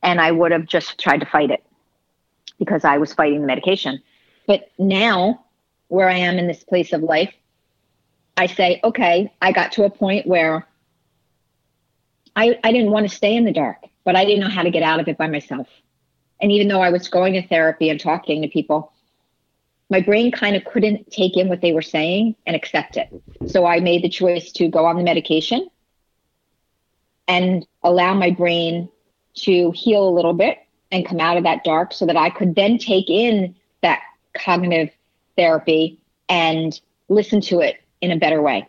and 0.03 0.21
I 0.21 0.32
would 0.32 0.51
have 0.51 0.65
just 0.65 0.99
tried 0.99 1.19
to 1.19 1.26
fight 1.26 1.49
it 1.49 1.63
because 2.59 2.86
I 2.86 2.97
was 2.97 3.13
fighting 3.13 3.41
the 3.41 3.47
medication. 3.47 4.01
But 4.45 4.71
now, 4.78 5.43
where 5.88 6.09
I 6.09 6.17
am 6.17 6.38
in 6.38 6.47
this 6.47 6.63
place 6.63 6.93
of 6.93 7.01
life, 7.01 7.34
I 8.38 8.47
say, 8.47 8.80
okay, 8.84 9.34
I 9.41 9.51
got 9.51 9.71
to 9.73 9.84
a 9.84 9.89
point 9.89 10.28
where 10.28 10.67
I, 12.36 12.59
I 12.63 12.71
didn't 12.71 12.91
want 12.91 13.09
to 13.09 13.15
stay 13.15 13.36
in 13.36 13.45
the 13.45 13.51
dark, 13.51 13.78
but 14.03 14.15
I 14.15 14.26
didn't 14.26 14.41
know 14.41 14.49
how 14.49 14.63
to 14.63 14.71
get 14.71 14.84
out 14.84 14.99
of 14.99 15.07
it 15.07 15.17
by 15.17 15.28
myself. 15.28 15.67
And 16.41 16.51
even 16.51 16.67
though 16.67 16.81
I 16.81 16.89
was 16.89 17.07
going 17.07 17.33
to 17.33 17.47
therapy 17.47 17.89
and 17.89 17.99
talking 17.99 18.41
to 18.41 18.47
people, 18.47 18.91
my 19.89 20.01
brain 20.01 20.31
kind 20.31 20.55
of 20.55 20.65
couldn't 20.65 21.11
take 21.11 21.38
in 21.38 21.47
what 21.47 21.61
they 21.61 21.71
were 21.71 21.81
saying 21.81 22.36
and 22.45 22.55
accept 22.55 22.97
it. 22.97 23.09
So 23.47 23.65
I 23.65 23.79
made 23.79 24.03
the 24.03 24.09
choice 24.09 24.51
to 24.53 24.67
go 24.67 24.86
on 24.86 24.97
the 24.97 25.03
medication 25.03 25.69
and 27.27 27.65
allow 27.83 28.13
my 28.13 28.31
brain 28.31 28.89
to 29.36 29.71
heal 29.71 30.07
a 30.07 30.11
little 30.11 30.33
bit 30.33 30.59
and 30.91 31.05
come 31.05 31.19
out 31.19 31.38
of 31.38 31.43
that 31.43 31.63
dark 31.63 31.93
so 31.93 32.05
that 32.05 32.17
I 32.17 32.29
could 32.29 32.55
then 32.55 32.77
take 32.77 33.09
in 33.09 33.55
that 33.81 34.01
cognitive 34.33 34.89
therapy 35.38 35.99
and 36.29 36.79
listen 37.09 37.41
to 37.41 37.59
it 37.59 37.77
in 38.01 38.11
a 38.11 38.17
better 38.17 38.41
way. 38.41 38.67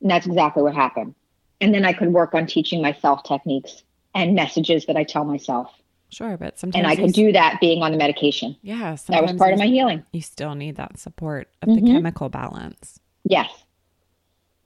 And 0.00 0.10
that's 0.10 0.26
exactly 0.26 0.62
what 0.62 0.74
happened. 0.74 1.14
And 1.60 1.74
then 1.74 1.84
I 1.84 1.92
could 1.92 2.12
work 2.12 2.34
on 2.34 2.46
teaching 2.46 2.82
myself 2.82 3.22
techniques 3.24 3.82
and 4.14 4.34
messages 4.34 4.86
that 4.86 4.96
I 4.96 5.04
tell 5.04 5.24
myself. 5.24 5.70
Sure, 6.08 6.36
but 6.36 6.58
sometimes 6.58 6.82
and 6.82 6.86
I 6.86 6.96
could 6.96 7.12
do 7.12 7.32
that 7.32 7.60
being 7.60 7.82
on 7.82 7.90
the 7.92 7.98
medication. 7.98 8.56
Yeah, 8.62 8.96
that 9.08 9.22
was 9.22 9.32
part 9.34 9.52
of 9.52 9.58
my 9.58 9.66
healing. 9.66 10.04
You 10.12 10.22
still 10.22 10.54
need 10.54 10.76
that 10.76 10.98
support 10.98 11.48
of 11.62 11.68
mm-hmm. 11.68 11.84
the 11.84 11.92
chemical 11.92 12.28
balance. 12.28 13.00
Yes, 13.24 13.50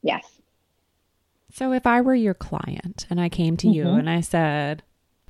yes. 0.03 0.25
So 1.53 1.73
if 1.73 1.87
I 1.87 2.01
were 2.01 2.15
your 2.15 2.35
client 2.35 3.07
and 3.11 3.21
I 3.21 3.29
came 3.29 3.57
to 3.59 3.67
mm-hmm. 3.67 3.75
you 3.75 3.89
and 3.89 4.09
I 4.09 4.21
said, 4.21 4.83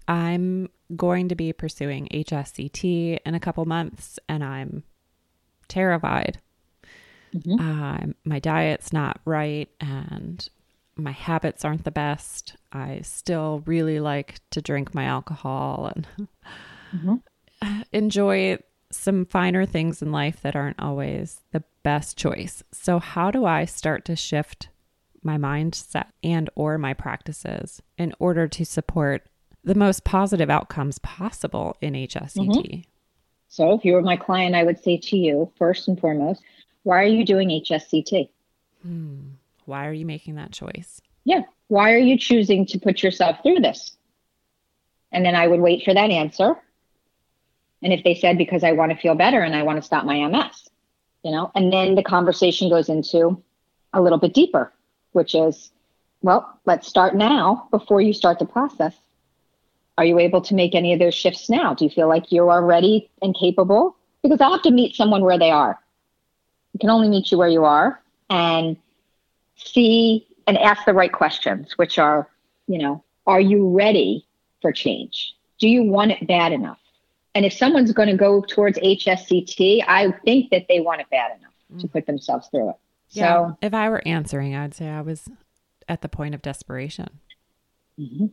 I'm 0.09 0.69
going 0.97 1.29
to 1.29 1.35
be 1.35 1.53
pursuing 1.53 2.09
HSCT 2.13 3.19
in 3.25 3.35
a 3.35 3.41
couple 3.41 3.65
months 3.65 4.19
and 4.29 4.43
I'm 4.43 4.83
terrified. 5.69 6.41
Mm-hmm. 7.35 7.61
Uh, 7.61 8.13
my 8.25 8.41
diet's 8.41 8.93
not 8.93 9.21
right 9.25 9.69
and 9.81 10.49
my 11.03 11.13
habits 11.13 11.65
aren't 11.65 11.85
the 11.85 11.91
best. 11.91 12.57
I 12.73 13.01
still 13.03 13.63
really 13.67 14.01
like 14.01 14.41
to 14.51 14.63
drink 14.63 14.95
my 14.95 15.05
alcohol 15.05 15.93
and 15.95 16.29
mm-hmm. 16.95 17.83
enjoy 17.93 18.59
some 18.93 19.25
finer 19.25 19.67
things 19.67 20.03
in 20.03 20.11
life 20.11 20.41
that 20.43 20.57
aren't 20.57 20.81
always 20.81 21.41
the 21.53 21.63
best 21.83 22.17
choice. 22.17 22.63
So 22.73 22.99
how 22.99 23.31
do 23.31 23.45
I 23.45 23.65
start 23.65 24.05
to 24.07 24.17
shift 24.17 24.69
my 25.23 25.37
mindset 25.37 26.07
and 26.23 26.49
or 26.55 26.79
my 26.79 26.95
practices 26.95 27.83
in 27.99 28.15
order 28.19 28.49
to 28.49 28.65
support 28.65 29.29
the 29.65 29.75
most 29.75 30.05
positive 30.05 30.51
outcomes 30.51 30.99
possible 31.01 31.77
in 31.81 31.95
HSCT. 31.95 32.49
Mm-hmm. 32.49 32.81
So 33.49 33.73
if 33.73 33.85
you 33.85 33.93
were 33.93 34.03
my 34.03 34.17
client, 34.17 34.55
I 34.55 34.63
would 34.63 34.83
say 34.83 34.97
to 34.97 35.17
you, 35.17 35.51
first 35.59 35.89
and 35.89 36.01
foremost, 36.01 36.43
why 36.85 37.03
are 37.03 37.07
you 37.07 37.25
doing 37.25 37.49
HSCT? 37.49 38.31
Hmm. 38.83 39.19
Why 39.71 39.87
are 39.87 39.93
you 39.93 40.05
making 40.05 40.35
that 40.35 40.53
choice? 40.53 41.01
Yeah. 41.25 41.43
Why 41.69 41.93
are 41.93 41.99
you 41.99 42.19
choosing 42.19 42.67
to 42.67 42.79
put 42.79 43.03
yourself 43.03 43.39
through 43.43 43.61
this? 43.61 43.97
And 45.13 45.25
then 45.25 45.35
I 45.35 45.47
would 45.47 45.61
wait 45.61 45.85
for 45.85 45.95
that 45.95 46.11
answer. 46.11 46.57
And 47.83 47.93
if 47.93 48.05
they 48.05 48.15
said, 48.15 48.37
because 48.37 48.63
I 48.65 48.73
want 48.73 48.93
to 48.93 48.99
feel 48.99 49.15
better 49.15 49.41
and 49.41 49.55
I 49.57 49.63
want 49.63 49.79
to 49.79 49.83
stop 49.83 50.05
my 50.05 50.27
MS, 50.27 50.69
you 51.25 51.31
know, 51.31 51.51
and 51.55 51.73
then 51.73 51.95
the 51.95 52.03
conversation 52.03 52.69
goes 52.69 52.89
into 52.89 53.43
a 53.93 54.03
little 54.03 54.19
bit 54.19 54.35
deeper 54.35 54.73
which 55.13 55.35
is, 55.35 55.71
well, 56.23 56.59
let's 56.67 56.87
start 56.87 57.15
now 57.15 57.69
before 57.71 58.01
you 58.01 58.13
start 58.13 58.39
the 58.39 58.45
process. 58.45 58.95
Are 59.99 60.05
you 60.05 60.19
able 60.19 60.41
to 60.43 60.55
make 60.55 60.75
any 60.75 60.93
of 60.93 60.99
those 60.99 61.15
shifts 61.15 61.51
now? 61.51 61.75
Do 61.75 61.85
you 61.85 61.91
feel 61.91 62.09
like 62.09 62.33
you 62.33 62.49
are 62.49 62.65
ready 62.65 63.11
and 63.23 63.37
capable? 63.39 63.97
Because 64.23 64.41
I 64.41 64.51
have 64.51 64.63
to 64.63 64.71
meet 64.71 64.95
someone 64.95 65.23
where 65.23 65.39
they 65.39 65.51
are. 65.51 65.79
I 66.75 66.79
can 66.79 66.91
only 66.91 67.09
meet 67.09 67.31
you 67.31 67.39
where 67.39 67.49
you 67.49 67.65
are 67.65 68.01
and 68.29 68.77
see 69.65 70.27
and 70.47 70.59
ask 70.59 70.85
the 70.85 70.95
right 70.95 71.13
questions, 71.13 71.77
which 71.77 71.99
are, 71.99 72.29
you 72.67 72.79
know, 72.79 73.05
are 73.27 73.41
you 73.41 73.69
ready 73.69 74.27
for 74.63 74.73
change? 74.73 75.35
Do 75.59 75.69
you 75.69 75.83
want 75.85 76.13
it 76.13 76.27
bad 76.27 76.53
enough? 76.53 76.79
And 77.35 77.45
if 77.45 77.53
someone's 77.53 77.93
going 77.93 78.09
to 78.09 78.17
go 78.17 78.41
towards 78.43 78.79
HSCT, 78.79 79.85
I 79.87 80.13
think 80.25 80.51
that 80.51 80.67
they 80.69 80.81
want 80.81 81.01
it 81.01 81.11
bad 81.11 81.39
enough 81.39 81.53
mm. 81.73 81.81
to 81.81 81.89
put 81.89 82.07
themselves 82.07 82.49
through 82.49 82.71
it. 82.71 82.77
Yeah. 83.11 83.29
So, 83.29 83.59
if 83.63 83.75
I 83.75 83.89
were 83.89 84.03
answering, 84.07 84.55
I'd 84.55 84.75
say 84.75 84.89
I 84.89 85.01
was 85.01 85.29
at 85.89 86.03
the 86.03 86.09
point 86.09 86.35
of 86.35 86.43
desperation. 86.43 87.21
Mm-hmm. 87.99 88.27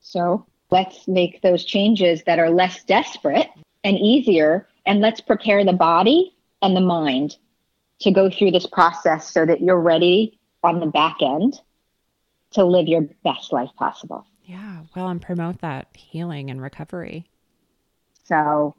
So 0.00 0.46
let's 0.70 1.08
make 1.08 1.40
those 1.42 1.64
changes 1.64 2.22
that 2.24 2.38
are 2.38 2.50
less 2.50 2.82
desperate 2.84 3.48
and 3.84 3.96
easier, 3.98 4.66
and 4.86 5.00
let's 5.00 5.20
prepare 5.20 5.64
the 5.64 5.72
body 5.72 6.34
and 6.60 6.76
the 6.76 6.80
mind 6.80 7.36
to 8.00 8.10
go 8.10 8.30
through 8.30 8.50
this 8.50 8.66
process 8.66 9.30
so 9.30 9.46
that 9.46 9.60
you're 9.60 9.80
ready 9.80 10.37
on 10.62 10.80
the 10.80 10.86
back 10.86 11.18
end 11.22 11.60
to 12.52 12.64
live 12.64 12.86
your 12.86 13.02
best 13.24 13.52
life 13.52 13.70
possible. 13.76 14.26
Yeah, 14.44 14.80
well, 14.96 15.08
and 15.08 15.20
promote 15.20 15.60
that 15.60 15.88
healing 15.94 16.50
and 16.50 16.60
recovery. 16.60 17.28
So, 18.24 18.74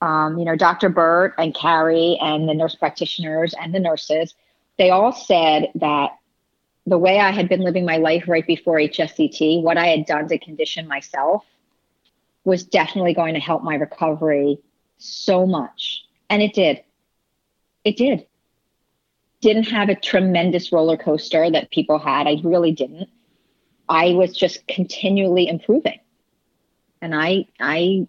um, 0.00 0.38
you 0.38 0.44
know, 0.44 0.56
Dr. 0.56 0.88
Burt 0.88 1.34
and 1.38 1.54
Carrie 1.54 2.18
and 2.20 2.48
the 2.48 2.54
nurse 2.54 2.74
practitioners 2.74 3.54
and 3.60 3.74
the 3.74 3.80
nurses 3.80 4.34
they 4.76 4.90
all 4.90 5.12
said 5.12 5.70
that 5.76 6.18
the 6.86 6.98
way 6.98 7.18
I 7.18 7.30
had 7.30 7.48
been 7.48 7.60
living 7.60 7.84
my 7.84 7.96
life 7.96 8.24
right 8.26 8.46
before 8.46 8.76
HSCT, 8.76 9.62
what 9.62 9.78
I 9.78 9.86
had 9.86 10.06
done 10.06 10.28
to 10.28 10.38
condition 10.38 10.86
myself 10.86 11.44
was 12.44 12.64
definitely 12.64 13.14
going 13.14 13.34
to 13.34 13.40
help 13.40 13.62
my 13.62 13.76
recovery 13.76 14.58
so 14.98 15.46
much. 15.46 16.04
And 16.28 16.42
it 16.42 16.52
did. 16.52 16.82
It 17.84 17.96
did. 17.96 18.26
Didn't 19.44 19.64
have 19.64 19.90
a 19.90 19.94
tremendous 19.94 20.72
roller 20.72 20.96
coaster 20.96 21.50
that 21.50 21.70
people 21.70 21.98
had. 21.98 22.26
I 22.26 22.40
really 22.42 22.72
didn't. 22.72 23.10
I 23.86 24.12
was 24.12 24.34
just 24.34 24.66
continually 24.68 25.48
improving. 25.48 26.00
And 27.02 27.14
I 27.14 27.46
I 27.60 28.08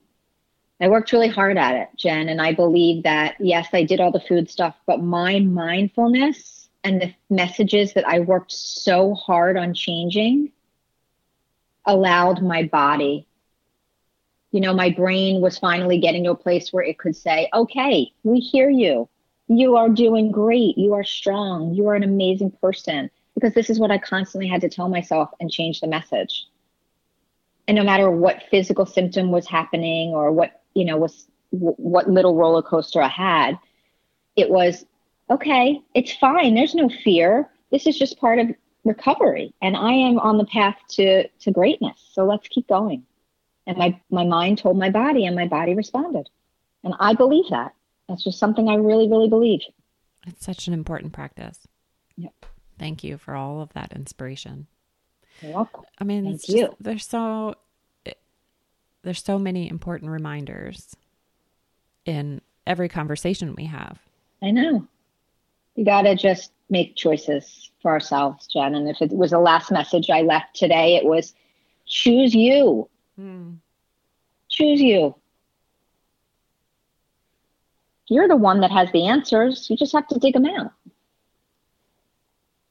I 0.79 0.87
worked 0.87 1.11
really 1.11 1.27
hard 1.27 1.57
at 1.57 1.75
it, 1.75 1.89
Jen, 1.97 2.29
and 2.29 2.41
I 2.41 2.53
believe 2.53 3.03
that 3.03 3.35
yes, 3.41 3.67
I 3.73 3.83
did 3.83 3.99
all 3.99 4.13
the 4.13 4.21
food 4.21 4.49
stuff, 4.49 4.75
but 4.85 5.03
my 5.03 5.41
mindfulness 5.41 6.69
and 6.85 7.01
the 7.01 7.13
messages 7.29 7.91
that 7.95 8.07
I 8.07 8.21
worked 8.21 8.53
so 8.53 9.13
hard 9.13 9.57
on 9.57 9.73
changing 9.73 10.53
allowed 11.85 12.41
my 12.41 12.63
body. 12.63 13.27
You 14.51 14.61
know, 14.61 14.73
my 14.73 14.89
brain 14.89 15.41
was 15.41 15.59
finally 15.59 15.99
getting 15.99 16.23
to 16.23 16.31
a 16.31 16.35
place 16.35 16.71
where 16.71 16.85
it 16.85 16.97
could 16.97 17.17
say, 17.17 17.49
okay, 17.53 18.13
we 18.23 18.39
hear 18.39 18.69
you. 18.69 19.09
You 19.47 19.75
are 19.77 19.89
doing 19.89 20.31
great. 20.31 20.77
You 20.77 20.93
are 20.93 21.03
strong. 21.03 21.73
You 21.73 21.87
are 21.87 21.95
an 21.95 22.03
amazing 22.03 22.51
person. 22.61 23.09
Because 23.35 23.53
this 23.53 23.69
is 23.69 23.79
what 23.79 23.91
I 23.91 23.97
constantly 23.97 24.47
had 24.47 24.61
to 24.61 24.69
tell 24.69 24.89
myself 24.89 25.29
and 25.39 25.51
change 25.51 25.81
the 25.81 25.87
message. 25.87 26.47
And 27.67 27.75
no 27.75 27.83
matter 27.83 28.09
what 28.09 28.43
physical 28.49 28.85
symptom 28.85 29.31
was 29.31 29.47
happening 29.47 30.11
or 30.11 30.31
what, 30.31 30.61
you 30.73 30.85
know, 30.85 30.97
was 30.97 31.27
what 31.51 32.09
little 32.09 32.35
roller 32.35 32.61
coaster 32.61 33.01
I 33.01 33.07
had, 33.07 33.59
it 34.35 34.49
was 34.49 34.85
okay, 35.29 35.81
it's 35.93 36.13
fine. 36.13 36.55
There's 36.55 36.75
no 36.75 36.89
fear. 37.03 37.49
This 37.71 37.87
is 37.87 37.97
just 37.97 38.19
part 38.19 38.39
of 38.39 38.49
recovery. 38.83 39.53
And 39.61 39.75
I 39.75 39.91
am 39.91 40.19
on 40.19 40.37
the 40.37 40.45
path 40.45 40.77
to, 40.91 41.27
to 41.27 41.51
greatness. 41.51 41.97
So 42.13 42.25
let's 42.25 42.47
keep 42.47 42.67
going. 42.67 43.03
And 43.67 43.77
my, 43.77 43.99
my 44.11 44.23
mind 44.23 44.59
told 44.59 44.77
my 44.77 44.91
body, 44.91 45.25
and 45.25 45.35
my 45.35 45.47
body 45.47 45.73
responded. 45.73 46.29
And 46.83 46.93
I 46.99 47.15
believe 47.15 47.49
that. 47.49 47.73
That's 48.07 48.23
just 48.23 48.39
something 48.39 48.69
I 48.69 48.75
really, 48.75 49.07
really 49.07 49.29
believe. 49.29 49.61
It's 50.27 50.45
such 50.45 50.67
an 50.67 50.73
important 50.73 51.13
practice. 51.13 51.59
Yep. 52.17 52.45
Thank 52.77 53.03
you 53.03 53.17
for 53.17 53.35
all 53.35 53.61
of 53.61 53.73
that 53.73 53.93
inspiration. 53.93 54.67
You're 55.41 55.53
welcome. 55.53 55.83
I 55.99 56.03
mean, 56.03 56.23
Thank 56.23 56.35
it's 56.35 56.45
just, 56.45 56.57
you. 56.57 56.75
there's 56.79 57.05
so 57.05 57.55
there's 59.03 59.23
so 59.23 59.37
many 59.37 59.69
important 59.69 60.09
reminders 60.11 60.95
in 62.05 62.41
every 62.65 62.89
conversation 62.89 63.55
we 63.55 63.65
have. 63.65 63.99
I 64.41 64.51
know. 64.51 64.87
You 65.75 65.85
got 65.85 66.03
to 66.03 66.15
just 66.15 66.51
make 66.69 66.95
choices 66.95 67.69
for 67.81 67.91
ourselves, 67.91 68.47
Jen. 68.47 68.73
And 68.73 68.89
if 68.89 69.01
it 69.01 69.11
was 69.11 69.31
the 69.31 69.39
last 69.39 69.71
message 69.71 70.09
I 70.09 70.21
left 70.21 70.55
today, 70.55 70.95
it 70.95 71.05
was 71.05 71.33
choose 71.85 72.33
you. 72.33 72.89
Hmm. 73.15 73.53
Choose 74.49 74.81
you. 74.81 75.15
You're 78.07 78.27
the 78.27 78.35
one 78.35 78.61
that 78.61 78.71
has 78.71 78.91
the 78.91 79.07
answers. 79.07 79.67
You 79.69 79.77
just 79.77 79.93
have 79.93 80.07
to 80.09 80.19
dig 80.19 80.33
them 80.33 80.45
out. 80.45 80.71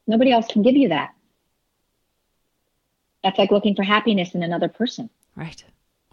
Nobody 0.06 0.30
else 0.32 0.46
can 0.46 0.62
give 0.62 0.76
you 0.76 0.88
that. 0.90 1.14
That's 3.22 3.38
like 3.38 3.50
looking 3.50 3.74
for 3.74 3.82
happiness 3.82 4.34
in 4.34 4.42
another 4.42 4.68
person. 4.68 5.08
Right. 5.34 5.64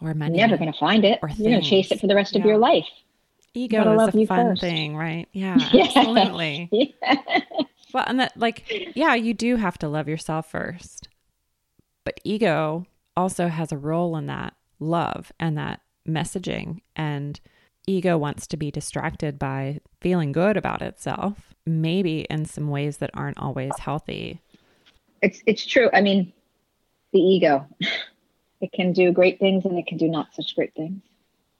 Or 0.01 0.07
You're 0.09 0.29
never 0.29 0.57
going 0.57 0.71
to 0.71 0.79
find 0.79 1.03
it. 1.05 1.19
Or 1.21 1.29
You're 1.29 1.51
going 1.51 1.61
to 1.61 1.69
chase 1.69 1.91
it 1.91 1.99
for 1.99 2.07
the 2.07 2.15
rest 2.15 2.35
of 2.35 2.43
your 2.45 2.57
life. 2.57 2.87
Ego 3.53 3.77
gotta 3.79 3.91
is 3.91 3.97
love 3.97 4.15
a 4.15 4.19
you 4.19 4.25
fun 4.27 4.47
first. 4.51 4.61
thing, 4.61 4.95
right? 4.95 5.27
Yeah, 5.33 5.69
Yeah. 5.73 5.83
absolutely. 5.93 6.95
Well, 7.93 8.05
and 8.07 8.21
that, 8.21 8.37
like, 8.37 8.63
yeah, 8.95 9.13
you 9.15 9.33
do 9.33 9.57
have 9.57 9.77
to 9.79 9.89
love 9.89 10.07
yourself 10.07 10.49
first. 10.49 11.09
But 12.05 12.21
ego 12.23 12.85
also 13.17 13.49
has 13.49 13.73
a 13.73 13.77
role 13.77 14.15
in 14.15 14.27
that 14.27 14.53
love 14.79 15.33
and 15.37 15.57
that 15.57 15.81
messaging. 16.07 16.79
And 16.95 17.41
ego 17.91 18.17
wants 18.17 18.47
to 18.47 18.57
be 18.57 18.71
distracted 18.71 19.37
by 19.37 19.79
feeling 19.99 20.31
good 20.31 20.57
about 20.57 20.81
itself, 20.81 21.53
maybe 21.65 22.21
in 22.29 22.45
some 22.45 22.69
ways 22.69 22.97
that 22.97 23.11
aren't 23.13 23.37
always 23.37 23.77
healthy. 23.79 24.41
it's 25.21 25.41
it's 25.45 25.65
true. 25.65 25.89
I 25.93 26.01
mean, 26.01 26.31
the 27.13 27.19
ego, 27.19 27.65
it 28.61 28.71
can 28.73 28.93
do 28.93 29.11
great 29.11 29.39
things 29.39 29.65
and 29.65 29.77
it 29.77 29.87
can 29.87 29.97
do 29.97 30.07
not 30.07 30.33
such 30.33 30.55
great 30.55 30.73
things. 30.75 31.01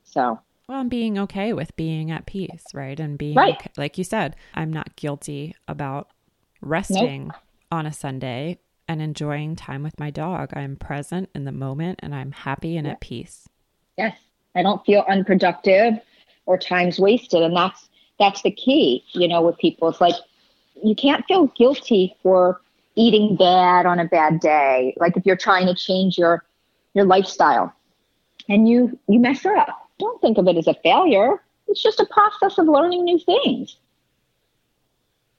So 0.04 0.40
Well, 0.68 0.82
and 0.82 0.90
being 0.90 1.18
okay 1.20 1.54
with 1.54 1.76
being 1.76 2.12
at 2.12 2.26
peace, 2.26 2.66
right? 2.74 3.00
And 3.00 3.18
being, 3.18 3.36
Right. 3.38 3.56
okay- 3.60 3.72
like 3.78 3.98
you 3.98 4.04
said, 4.04 4.36
I'm 4.54 4.72
not 4.72 4.96
guilty 4.96 5.56
about 5.68 6.10
resting 6.62 7.32
on 7.72 7.86
a 7.86 7.94
Sunday 7.94 8.60
and 8.88 9.02
enjoying 9.02 9.56
time 9.56 9.84
with 9.84 10.00
my 10.00 10.10
dog. 10.12 10.52
I'm 10.56 10.76
present 10.76 11.30
in 11.36 11.46
the 11.46 11.52
moment 11.52 12.00
and 12.04 12.14
I'm 12.14 12.32
happy 12.32 12.78
and 12.78 12.88
at 12.88 13.00
peace. 13.02 13.48
yes, 13.98 14.18
I 14.56 14.64
don't 14.64 14.84
feel 14.86 15.04
unproductive 15.08 16.00
or 16.52 16.58
time's 16.58 17.00
wasted, 17.00 17.42
and 17.42 17.56
that's 17.56 17.90
that's 18.20 18.42
the 18.42 18.52
key. 18.52 19.04
You 19.14 19.28
know, 19.28 19.42
with 19.42 19.58
people, 19.58 19.88
it's 19.88 20.02
like 20.02 20.16
you 20.84 20.96
can't 20.96 21.26
feel 21.26 21.48
guilty 21.48 22.16
for 22.22 22.62
eating 22.96 23.38
bad 23.38 23.86
on 23.86 24.00
a 24.00 24.06
bad 24.06 24.42
day. 24.42 24.94
Like 24.98 25.16
if 25.16 25.26
you're 25.26 25.38
trying 25.38 25.68
to 25.68 25.76
change 25.76 26.18
your 26.18 26.44
your 26.94 27.06
lifestyle 27.06 27.74
and 28.50 28.68
you 28.68 29.00
you 29.08 29.20
mess 29.20 29.46
up, 29.46 29.90
don't 29.98 30.20
think 30.22 30.38
of 30.38 30.48
it 30.48 30.58
as 30.58 30.68
a 30.68 30.76
failure. 30.84 31.42
It's 31.68 31.82
just 31.82 32.02
a 32.02 32.06
process 32.06 32.58
of 32.58 32.68
learning 32.68 33.06
new 33.06 33.20
things. 33.20 33.78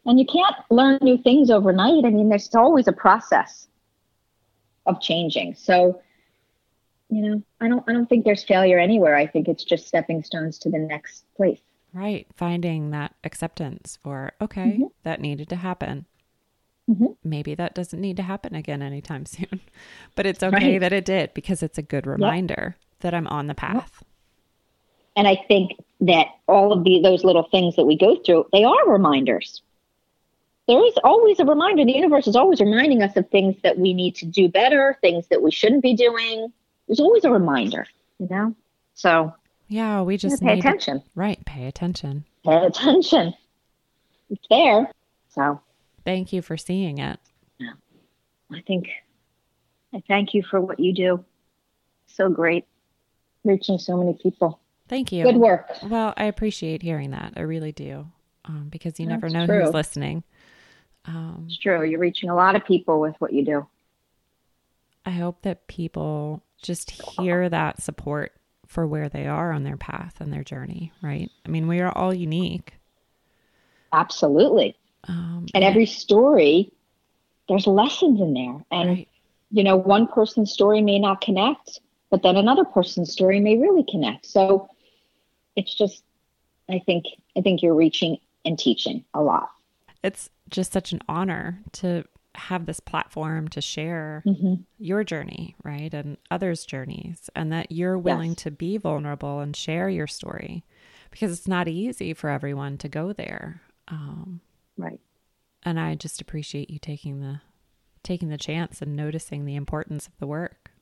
And 0.06 0.18
you 0.18 0.26
can't 0.26 0.56
learn 0.70 0.98
new 1.02 1.18
things 1.18 1.50
overnight. 1.50 2.04
I 2.04 2.10
mean, 2.10 2.28
there's 2.28 2.52
always 2.54 2.88
a 2.88 2.92
process 2.92 3.68
of 4.86 5.00
changing. 5.00 5.54
So, 5.54 6.00
you 7.12 7.20
know, 7.20 7.42
I 7.60 7.68
don't 7.68 7.84
I 7.86 7.92
don't 7.92 8.08
think 8.08 8.24
there's 8.24 8.42
failure 8.42 8.78
anywhere. 8.78 9.14
I 9.14 9.26
think 9.26 9.46
it's 9.46 9.64
just 9.64 9.86
stepping 9.86 10.22
stones 10.22 10.58
to 10.60 10.70
the 10.70 10.78
next 10.78 11.24
place. 11.36 11.60
Right. 11.92 12.26
Finding 12.34 12.90
that 12.92 13.14
acceptance 13.22 13.98
for, 14.02 14.32
okay, 14.40 14.78
Mhm. 14.80 14.90
that 15.02 15.20
needed 15.20 15.50
to 15.50 15.56
happen. 15.56 16.06
Mhm. 16.90 17.16
Maybe 17.22 17.54
that 17.54 17.74
doesn't 17.74 18.00
need 18.00 18.16
to 18.16 18.22
happen 18.22 18.54
again 18.54 18.80
anytime 18.80 19.26
soon, 19.36 19.60
but 20.14 20.24
it's 20.24 20.42
okay 20.42 20.72
Right. 20.72 20.78
that 20.80 20.94
it 20.94 21.04
did 21.04 21.34
because 21.34 21.62
it's 21.62 21.76
a 21.76 21.82
good 21.82 22.06
reminder 22.06 22.76
that 23.00 23.12
I'm 23.12 23.26
on 23.26 23.46
the 23.46 23.54
path. 23.54 24.02
And 25.14 25.28
I 25.28 25.36
think 25.36 25.72
that 26.00 26.28
all 26.48 26.72
of 26.72 26.84
the 26.84 27.00
those 27.02 27.24
little 27.24 27.42
things 27.42 27.76
that 27.76 27.84
we 27.84 27.98
go 27.98 28.16
through, 28.16 28.46
they 28.52 28.64
are 28.64 28.88
reminders. 28.90 29.60
There 30.66 30.82
is 30.86 30.94
always 31.04 31.40
a 31.40 31.44
reminder. 31.44 31.84
The 31.84 31.92
universe 31.92 32.26
is 32.26 32.36
always 32.36 32.60
reminding 32.60 33.02
us 33.02 33.14
of 33.18 33.28
things 33.28 33.56
that 33.62 33.76
we 33.78 33.92
need 33.92 34.14
to 34.16 34.24
do 34.26 34.48
better, 34.48 34.96
things 35.02 35.26
that 35.28 35.42
we 35.42 35.50
shouldn't 35.50 35.82
be 35.82 35.92
doing. 35.94 36.50
There's 36.92 37.00
always 37.00 37.24
a 37.24 37.30
reminder, 37.30 37.86
you 38.18 38.28
know? 38.28 38.54
So 38.92 39.32
Yeah, 39.68 40.02
we 40.02 40.18
just 40.18 40.42
pay 40.42 40.56
to- 40.56 40.58
attention. 40.58 41.02
right, 41.14 41.42
pay 41.46 41.64
attention. 41.64 42.26
Pay 42.44 42.66
attention. 42.66 43.32
It's 44.28 44.46
there. 44.50 44.92
So 45.30 45.58
Thank 46.04 46.34
you 46.34 46.42
for 46.42 46.58
seeing 46.58 46.98
it. 46.98 47.18
Yeah. 47.56 47.72
I 48.50 48.60
think 48.66 48.90
I 49.94 50.02
thank 50.06 50.34
you 50.34 50.42
for 50.42 50.60
what 50.60 50.78
you 50.80 50.92
do. 50.92 51.24
So 52.08 52.28
great. 52.28 52.66
Reaching 53.42 53.78
so 53.78 53.96
many 53.96 54.12
people. 54.22 54.60
Thank 54.86 55.12
you. 55.12 55.24
Good 55.24 55.36
work. 55.36 55.70
Well, 55.84 56.12
I 56.18 56.24
appreciate 56.24 56.82
hearing 56.82 57.12
that. 57.12 57.32
I 57.38 57.40
really 57.40 57.72
do. 57.72 58.06
Um, 58.44 58.68
because 58.70 59.00
you 59.00 59.06
never 59.06 59.30
know 59.30 59.46
true. 59.46 59.64
who's 59.64 59.72
listening. 59.72 60.24
Um, 61.06 61.44
It's 61.46 61.56
true. 61.56 61.84
You're 61.84 62.00
reaching 62.00 62.28
a 62.28 62.34
lot 62.34 62.54
of 62.54 62.66
people 62.66 63.00
with 63.00 63.14
what 63.18 63.32
you 63.32 63.46
do. 63.46 63.66
I 65.06 65.10
hope 65.12 65.40
that 65.42 65.66
people 65.68 66.42
just 66.62 66.90
hear 66.90 67.48
that 67.48 67.82
support 67.82 68.32
for 68.66 68.86
where 68.86 69.08
they 69.08 69.26
are 69.26 69.52
on 69.52 69.64
their 69.64 69.76
path 69.76 70.20
and 70.20 70.32
their 70.32 70.44
journey, 70.44 70.92
right? 71.02 71.30
I 71.44 71.48
mean, 71.50 71.68
we 71.68 71.80
are 71.80 71.92
all 71.96 72.14
unique. 72.14 72.74
Absolutely. 73.92 74.76
Um, 75.08 75.46
And 75.54 75.62
every 75.62 75.86
story, 75.86 76.72
there's 77.48 77.66
lessons 77.66 78.20
in 78.20 78.32
there. 78.32 78.64
And, 78.70 78.88
right. 78.88 79.08
you 79.50 79.62
know, 79.62 79.76
one 79.76 80.06
person's 80.06 80.52
story 80.52 80.80
may 80.80 80.98
not 80.98 81.20
connect, 81.20 81.80
but 82.08 82.22
then 82.22 82.36
another 82.36 82.64
person's 82.64 83.12
story 83.12 83.40
may 83.40 83.58
really 83.58 83.84
connect. 83.90 84.24
So 84.24 84.68
it's 85.56 85.74
just, 85.74 86.02
I 86.70 86.78
think, 86.78 87.04
I 87.36 87.42
think 87.42 87.62
you're 87.62 87.74
reaching 87.74 88.16
and 88.44 88.58
teaching 88.58 89.04
a 89.12 89.20
lot. 89.20 89.50
It's 90.02 90.30
just 90.48 90.72
such 90.72 90.92
an 90.92 91.00
honor 91.08 91.60
to 91.72 92.04
have 92.34 92.66
this 92.66 92.80
platform 92.80 93.48
to 93.48 93.60
share 93.60 94.22
hmm 94.24 94.54
your 94.78 95.04
journey, 95.04 95.54
right? 95.62 95.92
And 95.94 96.16
others' 96.30 96.64
journeys, 96.66 97.30
and 97.36 97.52
that 97.52 97.70
you're 97.70 97.98
willing 97.98 98.30
Yes. 98.32 98.42
to 98.42 98.50
be 98.50 98.76
vulnerable 98.78 99.38
and 99.40 99.54
share 99.54 99.88
your 99.88 100.06
story 100.08 100.64
because 101.10 101.30
it's 101.30 101.46
not 101.46 101.68
easy 101.68 102.14
for 102.14 102.30
everyone 102.30 102.78
to 102.78 102.88
go 102.88 103.12
there. 103.12 103.62
Um, 103.88 104.40
Right. 104.76 104.98
and 105.62 105.78
I 105.78 105.94
just 105.94 106.20
appreciate 106.20 106.70
you 106.70 106.78
taking 106.78 107.20
the 107.20 107.40
taking 108.02 108.28
the 108.30 108.38
chance 108.38 108.82
and 108.82 108.96
noticing 108.96 109.44
the 109.44 109.54
importance 109.54 110.08
of 110.08 110.16
the 110.18 110.26
work. 110.26 110.72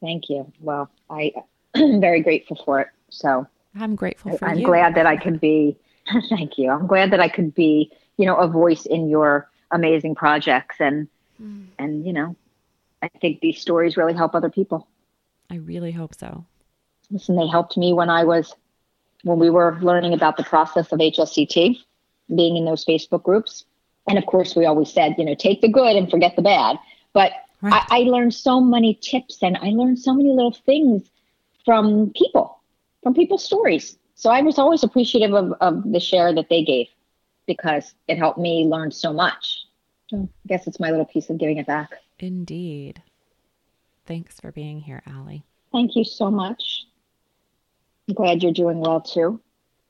Thank 0.00 0.28
you. 0.28 0.50
Well, 0.60 0.90
I 1.08 1.32
am 1.76 2.00
very 2.00 2.20
grateful 2.22 2.58
for 2.64 2.80
it. 2.80 2.88
So 3.10 3.46
I'm 3.78 3.94
grateful 3.94 4.32
for 4.32 4.48
I'm 4.48 4.58
you. 4.58 4.64
glad 4.64 4.94
that 4.96 5.06
I 5.06 5.16
could 5.16 5.40
be, 5.40 5.76
thank 6.28 6.58
you. 6.58 6.70
I'm 6.70 6.86
glad 6.86 7.12
that 7.12 7.20
I 7.20 7.28
could 7.28 7.54
be, 7.54 7.92
you 8.16 8.26
know, 8.26 8.36
a 8.36 8.48
voice 8.48 8.86
in 8.86 9.08
your 9.08 9.48
amazing 9.70 10.14
projects. 10.14 10.76
And, 10.80 11.08
Mm. 11.40 11.66
and, 11.78 12.06
you 12.06 12.14
know, 12.14 12.34
I 13.02 13.08
think 13.08 13.40
these 13.40 13.60
stories 13.60 13.96
really 13.98 14.14
help 14.14 14.34
other 14.34 14.48
people. 14.48 14.88
I 15.50 15.56
really 15.56 15.92
hope 15.92 16.14
so. 16.14 16.46
Listen, 17.10 17.36
they 17.36 17.46
helped 17.46 17.76
me 17.76 17.92
when 17.92 18.08
I 18.08 18.24
was, 18.24 18.54
when 19.22 19.38
we 19.38 19.50
were 19.50 19.78
learning 19.82 20.14
about 20.14 20.38
the 20.38 20.44
process 20.44 20.90
of 20.92 20.98
HSCT, 21.00 21.78
being 22.34 22.56
in 22.56 22.64
those 22.64 22.84
Facebook 22.84 23.22
groups. 23.22 23.66
And 24.08 24.16
of 24.18 24.24
course, 24.26 24.56
we 24.56 24.64
always 24.64 24.90
said, 24.90 25.14
you 25.18 25.24
know, 25.24 25.34
take 25.34 25.60
the 25.60 25.68
good 25.68 25.94
and 25.94 26.10
forget 26.10 26.36
the 26.36 26.42
bad. 26.42 26.78
But 27.12 27.32
Right. 27.62 27.82
I, 27.90 28.00
I 28.00 28.02
learned 28.04 28.34
so 28.34 28.60
many 28.60 28.94
tips 28.94 29.42
and 29.42 29.56
I 29.56 29.70
learned 29.70 29.98
so 29.98 30.12
many 30.14 30.30
little 30.30 30.52
things 30.52 31.02
from 31.64 32.12
people, 32.14 32.58
from 33.02 33.14
people's 33.14 33.44
stories. 33.44 33.98
So 34.14 34.30
I 34.30 34.42
was 34.42 34.58
always 34.58 34.82
appreciative 34.84 35.34
of, 35.34 35.52
of 35.60 35.90
the 35.90 36.00
share 36.00 36.34
that 36.34 36.48
they 36.48 36.62
gave 36.62 36.86
because 37.46 37.94
it 38.08 38.18
helped 38.18 38.38
me 38.38 38.64
learn 38.64 38.90
so 38.90 39.12
much. 39.12 39.66
So 40.08 40.28
I 40.44 40.48
guess 40.48 40.66
it's 40.66 40.80
my 40.80 40.90
little 40.90 41.06
piece 41.06 41.30
of 41.30 41.38
giving 41.38 41.58
it 41.58 41.66
back. 41.66 41.90
Indeed. 42.18 43.02
Thanks 44.06 44.40
for 44.40 44.52
being 44.52 44.80
here, 44.80 45.02
Allie. 45.06 45.44
Thank 45.72 45.96
you 45.96 46.04
so 46.04 46.30
much. 46.30 46.86
I'm 48.08 48.14
glad 48.14 48.42
you're 48.42 48.52
doing 48.52 48.78
well 48.78 49.00
too. 49.00 49.40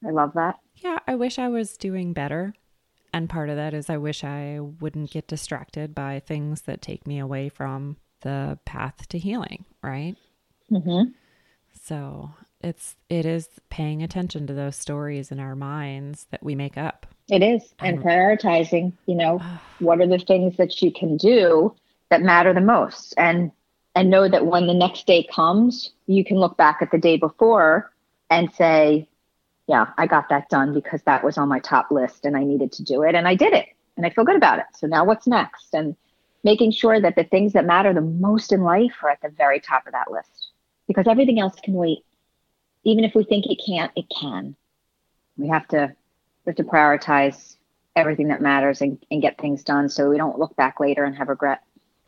I 0.07 0.11
love 0.11 0.33
that. 0.35 0.59
Yeah, 0.77 0.99
I 1.07 1.15
wish 1.15 1.39
I 1.39 1.49
was 1.49 1.77
doing 1.77 2.13
better. 2.13 2.55
And 3.13 3.31
part 3.31 3.49
of 3.49 3.57
that 3.57 3.73
is 3.73 3.89
I 3.89 3.97
wish 3.97 4.25
I 4.25 4.59
wouldn't 4.61 5.11
get 5.11 5.29
distracted 5.29 5.95
by 5.95 6.21
things 6.21 6.63
that 6.63 6.83
take 6.83 7.07
me 7.07 7.19
away 7.19 7.49
from 7.49 7.97
the 8.23 8.59
path 8.65 9.09
to 9.09 9.19
healing, 9.19 9.65
right? 9.83 10.17
Mm-hmm. 10.71 11.13
So 11.83 12.31
it's 12.61 12.97
it 13.09 13.25
is 13.25 13.49
paying 13.71 14.03
attention 14.03 14.47
to 14.47 14.53
those 14.53 14.77
stories 14.77 15.31
in 15.31 15.39
our 15.39 15.55
minds 15.55 16.27
that 16.31 16.43
we 16.43 16.55
make 16.55 16.77
up. 16.77 17.07
It 17.29 17.43
is. 17.43 17.75
And 17.81 17.99
mm-hmm. 17.99 18.09
prioritizing, 18.09 18.93
you 19.07 19.15
know, 19.15 19.41
what 19.79 20.01
are 20.01 20.07
the 20.07 20.19
things 20.19 20.57
that 20.57 20.83
you 20.83 20.93
can 20.93 21.17
do 21.17 21.75
that 22.09 22.23
matter 22.23 22.55
the 22.55 22.61
most 22.61 23.15
and 23.17 23.51
and 23.95 24.11
know 24.11 24.29
that 24.29 24.47
when 24.47 24.67
the 24.67 24.75
next 24.75 25.07
day 25.07 25.27
comes, 25.35 25.91
you 26.07 26.23
can 26.23 26.37
look 26.37 26.59
back 26.59 26.79
at 26.83 26.91
the 26.91 26.99
day 26.99 27.17
before 27.17 27.91
and 28.29 28.53
say, 28.53 29.09
yeah, 29.67 29.87
I 29.97 30.07
got 30.07 30.29
that 30.29 30.51
done 30.51 30.75
because 30.75 31.01
that 31.05 31.25
was 31.25 31.39
on 31.39 31.49
my 31.49 31.61
top 31.61 31.91
list 31.91 32.27
and 32.27 32.37
I 32.37 32.45
needed 32.45 32.73
to 32.73 32.85
do 32.85 33.03
it 33.03 33.15
and 33.15 33.27
I 33.27 33.35
did 33.35 33.55
it 33.55 33.67
and 33.97 34.05
I 34.05 34.11
feel 34.11 34.25
good 34.25 34.37
about 34.37 34.59
it. 34.59 34.67
So 34.75 34.87
now 34.87 35.05
what's 35.05 35.27
next? 35.27 35.73
And 35.73 35.97
making 36.45 36.73
sure 36.73 37.01
that 37.01 37.17
the 37.17 37.25
things 37.25 37.55
that 37.55 37.65
matter 37.65 37.95
the 37.95 38.03
most 38.03 38.53
in 38.53 38.61
life 38.61 38.93
are 39.03 39.09
at 39.09 39.23
the 39.23 39.31
very 39.31 39.61
top 39.61 39.87
of 39.87 39.93
that 39.93 40.11
list 40.11 40.49
because 40.87 41.07
everything 41.09 41.41
else 41.41 41.55
can 41.65 41.73
wait. 41.73 42.05
Even 42.85 43.03
if 43.03 43.15
we 43.15 43.25
think 43.25 43.47
it 43.47 43.61
can't, 43.67 43.91
it 43.97 44.05
can. 44.21 44.55
We 45.39 45.49
have 45.49 45.67
to 45.69 45.97
we 46.47 46.51
have 46.51 46.57
to 46.57 46.65
prioritize 46.65 47.57
everything 47.97 48.29
that 48.29 48.41
matters 48.41 48.81
and, 48.81 49.05
and 49.11 49.21
get 49.21 49.39
things 49.39 49.65
done 49.65 49.89
so 49.89 50.09
we 50.09 50.17
don't 50.17 50.39
look 50.39 50.55
back 50.57 50.81
later 50.81 51.05
and 51.05 51.17
have 51.17 51.29
regret. 51.29 51.63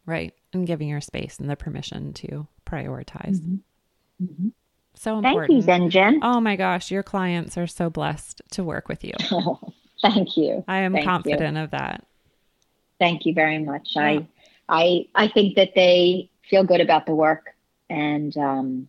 Right. 0.06 0.32
And 0.52 0.66
giving 0.66 0.88
your 0.88 1.00
space 1.00 1.38
and 1.38 1.50
the 1.50 1.56
permission 1.56 2.12
to 2.14 2.46
prioritize. 2.64 3.40
Mm-hmm. 3.40 4.24
Mm-hmm. 4.24 4.48
So 4.94 5.20
Thank 5.22 5.50
you, 5.50 5.60
Zen 5.60 5.90
Jen. 5.90 6.20
Oh 6.22 6.40
my 6.40 6.56
gosh, 6.56 6.90
your 6.90 7.02
clients 7.02 7.56
are 7.56 7.66
so 7.66 7.88
blessed 7.88 8.42
to 8.52 8.64
work 8.64 8.88
with 8.88 9.04
you. 9.04 9.12
Oh, 9.30 9.60
thank 10.02 10.36
you. 10.36 10.64
I 10.66 10.78
am 10.78 10.92
Thank 10.92 11.04
you. 11.04 11.10
confident 11.10 11.56
of 11.56 11.70
that. 11.70 12.04
Thank 12.98 13.24
you 13.24 13.32
very 13.32 13.58
much. 13.58 13.90
Yeah. 13.94 14.02
I 14.02 14.28
I 14.68 15.06
I 15.14 15.28
think 15.28 15.54
that 15.54 15.74
they 15.76 16.30
feel 16.50 16.64
good 16.64 16.80
about 16.80 17.06
the 17.06 17.14
work 17.14 17.54
and 17.88 18.36
um 18.36 18.88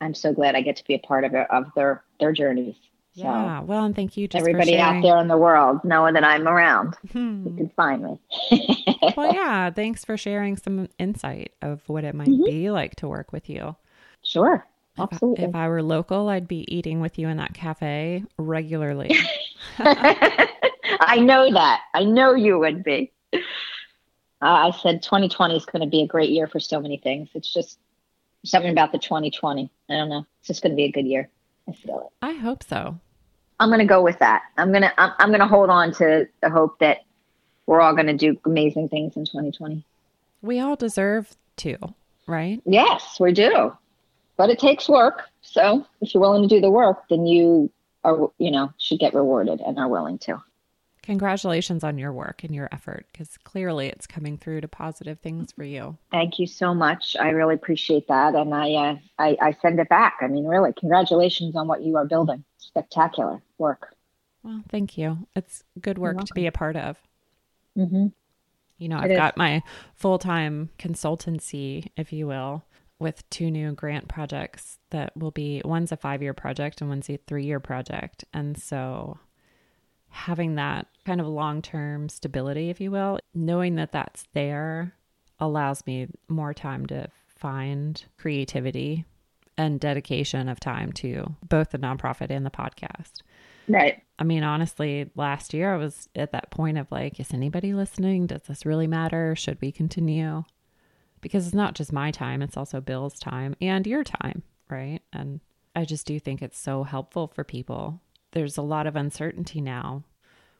I'm 0.00 0.14
so 0.14 0.32
glad 0.32 0.56
I 0.56 0.62
get 0.62 0.76
to 0.76 0.84
be 0.84 0.94
a 0.94 0.98
part 0.98 1.24
of 1.24 1.34
it 1.34 1.46
of 1.48 1.66
their 1.76 2.02
their 2.18 2.32
journeys. 2.32 2.74
So 3.12 3.22
Yeah. 3.22 3.60
Well, 3.62 3.84
and 3.84 3.94
thank 3.96 4.16
you 4.16 4.28
just 4.28 4.40
everybody 4.40 4.78
out 4.78 5.02
there 5.02 5.18
in 5.18 5.26
the 5.28 5.36
world 5.36 5.80
knowing 5.84 6.14
that 6.14 6.24
I'm 6.24 6.46
around. 6.46 6.96
You 7.04 7.10
Hmm. 7.10 7.56
can 7.56 7.68
find 7.70 8.02
me. 8.02 8.20
Well, 9.16 9.32
yeah. 9.34 9.70
Thanks 9.70 10.04
for 10.04 10.16
sharing 10.16 10.56
some 10.56 10.88
insight 10.98 11.52
of 11.62 11.82
what 11.88 12.04
it 12.04 12.14
might 12.14 12.28
Mhm. 12.28 12.44
be 12.44 12.70
like 12.70 12.94
to 12.96 13.08
work 13.08 13.32
with 13.32 13.48
you. 13.50 13.74
Sure. 14.22 14.66
If 14.94 15.00
I- 15.00 15.02
Absolutely. 15.04 15.44
If 15.44 15.54
I 15.54 15.68
were 15.68 15.82
local, 15.82 16.28
I'd 16.28 16.46
be 16.48 16.64
eating 16.74 17.00
with 17.00 17.18
you 17.18 17.28
in 17.28 17.36
that 17.38 17.54
cafe 17.54 18.24
regularly. 18.38 19.16
I 19.78 21.18
know 21.20 21.50
that. 21.52 21.80
I 21.94 22.04
know 22.04 22.34
you 22.34 22.58
would 22.58 22.84
be. 22.84 23.10
Uh, 23.34 23.38
I 24.42 24.70
said 24.70 25.02
2020 25.02 25.56
is 25.56 25.64
going 25.66 25.82
to 25.82 25.88
be 25.88 26.02
a 26.02 26.06
great 26.06 26.30
year 26.30 26.46
for 26.46 26.60
so 26.60 26.80
many 26.80 26.96
things. 26.98 27.28
It's 27.34 27.52
just 27.52 27.78
something 28.44 28.70
about 28.70 28.92
the 28.92 28.98
2020. 28.98 29.70
I 29.88 29.92
don't 29.94 30.08
know. 30.08 30.24
It's 30.38 30.48
just 30.48 30.62
going 30.62 30.72
to 30.72 30.76
be 30.76 30.84
a 30.84 30.92
good 30.92 31.06
year. 31.06 31.28
I 31.70 31.72
feel 31.74 32.00
it. 32.00 32.26
I 32.26 32.32
hope 32.32 32.62
so. 32.62 32.98
I'm 33.58 33.68
going 33.68 33.80
to 33.80 33.86
go 33.86 34.02
with 34.02 34.18
that. 34.20 34.42
I'm 34.56 34.70
going 34.70 34.82
to 34.82 35.00
I'm, 35.00 35.12
I'm 35.18 35.28
going 35.28 35.40
to 35.40 35.46
hold 35.46 35.70
on 35.70 35.92
to 35.94 36.26
the 36.42 36.50
hope 36.50 36.78
that 36.80 37.04
we're 37.66 37.80
all 37.80 37.94
going 37.94 38.06
to 38.06 38.16
do 38.16 38.38
amazing 38.44 38.88
things 38.88 39.16
in 39.16 39.24
2020. 39.24 39.84
We 40.42 40.60
all 40.60 40.76
deserve 40.76 41.36
to, 41.58 41.76
right? 42.26 42.60
Yes, 42.64 43.18
we 43.20 43.32
do. 43.32 43.76
But 44.36 44.50
it 44.50 44.58
takes 44.58 44.88
work. 44.88 45.28
So 45.42 45.86
if 46.00 46.14
you're 46.14 46.22
willing 46.22 46.48
to 46.48 46.48
do 46.48 46.60
the 46.60 46.70
work, 46.70 47.04
then 47.10 47.26
you 47.26 47.70
are, 48.02 48.30
you 48.38 48.50
know, 48.50 48.72
should 48.78 48.98
get 48.98 49.14
rewarded 49.14 49.60
and 49.60 49.78
are 49.78 49.88
willing 49.88 50.18
to. 50.20 50.42
Congratulations 51.02 51.82
on 51.82 51.98
your 51.98 52.12
work 52.12 52.44
and 52.44 52.54
your 52.54 52.68
effort 52.72 53.06
because 53.10 53.36
clearly 53.38 53.88
it's 53.88 54.06
coming 54.06 54.36
through 54.36 54.60
to 54.60 54.68
positive 54.68 55.18
things 55.20 55.52
for 55.52 55.64
you. 55.64 55.96
Thank 56.10 56.38
you 56.38 56.46
so 56.46 56.74
much. 56.74 57.16
I 57.18 57.30
really 57.30 57.54
appreciate 57.54 58.06
that, 58.08 58.34
and 58.34 58.54
I, 58.54 58.72
uh, 58.74 58.96
I 59.18 59.36
I 59.40 59.56
send 59.62 59.80
it 59.80 59.88
back. 59.88 60.18
I 60.20 60.26
mean, 60.26 60.44
really, 60.44 60.72
congratulations 60.72 61.56
on 61.56 61.66
what 61.68 61.82
you 61.82 61.96
are 61.96 62.04
building. 62.04 62.44
Spectacular 62.58 63.42
work. 63.58 63.94
Well, 64.42 64.62
thank 64.70 64.96
you. 64.96 65.26
It's 65.34 65.64
good 65.80 65.98
work 65.98 66.24
to 66.24 66.34
be 66.34 66.46
a 66.46 66.52
part 66.52 66.76
of. 66.76 66.98
Mm-hmm. 67.76 68.06
You 68.78 68.88
know, 68.88 68.98
It 68.98 69.04
I've 69.04 69.10
is. 69.12 69.18
got 69.18 69.36
my 69.36 69.62
full 69.94 70.18
time 70.18 70.70
consultancy, 70.78 71.88
if 71.96 72.12
you 72.12 72.26
will, 72.26 72.64
with 72.98 73.28
two 73.30 73.50
new 73.50 73.72
grant 73.72 74.08
projects 74.08 74.78
that 74.90 75.16
will 75.16 75.30
be 75.30 75.60
one's 75.64 75.92
a 75.92 75.96
five 75.96 76.22
year 76.22 76.34
project 76.34 76.80
and 76.80 76.88
one's 76.88 77.08
a 77.10 77.18
three 77.26 77.44
year 77.44 77.60
project. 77.60 78.24
And 78.32 78.56
so 78.58 79.18
having 80.10 80.56
that 80.56 80.86
kind 81.06 81.20
of 81.20 81.26
long 81.26 81.62
term 81.62 82.08
stability, 82.08 82.70
if 82.70 82.80
you 82.80 82.90
will, 82.90 83.18
knowing 83.34 83.76
that 83.76 83.92
that's 83.92 84.24
there 84.34 84.94
allows 85.38 85.86
me 85.86 86.08
more 86.28 86.52
time 86.52 86.86
to 86.86 87.08
find 87.26 88.04
creativity 88.18 89.06
and 89.56 89.80
dedication 89.80 90.48
of 90.48 90.60
time 90.60 90.92
to 90.92 91.34
both 91.48 91.70
the 91.70 91.78
nonprofit 91.78 92.30
and 92.30 92.44
the 92.44 92.50
podcast. 92.50 93.22
Right. 93.68 94.02
I 94.18 94.24
mean, 94.24 94.42
honestly, 94.42 95.10
last 95.14 95.54
year 95.54 95.74
I 95.74 95.76
was 95.76 96.08
at 96.14 96.32
that 96.32 96.50
point 96.50 96.76
of 96.76 96.90
like, 96.90 97.20
is 97.20 97.32
anybody 97.32 97.72
listening? 97.72 98.26
Does 98.26 98.42
this 98.42 98.66
really 98.66 98.86
matter? 98.86 99.34
Should 99.36 99.60
we 99.60 99.72
continue? 99.72 100.44
Because 101.20 101.46
it's 101.46 101.54
not 101.54 101.74
just 101.74 101.92
my 101.92 102.10
time, 102.10 102.42
it's 102.42 102.56
also 102.56 102.80
Bill's 102.80 103.18
time 103.18 103.54
and 103.60 103.86
your 103.86 104.02
time, 104.04 104.42
right? 104.68 105.00
And 105.12 105.40
I 105.76 105.84
just 105.84 106.06
do 106.06 106.18
think 106.18 106.42
it's 106.42 106.58
so 106.58 106.82
helpful 106.82 107.28
for 107.28 107.44
people. 107.44 108.00
There's 108.32 108.56
a 108.56 108.62
lot 108.62 108.86
of 108.86 108.96
uncertainty 108.96 109.60
now 109.60 110.04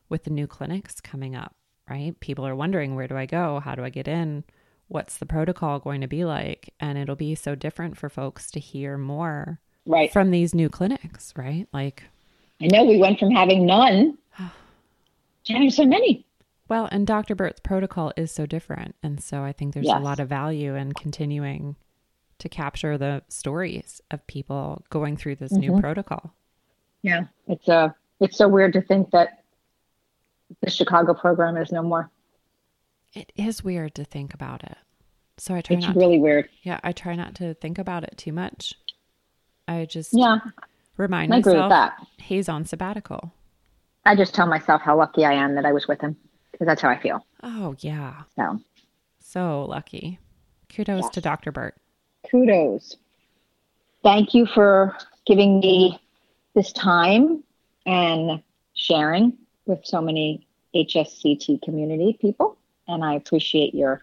with 0.09 0.23
the 0.25 0.29
new 0.29 0.47
clinics 0.47 0.99
coming 0.99 1.35
up, 1.35 1.55
right? 1.89 2.19
People 2.19 2.45
are 2.45 2.55
wondering, 2.55 2.95
where 2.95 3.07
do 3.07 3.15
I 3.15 3.25
go? 3.25 3.59
How 3.61 3.75
do 3.75 3.83
I 3.83 3.89
get 3.89 4.07
in? 4.07 4.43
What's 4.87 5.17
the 5.17 5.25
protocol 5.25 5.79
going 5.79 6.01
to 6.01 6.07
be 6.07 6.25
like? 6.25 6.73
And 6.81 6.97
it'll 6.97 7.15
be 7.15 7.33
so 7.35 7.55
different 7.55 7.97
for 7.97 8.09
folks 8.09 8.51
to 8.51 8.59
hear 8.59 8.97
more 8.97 9.59
Right. 9.85 10.11
from 10.11 10.31
these 10.31 10.53
new 10.53 10.69
clinics, 10.69 11.33
right? 11.37 11.65
Like, 11.73 12.03
I 12.61 12.67
know 12.67 12.83
we 12.83 12.97
went 12.99 13.19
from 13.19 13.31
having 13.31 13.65
none 13.65 14.17
to 15.45 15.53
having 15.53 15.69
so 15.71 15.85
many. 15.85 16.25
Well, 16.67 16.87
and 16.91 17.07
Dr. 17.07 17.35
Burt's 17.35 17.59
protocol 17.61 18.11
is 18.17 18.31
so 18.31 18.45
different. 18.45 18.95
And 19.01 19.21
so 19.23 19.43
I 19.43 19.53
think 19.53 19.73
there's 19.73 19.87
Yes. 19.87 19.97
a 19.97 20.03
lot 20.03 20.19
of 20.19 20.27
value 20.29 20.75
in 20.75 20.91
continuing 20.93 21.77
to 22.39 22.49
capture 22.49 22.97
the 22.97 23.23
stories 23.29 24.01
of 24.11 24.25
people 24.27 24.83
going 24.89 25.15
through 25.17 25.35
this 25.37 25.51
new 25.51 25.71
Mhm. 25.71 25.79
protocol. 25.81 26.33
Yeah. 27.03 27.21
It's 27.47 27.67
uh 27.67 27.89
it's 28.19 28.37
so 28.37 28.47
weird 28.47 28.73
to 28.73 28.81
think 28.81 29.11
that 29.11 29.43
the 30.61 30.69
Chicago 30.69 31.13
program 31.13 31.57
is 31.57 31.71
no 31.71 31.81
more. 31.81 32.09
It 33.13 33.31
is 33.35 33.63
weird 33.63 33.95
to 33.95 34.03
think 34.05 34.33
about 34.33 34.63
it. 34.63 34.77
So 35.37 35.55
I 35.55 35.61
try 35.61 35.77
It's 35.77 35.87
not 35.87 35.95
really 35.95 36.19
weird. 36.19 36.49
yeah, 36.63 36.79
I 36.83 36.91
try 36.91 37.15
not 37.15 37.35
to 37.35 37.53
think 37.55 37.77
about 37.79 38.03
it 38.03 38.15
too 38.17 38.31
much. 38.31 38.73
I 39.67 39.85
just 39.85 40.11
Yeah, 40.13 40.37
remind 40.97 41.33
I 41.33 41.37
agree 41.37 41.53
with 41.53 41.61
myself 41.63 41.69
that. 41.97 42.07
he's 42.23 42.47
on 42.49 42.65
sabbatical. 42.65 43.33
I 44.05 44.15
just 44.15 44.33
tell 44.35 44.47
myself 44.47 44.81
how 44.81 44.97
lucky 44.97 45.25
I 45.25 45.33
am 45.33 45.55
that 45.55 45.65
I 45.65 45.71
was 45.73 45.87
with 45.87 46.01
him 46.01 46.15
because 46.51 46.67
that's 46.67 46.81
how 46.81 46.89
I 46.89 46.99
feel. 46.99 47.25
Oh 47.43 47.75
yeah. 47.79 48.23
So 48.35 48.59
So 49.19 49.65
lucky. 49.65 50.19
Kudos 50.73 51.09
to 51.09 51.21
Dr. 51.21 51.51
Burt. 51.51 51.75
kudos. 52.29 52.95
Thank 54.03 54.33
you 54.33 54.45
for 54.45 54.95
giving 55.25 55.59
me 55.59 55.99
this 56.53 56.71
time 56.73 57.43
and 57.85 58.41
sharing 58.73 59.37
with 59.65 59.79
so 59.83 60.01
many 60.01 60.47
HSCT 60.75 61.61
community 61.61 62.17
people. 62.19 62.57
And 62.87 63.03
I 63.03 63.15
appreciate 63.15 63.73
your 63.73 64.01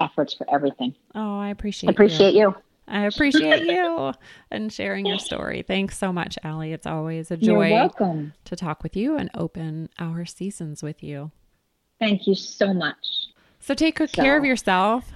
efforts 0.00 0.34
for 0.34 0.46
everything. 0.52 0.94
Oh, 1.14 1.38
I 1.38 1.48
appreciate 1.48 1.88
it. 1.88 1.90
I 1.90 1.92
appreciate 1.92 2.34
you. 2.34 2.54
I 2.88 3.06
appreciate 3.06 3.66
you 3.66 4.12
and 4.50 4.72
sharing 4.72 5.06
your 5.06 5.18
story. 5.18 5.62
Thanks 5.62 5.96
so 5.96 6.12
much, 6.12 6.36
Allie. 6.42 6.72
It's 6.72 6.86
always 6.86 7.30
a 7.30 7.36
joy 7.36 7.70
welcome. 7.70 8.32
to 8.44 8.56
talk 8.56 8.82
with 8.82 8.96
you 8.96 9.16
and 9.16 9.30
open 9.34 9.88
our 9.98 10.24
seasons 10.24 10.82
with 10.82 11.02
you. 11.02 11.30
Thank 12.00 12.26
you 12.26 12.34
so 12.34 12.74
much. 12.74 12.96
So 13.60 13.74
take 13.74 13.98
good 13.98 14.10
care 14.10 14.36
of 14.36 14.44
yourself. 14.44 15.12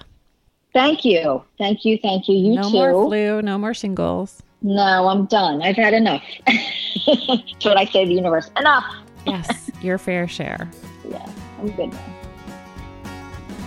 Thank 0.72 1.04
you. 1.04 1.42
Thank 1.58 1.84
you. 1.84 1.98
Thank 1.98 2.28
you. 2.28 2.36
You 2.36 2.54
no 2.54 2.62
too. 2.68 2.76
No 2.76 2.92
more 2.92 3.08
flu, 3.08 3.42
no 3.42 3.58
more 3.58 3.74
shingles. 3.74 4.42
No, 4.64 5.08
I'm 5.08 5.26
done. 5.26 5.60
I've 5.60 5.76
had 5.76 5.92
enough. 5.92 6.22
That's 6.46 7.64
what 7.66 7.76
I 7.76 7.84
say 7.84 8.04
to 8.04 8.08
the 8.08 8.14
universe. 8.14 8.50
Enough. 8.56 8.84
Yes, 9.26 9.70
your 9.82 9.98
fair 9.98 10.26
share. 10.26 10.70
Yeah, 11.06 11.30
I'm 11.58 11.70
good 11.72 11.92
now. 11.92 12.14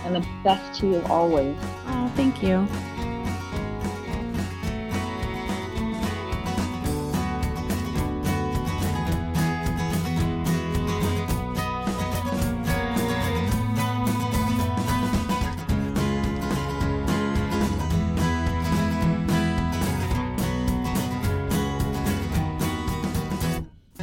And 0.04 0.16
the 0.16 0.28
best 0.42 0.80
to 0.80 0.88
you 0.88 1.02
always. 1.02 1.56
Oh, 1.86 2.12
thank 2.16 2.42
you. 2.42 2.66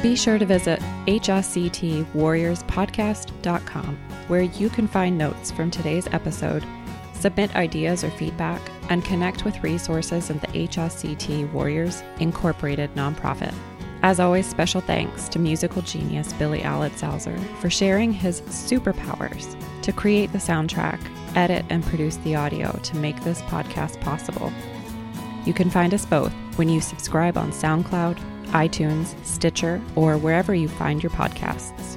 Be 0.06 0.14
sure 0.14 0.38
to 0.38 0.46
visit 0.46 0.78
hsctwarriorspodcast.com, 1.06 3.98
where 4.28 4.42
you 4.42 4.70
can 4.70 4.86
find 4.86 5.18
notes 5.18 5.50
from 5.50 5.68
today's 5.68 6.06
episode, 6.12 6.64
submit 7.12 7.56
ideas 7.56 8.04
or 8.04 8.12
feedback, 8.12 8.62
and 8.88 9.04
connect 9.04 9.44
with 9.44 9.64
resources 9.64 10.30
of 10.30 10.40
the 10.40 10.46
HSCT 10.46 11.52
Warriors 11.52 12.04
Incorporated 12.20 12.94
nonprofit. 12.94 13.52
As 14.04 14.20
always, 14.20 14.46
special 14.46 14.80
thanks 14.80 15.28
to 15.30 15.40
musical 15.40 15.82
genius 15.82 16.32
Billy 16.34 16.60
Alitzhauser 16.60 17.44
for 17.56 17.68
sharing 17.68 18.12
his 18.12 18.42
superpowers 18.42 19.60
to 19.82 19.92
create 19.92 20.30
the 20.30 20.38
soundtrack, 20.38 21.00
edit, 21.34 21.64
and 21.68 21.82
produce 21.82 22.18
the 22.18 22.36
audio 22.36 22.70
to 22.84 22.96
make 22.96 23.20
this 23.24 23.42
podcast 23.42 24.00
possible. 24.02 24.52
You 25.44 25.52
can 25.52 25.68
find 25.68 25.92
us 25.92 26.06
both 26.06 26.32
when 26.54 26.68
you 26.68 26.80
subscribe 26.80 27.36
on 27.36 27.50
SoundCloud, 27.50 28.20
iTunes, 28.48 29.14
Stitcher, 29.24 29.80
or 29.94 30.16
wherever 30.16 30.54
you 30.54 30.68
find 30.68 31.02
your 31.02 31.10
podcasts. 31.10 31.96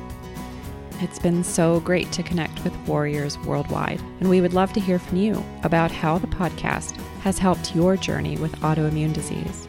It's 1.01 1.19
been 1.19 1.43
so 1.43 1.79
great 1.79 2.11
to 2.11 2.23
connect 2.23 2.63
with 2.63 2.75
warriors 2.87 3.37
worldwide, 3.39 4.01
and 4.19 4.29
we 4.29 4.41
would 4.41 4.53
love 4.53 4.73
to 4.73 4.79
hear 4.79 4.99
from 4.99 5.17
you 5.17 5.43
about 5.63 5.91
how 5.91 6.17
the 6.17 6.27
podcast 6.27 6.99
has 7.21 7.39
helped 7.39 7.75
your 7.75 7.95
journey 7.95 8.37
with 8.37 8.55
autoimmune 8.57 9.13
disease. 9.13 9.67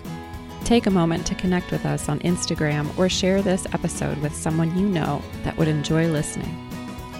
Take 0.64 0.86
a 0.86 0.90
moment 0.90 1.26
to 1.26 1.34
connect 1.34 1.70
with 1.70 1.86
us 1.86 2.08
on 2.08 2.20
Instagram 2.20 2.96
or 2.98 3.08
share 3.08 3.42
this 3.42 3.66
episode 3.72 4.18
with 4.18 4.34
someone 4.34 4.76
you 4.78 4.86
know 4.88 5.22
that 5.44 5.56
would 5.56 5.68
enjoy 5.68 6.08
listening. 6.08 6.68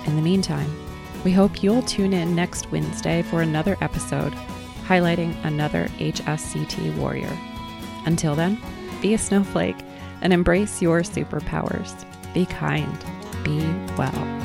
In 0.07 0.17
the 0.17 0.23
meantime, 0.23 0.71
we 1.25 1.33
hope 1.33 1.63
you'll 1.63 1.83
tune 1.83 2.13
in 2.13 2.35
next 2.35 2.71
Wednesday 2.73 3.23
for 3.23 3.43
another 3.43 3.77
episode 3.81 4.35
highlighting 4.91 5.37
another 5.45 5.87
HSCT 5.99 6.97
warrior. 6.97 7.31
Until 8.07 8.35
then, 8.35 8.61
be 9.01 9.15
a 9.15 9.19
snowflake 9.19 9.79
and 10.23 10.33
embrace 10.33 10.83
your 10.83 11.01
superpowers. 11.01 12.05
Be 12.35 12.47
kind, 12.47 13.05
be 13.43 13.61
well. 13.97 14.40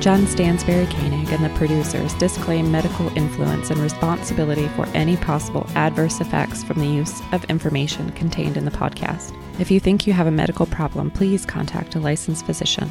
Jen 0.00 0.26
Stansberry 0.26 0.88
Koenig 0.92 1.32
and 1.32 1.44
the 1.44 1.48
producers 1.58 2.14
disclaim 2.14 2.70
medical 2.70 3.08
influence 3.16 3.70
and 3.70 3.80
responsibility 3.80 4.68
for 4.68 4.86
any 4.94 5.16
possible 5.16 5.66
adverse 5.74 6.20
effects 6.20 6.62
from 6.62 6.78
the 6.78 6.86
use 6.86 7.20
of 7.32 7.44
information 7.46 8.12
contained 8.12 8.56
in 8.56 8.64
the 8.64 8.70
podcast. 8.70 9.36
If 9.58 9.72
you 9.72 9.80
think 9.80 10.06
you 10.06 10.12
have 10.12 10.28
a 10.28 10.30
medical 10.30 10.66
problem, 10.66 11.10
please 11.10 11.44
contact 11.44 11.96
a 11.96 12.00
licensed 12.00 12.46
physician. 12.46 12.88